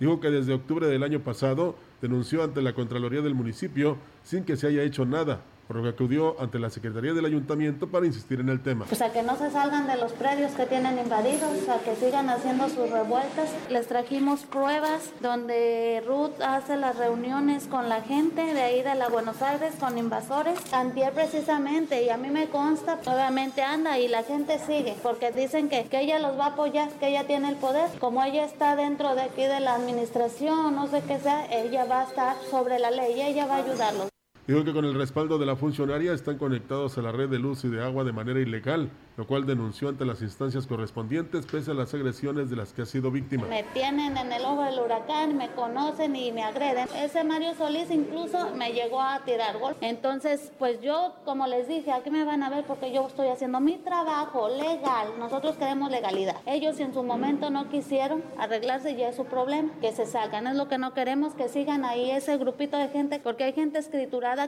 Dijo 0.00 0.20
que 0.20 0.30
desde 0.30 0.54
octubre 0.54 0.86
del 0.86 1.02
año 1.02 1.20
pasado 1.20 1.76
denunció 2.00 2.42
ante 2.42 2.62
la 2.62 2.72
Contraloría 2.72 3.20
del 3.20 3.34
municipio 3.34 3.98
sin 4.24 4.44
que 4.44 4.56
se 4.56 4.66
haya 4.66 4.82
hecho 4.82 5.04
nada 5.04 5.42
por 5.70 5.84
que 5.84 5.88
acudió 5.88 6.34
ante 6.40 6.58
la 6.58 6.68
Secretaría 6.68 7.14
del 7.14 7.24
Ayuntamiento 7.24 7.86
para 7.86 8.04
insistir 8.04 8.40
en 8.40 8.48
el 8.48 8.60
tema. 8.60 8.86
Pues 8.86 9.02
a 9.02 9.12
que 9.12 9.22
no 9.22 9.36
se 9.36 9.52
salgan 9.52 9.86
de 9.86 9.96
los 9.98 10.10
predios 10.14 10.50
que 10.50 10.66
tienen 10.66 10.98
invadidos, 10.98 11.68
a 11.68 11.78
que 11.78 11.94
sigan 11.94 12.28
haciendo 12.28 12.68
sus 12.68 12.90
revueltas. 12.90 13.48
Les 13.68 13.86
trajimos 13.86 14.40
pruebas 14.42 15.12
donde 15.20 16.02
Ruth 16.04 16.40
hace 16.44 16.76
las 16.76 16.96
reuniones 16.96 17.68
con 17.68 17.88
la 17.88 18.02
gente 18.02 18.52
de 18.52 18.60
ahí 18.60 18.82
de 18.82 18.96
la 18.96 19.08
Buenos 19.08 19.42
Aires 19.42 19.74
con 19.78 19.96
invasores. 19.96 20.58
Antier 20.72 21.12
precisamente, 21.12 22.02
y 22.02 22.08
a 22.08 22.16
mí 22.16 22.30
me 22.30 22.48
consta, 22.48 22.98
obviamente 23.06 23.62
anda 23.62 23.96
y 23.96 24.08
la 24.08 24.24
gente 24.24 24.58
sigue, 24.58 24.96
porque 25.04 25.30
dicen 25.30 25.68
que, 25.68 25.84
que 25.84 26.00
ella 26.00 26.18
los 26.18 26.36
va 26.36 26.46
a 26.46 26.48
apoyar, 26.48 26.88
que 26.94 27.10
ella 27.10 27.28
tiene 27.28 27.48
el 27.48 27.56
poder. 27.56 27.88
Como 28.00 28.24
ella 28.24 28.44
está 28.44 28.74
dentro 28.74 29.14
de 29.14 29.22
aquí 29.22 29.42
de 29.42 29.60
la 29.60 29.76
administración, 29.76 30.74
no 30.74 30.88
sé 30.88 31.00
qué 31.06 31.20
sea, 31.20 31.46
ella 31.46 31.84
va 31.84 32.00
a 32.00 32.04
estar 32.06 32.36
sobre 32.50 32.80
la 32.80 32.90
ley, 32.90 33.22
ella 33.22 33.46
va 33.46 33.54
a 33.54 33.58
ayudarlos. 33.58 34.10
Dijo 34.46 34.64
que 34.64 34.72
con 34.72 34.84
el 34.84 34.94
respaldo 34.94 35.38
de 35.38 35.46
la 35.46 35.54
funcionaria 35.54 36.12
están 36.12 36.38
conectados 36.38 36.98
a 36.98 37.02
la 37.02 37.12
red 37.12 37.28
de 37.28 37.38
luz 37.38 37.64
y 37.64 37.68
de 37.68 37.82
agua 37.84 38.04
de 38.04 38.12
manera 38.12 38.40
ilegal, 38.40 38.90
lo 39.16 39.26
cual 39.26 39.46
denunció 39.46 39.88
ante 39.88 40.04
las 40.04 40.22
instancias 40.22 40.66
correspondientes 40.66 41.46
pese 41.46 41.70
a 41.70 41.74
las 41.74 41.92
agresiones 41.94 42.50
de 42.50 42.56
las 42.56 42.72
que 42.72 42.82
ha 42.82 42.86
sido 42.86 43.10
víctima. 43.10 43.46
Me 43.46 43.62
tienen 43.74 44.16
en 44.16 44.32
el 44.32 44.42
ojo 44.44 44.64
del 44.64 44.80
huracán, 44.80 45.36
me 45.36 45.50
conocen 45.50 46.16
y 46.16 46.32
me 46.32 46.42
agreden. 46.42 46.88
Ese 46.96 47.22
Mario 47.22 47.54
Solís 47.54 47.90
incluso 47.90 48.50
me 48.56 48.72
llegó 48.72 49.00
a 49.00 49.20
tirar 49.24 49.58
gol. 49.58 49.76
Entonces, 49.82 50.52
pues 50.58 50.80
yo, 50.80 51.14
como 51.24 51.46
les 51.46 51.68
dije, 51.68 51.92
aquí 51.92 52.10
me 52.10 52.24
van 52.24 52.42
a 52.42 52.50
ver 52.50 52.64
porque 52.64 52.92
yo 52.92 53.06
estoy 53.06 53.28
haciendo 53.28 53.60
mi 53.60 53.76
trabajo 53.76 54.48
legal. 54.48 55.08
Nosotros 55.18 55.56
queremos 55.56 55.90
legalidad. 55.90 56.36
Ellos 56.46 56.80
en 56.80 56.94
su 56.94 57.02
momento 57.02 57.50
no 57.50 57.68
quisieron 57.68 58.22
arreglarse 58.38 58.96
ya 58.96 59.10
es 59.10 59.16
su 59.16 59.26
problema, 59.26 59.70
que 59.80 59.92
se 59.92 60.06
salgan. 60.06 60.46
Es 60.46 60.56
lo 60.56 60.68
que 60.68 60.78
no 60.78 60.94
queremos, 60.94 61.34
que 61.34 61.48
sigan 61.48 61.84
ahí 61.84 62.10
ese 62.10 62.36
grupito 62.38 62.76
de 62.78 62.88
gente, 62.88 63.20
porque 63.22 63.44
hay 63.44 63.52
gente 63.52 63.78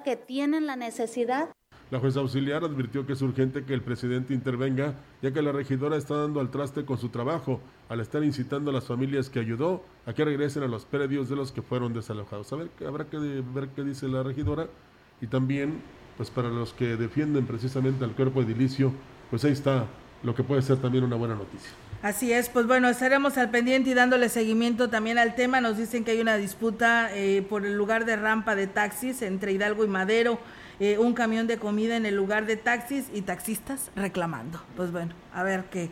que 0.05 0.17
tienen 0.17 0.67
la 0.67 0.77
necesidad. 0.77 1.51
La 1.91 1.99
jueza 1.99 2.21
auxiliar 2.21 2.65
advirtió 2.65 3.05
que 3.05 3.13
es 3.13 3.21
urgente 3.21 3.65
que 3.65 3.75
el 3.75 3.83
presidente 3.83 4.33
intervenga, 4.33 4.95
ya 5.21 5.33
que 5.33 5.43
la 5.43 5.53
regidora 5.53 5.97
está 5.97 6.17
dando 6.17 6.41
al 6.41 6.51
traste 6.51 6.85
con 6.85 6.99
su 6.99 7.11
trabajo, 7.11 7.61
al 7.89 8.01
estar 8.01 8.23
incitando 8.25 8.71
a 8.71 8.75
las 8.75 8.87
familias 8.87 9.29
que 9.29 9.41
ayudó 9.41 9.85
a 10.07 10.15
que 10.15 10.25
regresen 10.25 10.63
a 10.63 10.69
los 10.69 10.85
predios 10.87 11.29
de 11.29 11.37
los 11.37 11.53
que 11.53 11.61
fueron 11.61 11.93
desalojados. 11.93 12.51
A 12.53 12.57
ver, 12.57 12.71
habrá 12.87 13.07
que 13.07 13.19
ver 13.19 13.69
qué 13.75 13.83
dice 13.83 14.09
la 14.09 14.23
regidora 14.23 14.69
y 15.21 15.27
también, 15.27 15.83
pues 16.17 16.31
para 16.31 16.49
los 16.49 16.73
que 16.73 16.97
defienden 16.97 17.45
precisamente 17.45 18.05
al 18.05 18.13
cuerpo 18.13 18.41
edilicio, 18.41 18.93
pues 19.31 19.45
ahí 19.45 19.53
está 19.53 19.87
lo 20.23 20.35
que 20.35 20.45
puede 20.45 20.63
ser 20.63 20.79
también 20.79 21.05
una 21.05 21.17
buena 21.17 21.35
noticia. 21.35 21.73
Así 22.03 22.33
es, 22.33 22.49
pues 22.49 22.67
bueno, 22.67 22.89
estaremos 22.89 23.39
al 23.39 23.51
pendiente 23.51 23.91
y 23.91 23.95
dándole 23.95 24.29
seguimiento 24.29 24.91
también 24.91 25.19
al 25.19 25.37
tema. 25.37 25.61
Nos 25.61 25.77
dicen 25.77 26.03
que 26.03 26.11
hay 26.11 26.21
una 26.21 26.37
disputa 26.37 27.11
eh, 27.15 27.47
por 27.49 27.65
el 27.65 27.77
lugar 27.77 28.05
de 28.07 28.17
rampa 28.17 28.57
de 28.57 28.67
taxis 28.67 29.23
entre 29.23 29.53
Hidalgo 29.53 29.85
y 29.85 29.87
Madero, 29.89 30.41
eh, 30.81 30.99
un 30.99 31.15
camión 31.15 31.47
de 31.47 31.59
comida 31.59 31.97
en 31.97 32.05
el 32.05 32.17
lugar 32.17 32.47
de 32.47 32.57
taxis 32.57 33.05
y 33.15 33.23
taxistas 33.23 33.93
reclamando. 33.95 34.61
Pues 34.77 34.91
bueno, 34.91 35.15
a 35.33 35.45
ver 35.45 35.67
qué, 35.71 35.91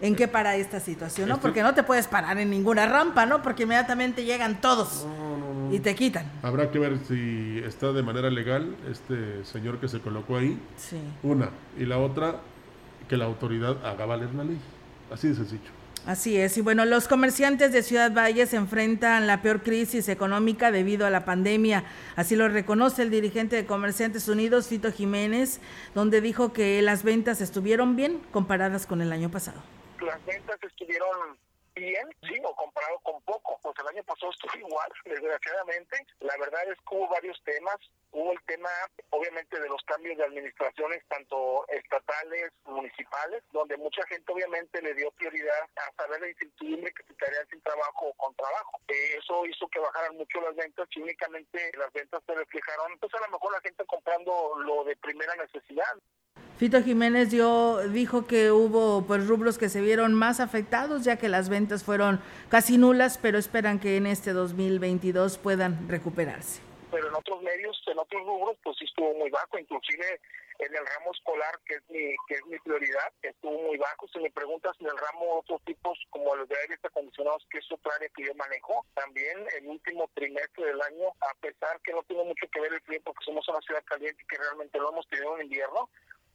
en 0.00 0.14
qué 0.14 0.28
para 0.28 0.54
esta 0.54 0.78
situación, 0.78 1.28
¿no? 1.28 1.40
Porque 1.40 1.64
no 1.64 1.74
te 1.74 1.82
puedes 1.82 2.06
parar 2.06 2.38
en 2.38 2.50
ninguna 2.50 2.86
rampa, 2.86 3.26
¿no? 3.26 3.42
Porque 3.42 3.64
inmediatamente 3.64 4.24
llegan 4.24 4.60
todos 4.60 5.08
y 5.72 5.80
te 5.80 5.96
quitan. 5.96 6.30
Habrá 6.44 6.70
que 6.70 6.78
ver 6.78 6.98
si 7.08 7.60
está 7.66 7.90
de 7.90 8.04
manera 8.04 8.30
legal 8.30 8.76
este 8.88 9.44
señor 9.44 9.80
que 9.80 9.88
se 9.88 9.98
colocó 9.98 10.36
ahí. 10.36 10.56
Sí. 10.76 11.00
Una. 11.24 11.50
Y 11.76 11.84
la 11.84 11.98
otra, 11.98 12.36
que 13.08 13.16
la 13.16 13.24
autoridad 13.24 13.84
haga 13.84 14.06
valer 14.06 14.32
la 14.36 14.44
ley. 14.44 14.58
Así 15.10 15.28
de 15.28 15.34
sencillo. 15.34 15.70
Así 16.06 16.38
es, 16.38 16.56
y 16.56 16.62
bueno, 16.62 16.86
los 16.86 17.06
comerciantes 17.06 17.70
de 17.72 17.82
Ciudad 17.82 18.10
Valle 18.12 18.46
se 18.46 18.56
enfrentan 18.56 19.26
la 19.26 19.42
peor 19.42 19.62
crisis 19.62 20.08
económica 20.08 20.70
debido 20.70 21.06
a 21.06 21.10
la 21.10 21.26
pandemia. 21.26 21.84
Así 22.16 22.34
lo 22.34 22.48
reconoce 22.48 23.02
el 23.02 23.10
dirigente 23.10 23.56
de 23.56 23.66
Comerciantes 23.66 24.26
Unidos, 24.26 24.68
Fito 24.68 24.90
Jiménez, 24.90 25.60
donde 25.94 26.22
dijo 26.22 26.54
que 26.54 26.80
las 26.80 27.02
ventas 27.02 27.42
estuvieron 27.42 27.94
bien 27.94 28.20
comparadas 28.30 28.86
con 28.86 29.02
el 29.02 29.12
año 29.12 29.30
pasado. 29.30 29.60
Las 30.00 30.24
ventas 30.24 30.58
estuvieron 30.62 31.36
bien, 31.78 32.08
sí, 32.22 32.40
o 32.44 32.54
comparado 32.54 32.98
con 33.00 33.20
poco. 33.22 33.58
Pues 33.62 33.74
el 33.78 33.88
año 33.88 34.04
pasado 34.04 34.30
estuvo 34.32 34.56
igual, 34.58 34.90
desgraciadamente. 35.04 35.96
La 36.20 36.36
verdad 36.38 36.62
es 36.70 36.78
que 36.78 36.94
hubo 36.94 37.08
varios 37.08 37.40
temas. 37.44 37.76
Hubo 38.10 38.32
el 38.32 38.42
tema, 38.46 38.70
obviamente, 39.10 39.60
de 39.60 39.68
los 39.68 39.82
cambios 39.84 40.16
de 40.16 40.24
administraciones, 40.24 41.04
tanto 41.08 41.68
estatales, 41.68 42.52
municipales, 42.64 43.42
donde 43.52 43.76
mucha 43.76 44.02
gente, 44.06 44.32
obviamente, 44.32 44.80
le 44.80 44.94
dio 44.94 45.10
prioridad 45.12 45.68
a 45.76 46.02
saber 46.02 46.20
la 46.20 46.28
incertidumbre 46.28 46.92
que 46.94 47.04
se 47.04 47.12
estarían 47.12 47.46
sin 47.48 47.60
trabajo 47.60 48.06
o 48.06 48.14
con 48.14 48.34
trabajo. 48.34 48.80
Eso 48.88 49.44
hizo 49.46 49.68
que 49.68 49.78
bajaran 49.78 50.16
mucho 50.16 50.40
las 50.40 50.56
ventas 50.56 50.88
y 50.90 51.02
únicamente 51.02 51.70
las 51.76 51.92
ventas 51.92 52.22
se 52.26 52.34
reflejaron, 52.34 52.92
entonces 52.92 53.20
a 53.20 53.26
lo 53.26 53.32
mejor 53.32 53.52
la 53.52 53.60
gente 53.60 53.84
comprando 53.84 54.54
lo 54.56 54.84
de 54.84 54.96
primera 54.96 55.34
necesidad. 55.36 55.98
Fito 56.58 56.82
Jiménez 56.82 57.30
dio, 57.30 57.78
dijo 57.86 58.26
que 58.26 58.50
hubo 58.50 59.06
pues 59.06 59.28
rubros 59.28 59.58
que 59.58 59.68
se 59.68 59.80
vieron 59.80 60.12
más 60.12 60.40
afectados 60.40 61.04
ya 61.04 61.16
que 61.16 61.28
las 61.28 61.48
ventas 61.48 61.84
fueron 61.84 62.20
casi 62.48 62.78
nulas, 62.78 63.16
pero 63.16 63.38
esperan 63.38 63.78
que 63.78 63.96
en 63.96 64.08
este 64.08 64.32
2022 64.32 65.38
puedan 65.38 65.88
recuperarse. 65.88 66.60
Pero 66.90 67.06
en 67.06 67.14
otros 67.14 67.40
medios, 67.42 67.80
en 67.86 68.00
otros 68.00 68.26
rubros, 68.26 68.56
pues 68.64 68.76
sí 68.76 68.86
estuvo 68.86 69.14
muy 69.14 69.30
bajo, 69.30 69.56
inclusive 69.56 70.20
en 70.58 70.74
el 70.74 70.84
ramo 70.84 71.12
escolar, 71.12 71.60
que 71.64 71.74
es 71.74 71.82
mi, 71.90 72.16
que 72.26 72.34
es 72.34 72.46
mi 72.46 72.58
prioridad, 72.58 73.12
estuvo 73.22 73.56
muy 73.62 73.78
bajo. 73.78 74.08
Si 74.08 74.18
me 74.18 74.30
preguntas 74.30 74.74
en 74.80 74.86
el 74.86 74.98
ramo 74.98 75.38
otros 75.38 75.62
tipos, 75.62 75.96
como 76.10 76.34
los 76.34 76.48
de 76.48 76.58
aires 76.58 76.80
acondicionados, 76.82 77.46
que 77.52 77.58
es 77.58 77.70
otra 77.70 77.94
área 77.94 78.08
que 78.16 78.24
yo 78.24 78.34
manejo, 78.34 78.84
también 78.94 79.46
el 79.56 79.68
último 79.68 80.10
trimestre 80.14 80.66
del 80.66 80.82
año, 80.82 81.06
a 81.20 81.34
pesar 81.40 81.80
que 81.82 81.92
no 81.92 82.02
tiene 82.02 82.24
mucho 82.24 82.50
que 82.50 82.60
ver 82.60 82.72
el 82.72 82.80
frío, 82.80 83.00
porque 83.04 83.24
somos 83.24 83.48
una 83.48 83.60
ciudad 83.60 83.84
caliente 83.84 84.20
y 84.20 84.26
que 84.26 84.38
realmente 84.38 84.78
lo 84.78 84.90
hemos 84.90 85.06
tenido 85.06 85.36
en 85.36 85.44
invierno, 85.44 85.88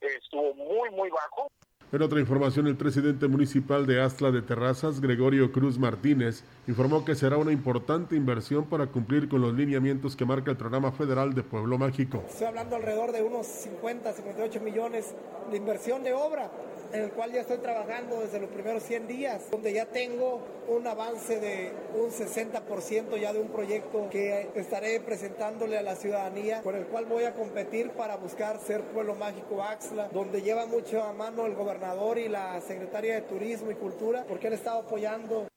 estuvo 0.08 0.54
muy, 0.56 0.90
muy 0.92 1.10
bajo. 1.10 1.52
En 1.94 2.02
otra 2.02 2.20
información, 2.20 2.66
el 2.66 2.76
presidente 2.76 3.28
municipal 3.28 3.86
de 3.86 4.02
Astla 4.02 4.32
de 4.32 4.42
Terrazas, 4.42 5.00
Gregorio 5.00 5.52
Cruz 5.52 5.78
Martínez, 5.78 6.44
informó 6.68 7.06
que 7.06 7.14
será 7.14 7.38
una 7.38 7.52
importante 7.52 8.16
inversión 8.16 8.66
para 8.66 8.88
cumplir 8.88 9.30
con 9.30 9.42
los 9.42 9.54
lineamientos 9.54 10.16
que 10.16 10.26
marca 10.26 10.50
el 10.50 10.58
programa 10.58 10.92
federal 10.92 11.36
de 11.36 11.44
Pueblo 11.44 11.78
Mágico. 11.78 12.24
Estoy 12.28 12.48
hablando 12.48 12.78
alrededor 12.78 13.12
de 13.12 13.22
unos 13.22 13.46
50, 13.46 14.12
58 14.12 14.60
millones 14.62 15.14
de 15.52 15.58
inversión 15.58 16.04
de 16.04 16.14
obra 16.14 16.50
en 16.94 17.02
el 17.02 17.12
cual 17.12 17.32
ya 17.32 17.42
estoy 17.42 17.58
trabajando 17.58 18.22
desde 18.22 18.40
los 18.40 18.50
primeros 18.50 18.84
100 18.84 19.08
días, 19.08 19.42
donde 19.52 19.74
ya 19.74 19.86
tengo 19.86 20.42
un 20.68 20.86
avance 20.86 21.40
de 21.40 21.72
un 21.96 22.12
60% 22.12 23.20
ya 23.20 23.34
de 23.34 23.40
un 23.40 23.50
proyecto 23.50 24.10
que 24.10 24.50
estaré 24.56 25.00
presentándole 25.00 25.78
a 25.78 25.82
la 25.82 25.96
ciudadanía, 25.96 26.62
con 26.62 26.76
el 26.76 26.86
cual 26.86 27.06
voy 27.06 27.24
a 27.24 27.34
competir 27.34 27.92
para 27.92 28.16
buscar 28.18 28.60
ser 28.60 28.82
Pueblo 28.82 29.16
Mágico 29.16 29.64
Axla, 29.64 30.10
donde 30.14 30.42
lleva 30.42 30.66
mucho 30.68 31.04
a 31.04 31.14
mano 31.14 31.46
el 31.46 31.56
gobernador 31.56 32.20
y 32.20 32.30
la 32.30 32.62
secretaria 32.62 33.16
de 33.16 33.22
Turismo 33.22 33.72
y 33.72 33.76
Cultura, 33.76 34.26
porque 34.28 34.48
han 34.48 34.54
estado 34.54 34.80
apoyando 34.80 35.48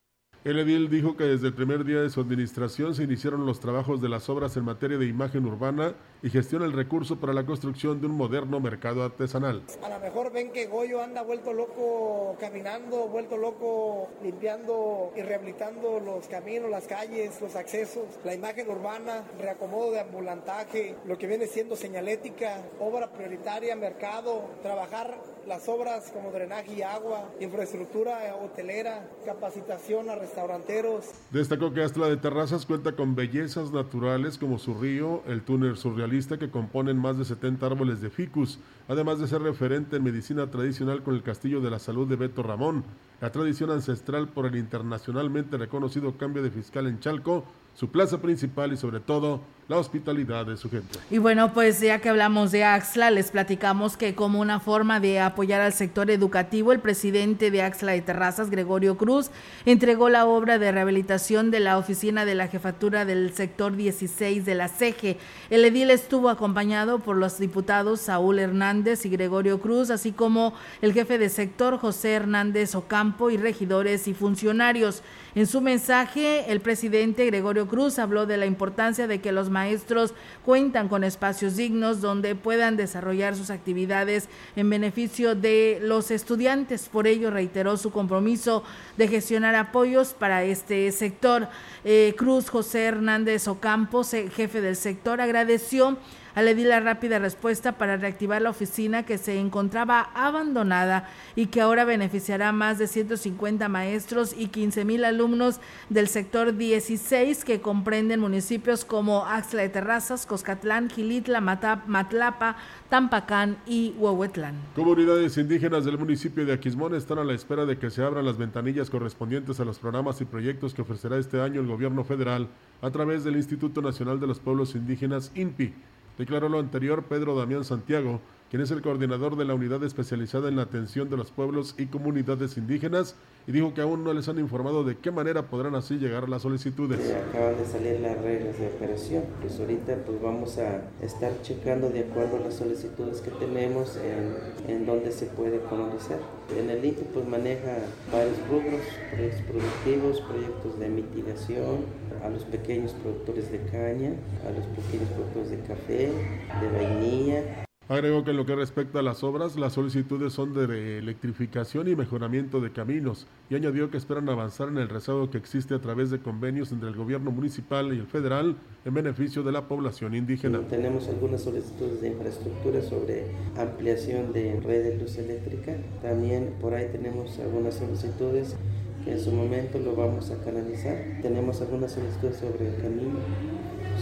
el 0.47 0.61
edil 0.61 0.89
dijo 0.89 1.17
que 1.17 1.25
desde 1.25 1.49
el 1.49 1.55
primer 1.55 1.85
día 1.85 2.01
de 2.01 2.09
su 2.09 2.21
administración 2.21 2.95
se 2.95 3.03
iniciaron 3.03 3.45
los 3.47 3.59
trabajos 3.59 4.01
de 4.01 4.09
las 4.09 4.29
obras 4.29 4.57
en 4.57 4.63
materia 4.63 4.97
de 4.97 5.05
imagen 5.05 5.45
urbana 5.45 5.97
y 6.23 6.31
gestiona 6.31 6.67
el 6.67 6.73
recurso 6.73 7.19
para 7.19 7.33
la 7.33 7.45
construcción 7.45 8.01
de 8.01 8.07
un 8.07 8.13
moderno 8.13 8.61
mercado 8.61 9.03
artesanal. 9.03 9.65
A 9.83 9.89
lo 9.89 9.99
mejor 9.99 10.33
ven 10.33 10.53
que 10.53 10.67
Goyo 10.67 11.03
anda 11.03 11.23
vuelto 11.23 11.53
loco 11.53 12.37
caminando, 12.39 13.09
vuelto 13.09 13.37
loco 13.37 14.09
limpiando 14.23 15.13
y 15.17 15.23
rehabilitando 15.23 15.99
los 15.99 16.29
caminos, 16.29 16.71
las 16.71 16.87
calles, 16.87 17.41
los 17.41 17.57
accesos, 17.57 18.05
la 18.25 18.33
imagen 18.33 18.71
urbana, 18.71 19.25
reacomodo 19.41 19.91
de 19.91 19.99
ambulantaje, 19.99 20.95
lo 21.07 21.19
que 21.19 21.27
viene 21.27 21.49
siendo 21.49 21.75
señalética, 21.75 22.63
obra 22.79 23.13
prioritaria, 23.13 23.75
mercado, 23.75 24.43
trabajar 24.63 25.19
las 25.47 25.69
obras 25.69 26.11
como 26.13 26.31
drenaje 26.31 26.75
y 26.75 26.83
agua, 26.83 27.31
infraestructura 27.41 28.35
hotelera, 28.43 29.09
capacitación 29.25 30.11
a 30.11 30.17
restauranteros. 30.37 31.07
Destacó 31.30 31.72
que 31.72 31.82
Astla 31.82 32.09
de 32.09 32.16
Terrazas 32.18 32.66
cuenta 32.66 32.93
con 32.93 33.14
bellezas 33.14 33.72
naturales 33.72 34.37
como 34.37 34.59
su 34.59 34.74
río, 34.74 35.22
el 35.26 35.43
túnel 35.43 35.76
surrealista 35.76 36.39
que 36.39 36.51
componen 36.51 36.99
más 36.99 37.16
de 37.16 37.24
70 37.24 37.64
árboles 37.64 38.01
de 38.01 38.11
ficus, 38.11 38.59
además 38.89 39.18
de 39.18 39.28
ser 39.28 39.43
referente 39.43 39.97
en 39.97 40.05
medicina 40.05 40.51
tradicional 40.51 41.03
con 41.03 41.14
el 41.14 41.22
Castillo 41.22 41.61
de 41.61 41.70
la 41.70 41.78
Salud 41.78 42.07
de 42.07 42.16
Beto 42.16 42.43
Ramón, 42.43 42.84
la 43.20 43.32
tradición 43.32 43.70
ancestral 43.70 44.28
por 44.28 44.47
el 44.47 44.57
internacionalmente 44.57 45.57
reconocido 45.57 46.16
cambio 46.18 46.43
de 46.43 46.51
fiscal 46.51 46.87
en 46.87 47.01
Chalco, 47.01 47.45
su 47.77 47.89
plaza 47.91 48.20
principal 48.20 48.72
y 48.72 48.77
sobre 48.77 49.01
todo 49.01 49.43
la 49.68 49.79
hospitalidad 49.79 50.47
de 50.47 50.57
su 50.57 50.70
gente. 50.70 50.99
Y 51.11 51.18
bueno, 51.18 51.53
pues 51.53 51.81
ya 51.81 51.99
que 52.01 52.09
hablamos 52.09 52.53
de 52.53 52.62
Axla, 52.62 53.11
les 53.11 53.33
platicamos 53.33 53.97
que 53.97 54.14
como 54.14 54.41
una 54.41 54.61
forma 54.61 55.01
de 55.01 55.18
apoyar 55.18 55.61
al 55.61 55.72
sector 55.72 56.09
educativo, 56.11 56.72
el 56.72 56.79
presidente 56.79 57.51
de 57.51 57.62
Axla 57.62 57.93
de 57.93 58.01
Terrazas, 58.01 58.49
Gregorio 58.49 58.97
Cruz, 58.97 59.31
entregó 59.64 60.09
la 60.09 60.24
obra 60.24 60.59
de 60.59 60.70
rehabilitación 60.70 61.51
de 61.51 61.61
la 61.61 61.79
oficina 61.79 62.24
de 62.24 62.37
la 62.37 62.47
jefatura 62.47 63.05
del 63.05 63.35
sector 63.35 63.74
16 63.74 64.45
de 64.45 64.55
la 64.55 64.68
CEGE. 64.68 65.18
El 65.51 65.64
edil 65.64 65.91
estuvo 65.91 66.29
acompañado 66.29 67.01
por 67.01 67.16
los 67.16 67.39
diputados 67.39 68.01
Saúl 68.01 68.39
Hernández 68.39 69.05
y 69.05 69.09
Gregorio 69.09 69.61
Cruz, 69.61 69.91
así 69.91 70.12
como 70.12 70.55
el 70.81 70.93
jefe 70.93 71.18
de 71.18 71.29
sector 71.29 71.79
José 71.79 72.12
Hernández 72.12 72.77
Ocampo 72.77 73.31
y 73.31 73.37
regidores 73.37 74.07
y 74.07 74.14
funcionarios. 74.14 75.03
En 75.35 75.47
su 75.47 75.61
mensaje, 75.61 76.51
el 76.51 76.61
presidente 76.61 77.27
Gregorio 77.27 77.66
Cruz 77.69 77.99
habló 77.99 78.27
de 78.27 78.37
la 78.37 78.47
importancia 78.47 79.07
de 79.07 79.21
que 79.21 79.33
los 79.33 79.51
maestros 79.51 80.14
cuentan 80.45 80.89
con 80.89 81.05
espacios 81.05 81.57
dignos 81.57 82.01
donde 82.01 82.35
puedan 82.35 82.77
desarrollar 82.77 83.37
sus 83.37 83.51
actividades 83.51 84.29
en 84.57 84.71
beneficio 84.71 85.35
de 85.35 85.79
los 85.83 86.11
estudiantes. 86.11 86.89
Por 86.89 87.07
ello 87.07 87.31
reiteró 87.31 87.77
su 87.77 87.91
compromiso 87.91 88.62
de 88.97 89.09
gestionar 89.09 89.55
apoyos 89.55 90.14
para 90.14 90.45
este 90.45 90.91
sector. 90.93 91.49
Eh, 91.85 92.14
Cruz 92.17 92.51
José 92.51 92.85
Hernández 92.85 93.49
Ocampos, 93.49 94.12
eh, 94.14 94.29
jefe 94.31 94.61
del 94.61 94.77
sector, 94.77 95.21
agradeció 95.21 95.97
le 96.43 96.55
di 96.55 96.64
la 96.64 96.80
rápida 96.80 97.18
respuesta 97.18 97.72
para 97.72 97.97
reactivar 97.97 98.43
la 98.43 98.51
oficina 98.51 99.05
que 99.05 99.16
se 99.16 99.39
encontraba 99.39 100.11
abandonada 100.14 101.09
y 101.34 101.47
que 101.47 101.61
ahora 101.61 101.84
beneficiará 101.84 102.51
a 102.51 102.53
más 102.53 102.78
de 102.78 102.87
150 102.87 103.68
maestros 103.68 104.34
y 104.37 104.49
15 104.49 104.84
mil 104.84 105.05
alumnos 105.05 105.61
del 105.89 106.09
sector 106.09 106.55
16 106.55 107.45
que 107.45 107.61
comprenden 107.61 108.20
municipios 108.20 108.84
como 108.84 109.24
Axla 109.24 109.62
de 109.62 109.70
Terrazas, 109.70 110.26
Coscatlán, 110.26 110.91
Gilitla, 110.91 111.41
Matlapa, 111.41 112.57
Tampacán 112.91 113.57
y 113.66 113.95
Huehuetlán. 113.99 114.57
Comunidades 114.74 115.39
indígenas 115.39 115.84
del 115.84 115.99
municipio 115.99 116.45
de 116.45 116.53
Aquismón 116.53 116.95
están 116.95 117.18
a 117.18 117.24
la 117.24 117.32
espera 117.32 117.64
de 117.64 117.78
que 117.78 117.91
se 117.91 118.03
abran 118.03 118.26
las 118.26 118.37
ventanillas 118.37 118.91
correspondientes 118.91 119.59
a 119.61 119.64
los 119.64 119.78
programas 119.78 120.20
y 120.20 120.24
proyectos 120.26 120.74
que 120.74 120.82
ofrecerá 120.82 121.16
este 121.16 121.41
año 121.41 121.61
el 121.61 121.66
gobierno 121.66 122.05
federal 122.05 122.49
a 122.82 122.91
través 122.91 123.24
del 123.24 123.37
Instituto 123.37 123.80
Nacional 123.80 124.20
de 124.20 124.26
los 124.26 124.39
Pueblos 124.39 124.74
Indígenas, 124.74 125.32
INPI. 125.34 125.72
Declaró 126.19 126.49
lo 126.49 126.59
anterior 126.59 127.05
Pedro 127.05 127.37
Damián 127.37 127.64
Santiago, 127.64 128.21
quien 128.51 128.63
es 128.63 128.71
el 128.71 128.83
coordinador 128.83 129.37
de 129.37 129.45
la 129.45 129.55
unidad 129.55 129.83
especializada 129.83 130.49
en 130.49 130.57
la 130.57 130.63
atención 130.63 131.11
de 131.11 131.17
los 131.17 131.31
pueblos 131.31 131.75
y 131.79 131.87
comunidades 131.87 132.57
indígenas, 132.57 133.17
y 133.47 133.53
dijo 133.53 133.75
que 133.75 133.81
aún 133.81 134.03
no 134.03 134.13
les 134.13 134.29
han 134.29 134.39
informado 134.39 134.83
de 134.85 134.97
qué 134.99 135.11
manera 135.11 135.43
podrán 135.49 135.75
así 135.75 135.99
llegar 135.99 136.25
a 136.25 136.27
las 136.27 136.43
solicitudes. 136.43 136.99
acaban 137.29 137.57
de 137.57 137.65
salir 137.65 138.01
las 138.01 138.21
reglas 138.21 138.59
de 138.59 138.67
operación, 138.67 139.25
pues 139.41 139.59
ahorita 139.61 139.97
pues 140.05 140.21
vamos 140.21 140.59
a 140.59 140.83
estar 141.01 141.33
checando 141.43 141.91
de 141.91 142.01
acuerdo 142.01 142.37
a 142.37 142.41
las 142.41 142.55
solicitudes 142.55 143.21
que 143.21 143.31
tenemos 143.31 143.97
en, 143.97 144.73
en 144.73 144.87
dónde 144.87 145.13
se 145.13 145.27
puede 145.27 145.61
conocer. 145.61 146.19
En 146.57 146.71
el 146.71 146.85
INTE 146.85 147.03
pues 147.13 147.27
maneja 147.27 147.79
varios 148.13 148.37
rubros, 148.49 148.81
proyectos 149.13 149.43
productivos, 149.43 150.21
proyectos 150.23 150.79
de 150.79 150.89
mitigación, 150.89 152.07
a 152.25 152.29
los 152.29 152.45
pequeños 152.45 152.93
productores 152.93 153.51
de 153.51 153.61
caña, 153.71 154.13
a 154.47 154.51
los 154.51 154.67
pequeños 154.67 155.09
productores 155.11 155.51
de 155.51 155.61
café, 155.61 156.13
de 156.61 156.69
vainilla, 156.73 157.66
Agregó 157.89 158.24
que 158.24 158.32
en 158.32 158.37
lo 158.37 158.45
que 158.45 158.57
respecta 158.57 158.99
a 158.99 159.03
las 159.03 159.22
obras, 159.22 159.55
las 159.57 159.74
solicitudes 159.74 160.32
son 160.32 160.53
de 160.55 160.99
electrificación 160.99 161.87
y 161.87 161.95
mejoramiento 161.95 162.61
de 162.61 162.72
caminos 162.72 163.28
y 163.49 163.55
añadió 163.55 163.93
que 163.93 163.97
esperan 163.97 164.28
avanzar 164.28 164.66
en 164.66 164.78
el 164.78 164.89
rezago 164.89 165.30
que 165.30 165.39
existe 165.39 165.72
a 165.72 165.80
través 165.80 166.11
de 166.11 166.18
convenios 166.18 166.72
entre 166.72 166.89
el 166.89 166.97
gobierno 166.97 167.30
municipal 167.30 167.95
y 167.95 168.01
el 168.01 168.09
federal 168.09 168.57
en 168.84 168.93
beneficio 168.93 169.45
de 169.45 169.53
la 169.53 169.68
población 169.68 170.16
indígena. 170.16 170.66
Tenemos 170.66 171.07
algunas 171.07 171.43
solicitudes 171.43 172.01
de 172.01 172.09
infraestructura 172.09 172.82
sobre 172.82 173.26
ampliación 173.57 174.32
de 174.32 174.59
red 174.59 174.82
de 174.82 174.99
luz 174.99 175.16
eléctrica. 175.18 175.76
También 176.03 176.55
por 176.61 176.74
ahí 176.74 176.89
tenemos 176.91 177.39
algunas 177.39 177.74
solicitudes 177.74 178.57
que 179.05 179.12
en 179.12 179.20
su 179.20 179.30
momento 179.30 179.78
lo 179.78 179.95
vamos 179.95 180.32
a 180.32 180.43
canalizar. 180.43 181.20
Tenemos 181.22 181.61
algunas 181.61 181.93
solicitudes 181.93 182.39
sobre 182.39 182.68
el 182.68 182.82
camino, 182.82 183.20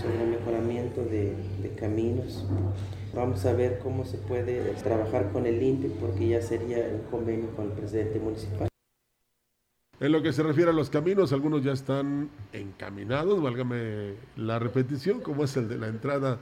sobre 0.00 0.24
el 0.24 0.30
mejoramiento 0.30 1.02
de, 1.04 1.36
de 1.62 1.68
caminos. 1.78 2.46
Vamos 3.14 3.46
a 3.46 3.52
ver 3.52 3.78
cómo 3.78 4.04
se 4.04 4.18
puede 4.18 4.60
trabajar 4.82 5.30
con 5.32 5.46
el 5.46 5.62
INPE 5.62 5.88
porque 6.00 6.28
ya 6.28 6.42
sería 6.42 6.78
un 6.92 7.02
convenio 7.10 7.48
con 7.54 7.66
el 7.66 7.72
presidente 7.72 8.18
municipal. 8.18 8.68
En 10.00 10.10
lo 10.10 10.22
que 10.22 10.32
se 10.32 10.42
refiere 10.42 10.70
a 10.70 10.74
los 10.74 10.90
caminos, 10.90 11.32
algunos 11.32 11.62
ya 11.62 11.72
están 11.72 12.28
encaminados, 12.52 13.40
válgame 13.40 14.14
la 14.36 14.58
repetición, 14.58 15.20
como 15.20 15.44
es 15.44 15.56
el 15.56 15.68
de 15.68 15.78
la 15.78 15.86
entrada 15.86 16.40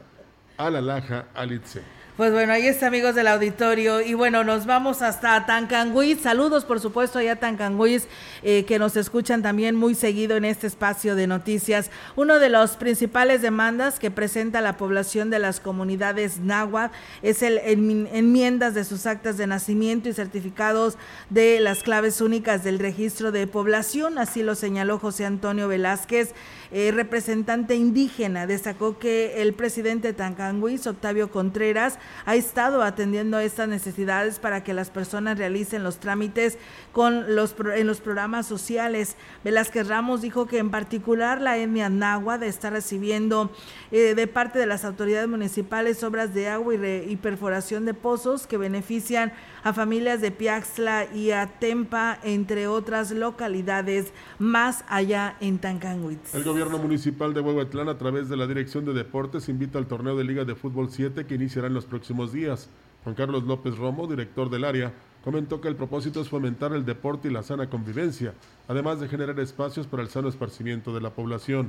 a 0.56 0.70
la 0.70 0.80
Laja 0.80 1.28
Alitze. 1.34 1.82
Pues 2.22 2.30
bueno, 2.30 2.52
ahí 2.52 2.68
está, 2.68 2.86
amigos 2.86 3.16
del 3.16 3.26
auditorio. 3.26 4.00
Y 4.00 4.14
bueno, 4.14 4.44
nos 4.44 4.64
vamos 4.64 5.02
hasta 5.02 5.44
Tancanguis. 5.44 6.20
Saludos, 6.20 6.64
por 6.64 6.78
supuesto, 6.78 7.18
allá 7.18 7.32
a 7.32 8.12
eh, 8.44 8.64
que 8.64 8.78
nos 8.78 8.94
escuchan 8.94 9.42
también 9.42 9.74
muy 9.74 9.96
seguido 9.96 10.36
en 10.36 10.44
este 10.44 10.68
espacio 10.68 11.16
de 11.16 11.26
noticias. 11.26 11.90
Uno 12.14 12.38
de 12.38 12.48
los 12.48 12.76
principales 12.76 13.42
demandas 13.42 13.98
que 13.98 14.12
presenta 14.12 14.60
la 14.60 14.76
población 14.76 15.30
de 15.30 15.40
las 15.40 15.58
comunidades 15.58 16.38
náhuatl 16.38 16.94
es 17.22 17.42
el 17.42 17.58
enmiendas 17.58 18.74
de 18.74 18.84
sus 18.84 19.06
actas 19.06 19.36
de 19.36 19.48
nacimiento 19.48 20.08
y 20.08 20.12
certificados 20.12 20.98
de 21.28 21.58
las 21.58 21.82
claves 21.82 22.20
únicas 22.20 22.62
del 22.62 22.78
registro 22.78 23.32
de 23.32 23.48
población. 23.48 24.18
Así 24.18 24.44
lo 24.44 24.54
señaló 24.54 25.00
José 25.00 25.26
Antonio 25.26 25.66
Velázquez 25.66 26.34
eh, 26.74 26.90
representante 26.90 27.74
indígena. 27.74 28.46
Destacó 28.46 28.98
que 28.98 29.42
el 29.42 29.52
presidente 29.52 30.08
de 30.08 30.14
Tancanguis, 30.14 30.86
Octavio 30.86 31.30
Contreras, 31.30 31.98
ha 32.24 32.34
estado 32.34 32.82
atendiendo 32.82 33.36
a 33.36 33.44
estas 33.44 33.68
necesidades 33.68 34.38
para 34.38 34.64
que 34.64 34.74
las 34.74 34.90
personas 34.90 35.38
realicen 35.38 35.82
los 35.82 35.98
trámites 35.98 36.58
con 36.92 37.34
los, 37.34 37.54
en 37.74 37.86
los 37.86 38.00
programas 38.00 38.46
sociales. 38.46 39.16
Velázquez 39.44 39.88
Ramos 39.88 40.22
dijo 40.22 40.46
que 40.46 40.58
en 40.58 40.70
particular 40.70 41.40
la 41.40 41.58
etnia 41.58 41.88
náhuatl 41.88 42.44
está 42.44 42.70
recibiendo 42.70 43.50
eh, 43.90 44.14
de 44.14 44.26
parte 44.26 44.58
de 44.58 44.66
las 44.66 44.84
autoridades 44.84 45.28
municipales 45.28 46.02
obras 46.02 46.34
de 46.34 46.48
agua 46.48 46.74
y, 46.74 47.16
perforación 47.16 47.84
de 47.84 47.94
pozos 47.94 48.46
que 48.46 48.56
benefician 48.56 49.32
a 49.62 49.72
familias 49.72 50.20
de 50.20 50.30
Piaxla 50.30 51.12
y 51.14 51.30
Atempa, 51.30 52.18
entre 52.22 52.66
otras 52.66 53.12
localidades 53.12 54.12
más 54.38 54.84
allá 54.88 55.36
en 55.40 55.58
Tancanguitz. 55.58 56.34
El 56.34 56.42
gobierno 56.42 56.78
municipal 56.78 57.32
de 57.32 57.40
Huehuetlán, 57.40 57.88
a 57.88 57.98
través 57.98 58.28
de 58.28 58.36
la 58.36 58.46
Dirección 58.46 58.84
de 58.84 58.92
Deportes, 58.92 59.48
invita 59.48 59.78
al 59.78 59.86
torneo 59.86 60.16
de 60.16 60.24
Liga 60.24 60.44
de 60.44 60.54
Fútbol 60.54 60.90
7 60.90 61.26
que 61.26 61.34
iniciará 61.34 61.68
en 61.68 61.74
los 61.74 61.86
próximos 61.92 62.32
días. 62.32 62.70
Juan 63.04 63.14
Carlos 63.14 63.42
López 63.42 63.76
Romo, 63.76 64.06
director 64.06 64.48
del 64.48 64.64
área, 64.64 64.94
comentó 65.22 65.60
que 65.60 65.68
el 65.68 65.76
propósito 65.76 66.22
es 66.22 66.28
fomentar 66.30 66.72
el 66.72 66.86
deporte 66.86 67.28
y 67.28 67.30
la 67.30 67.42
sana 67.42 67.68
convivencia, 67.68 68.32
además 68.66 68.98
de 68.98 69.08
generar 69.08 69.38
espacios 69.40 69.86
para 69.86 70.02
el 70.02 70.08
sano 70.08 70.30
esparcimiento 70.30 70.94
de 70.94 71.02
la 71.02 71.10
población. 71.10 71.68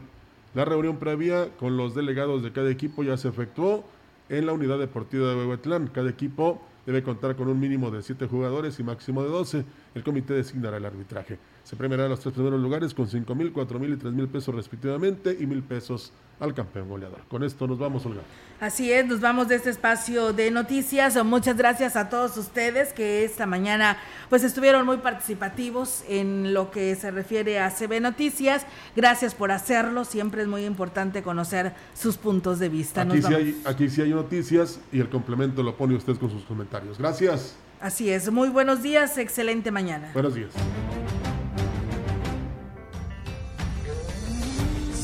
La 0.55 0.63
reunión 0.63 0.95
previa 0.95 1.49
con 1.59 1.75
los 1.75 1.93
delegados 1.93 2.41
de 2.41 2.53
cada 2.53 2.71
equipo 2.71 3.03
ya 3.03 3.17
se 3.17 3.27
efectuó 3.27 3.83
en 4.29 4.45
la 4.45 4.53
unidad 4.53 4.79
deportiva 4.79 5.27
de 5.27 5.35
Huehuetlán. 5.35 5.87
Cada 5.87 6.09
equipo 6.09 6.61
debe 6.85 7.03
contar 7.03 7.35
con 7.35 7.49
un 7.49 7.59
mínimo 7.59 7.91
de 7.91 8.01
7 8.01 8.25
jugadores 8.27 8.79
y 8.79 8.83
máximo 8.83 9.23
de 9.23 9.29
12. 9.29 9.65
El 9.95 10.03
comité 10.03 10.33
designará 10.33 10.77
el 10.77 10.85
arbitraje. 10.85 11.37
Se 11.63 11.75
premiará 11.75 12.09
los 12.09 12.19
tres 12.19 12.33
primeros 12.33 12.59
lugares 12.59 12.93
con 12.93 13.07
5 13.07 13.35
mil, 13.35 13.51
4 13.53 13.79
mil 13.79 13.93
y 13.93 13.97
3 13.97 14.11
mil 14.13 14.27
pesos 14.27 14.53
respectivamente 14.53 15.37
y 15.39 15.45
mil 15.45 15.63
pesos 15.63 16.11
al 16.39 16.53
campeón 16.53 16.89
goleador. 16.89 17.21
Con 17.29 17.43
esto 17.43 17.67
nos 17.67 17.77
vamos, 17.79 18.05
Olga. 18.05 18.21
Así 18.59 18.91
es, 18.91 19.05
nos 19.05 19.21
vamos 19.21 19.47
de 19.47 19.55
este 19.55 19.69
espacio 19.69 20.33
de 20.33 20.51
noticias. 20.51 21.23
Muchas 21.23 21.55
gracias 21.55 21.95
a 21.95 22.09
todos 22.09 22.35
ustedes 22.37 22.91
que 22.91 23.23
esta 23.23 23.45
mañana 23.45 23.97
pues 24.29 24.43
estuvieron 24.43 24.85
muy 24.85 24.97
participativos 24.97 26.03
en 26.09 26.53
lo 26.53 26.71
que 26.71 26.95
se 26.95 27.11
refiere 27.11 27.59
a 27.59 27.69
CB 27.69 28.01
Noticias. 28.01 28.65
Gracias 28.95 29.35
por 29.35 29.51
hacerlo, 29.51 30.05
siempre 30.05 30.41
es 30.41 30.47
muy 30.47 30.65
importante 30.65 31.23
conocer 31.23 31.73
sus 31.93 32.17
puntos 32.17 32.59
de 32.59 32.69
vista. 32.69 33.03
Aquí, 33.03 33.21
sí 33.21 33.33
hay, 33.33 33.61
aquí 33.65 33.89
sí 33.89 34.01
hay 34.01 34.09
noticias 34.09 34.79
y 34.91 34.99
el 34.99 35.09
complemento 35.09 35.63
lo 35.63 35.77
pone 35.77 35.95
usted 35.95 36.17
con 36.17 36.29
sus 36.29 36.43
comentarios. 36.43 36.97
Gracias. 36.97 37.55
Así 37.83 38.09
es, 38.09 38.31
muy 38.31 38.47
buenos 38.47 38.81
días, 38.81 39.17
excelente 39.17 39.69
mañana. 39.69 40.09
Buenos 40.13 40.33
días. 40.35 40.51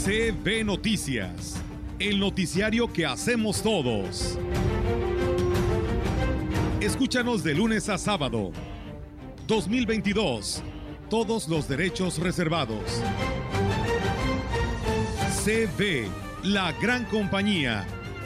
CB 0.06 0.64
Noticias, 0.64 1.62
el 2.00 2.22
noticiario 2.22 2.88
que 2.88 3.06
hacemos 3.06 3.62
todos. 3.62 4.40
Escúchanos 6.80 7.44
de 7.44 7.54
lunes 7.54 7.90
a 7.90 7.98
sábado. 7.98 8.54
2022. 9.46 10.64
Todos 11.10 11.50
los 11.50 11.68
derechos 11.68 12.18
reservados. 12.18 13.04
CB, 15.44 16.08
la 16.44 16.72
gran 16.82 17.04
compañía. 17.04 17.86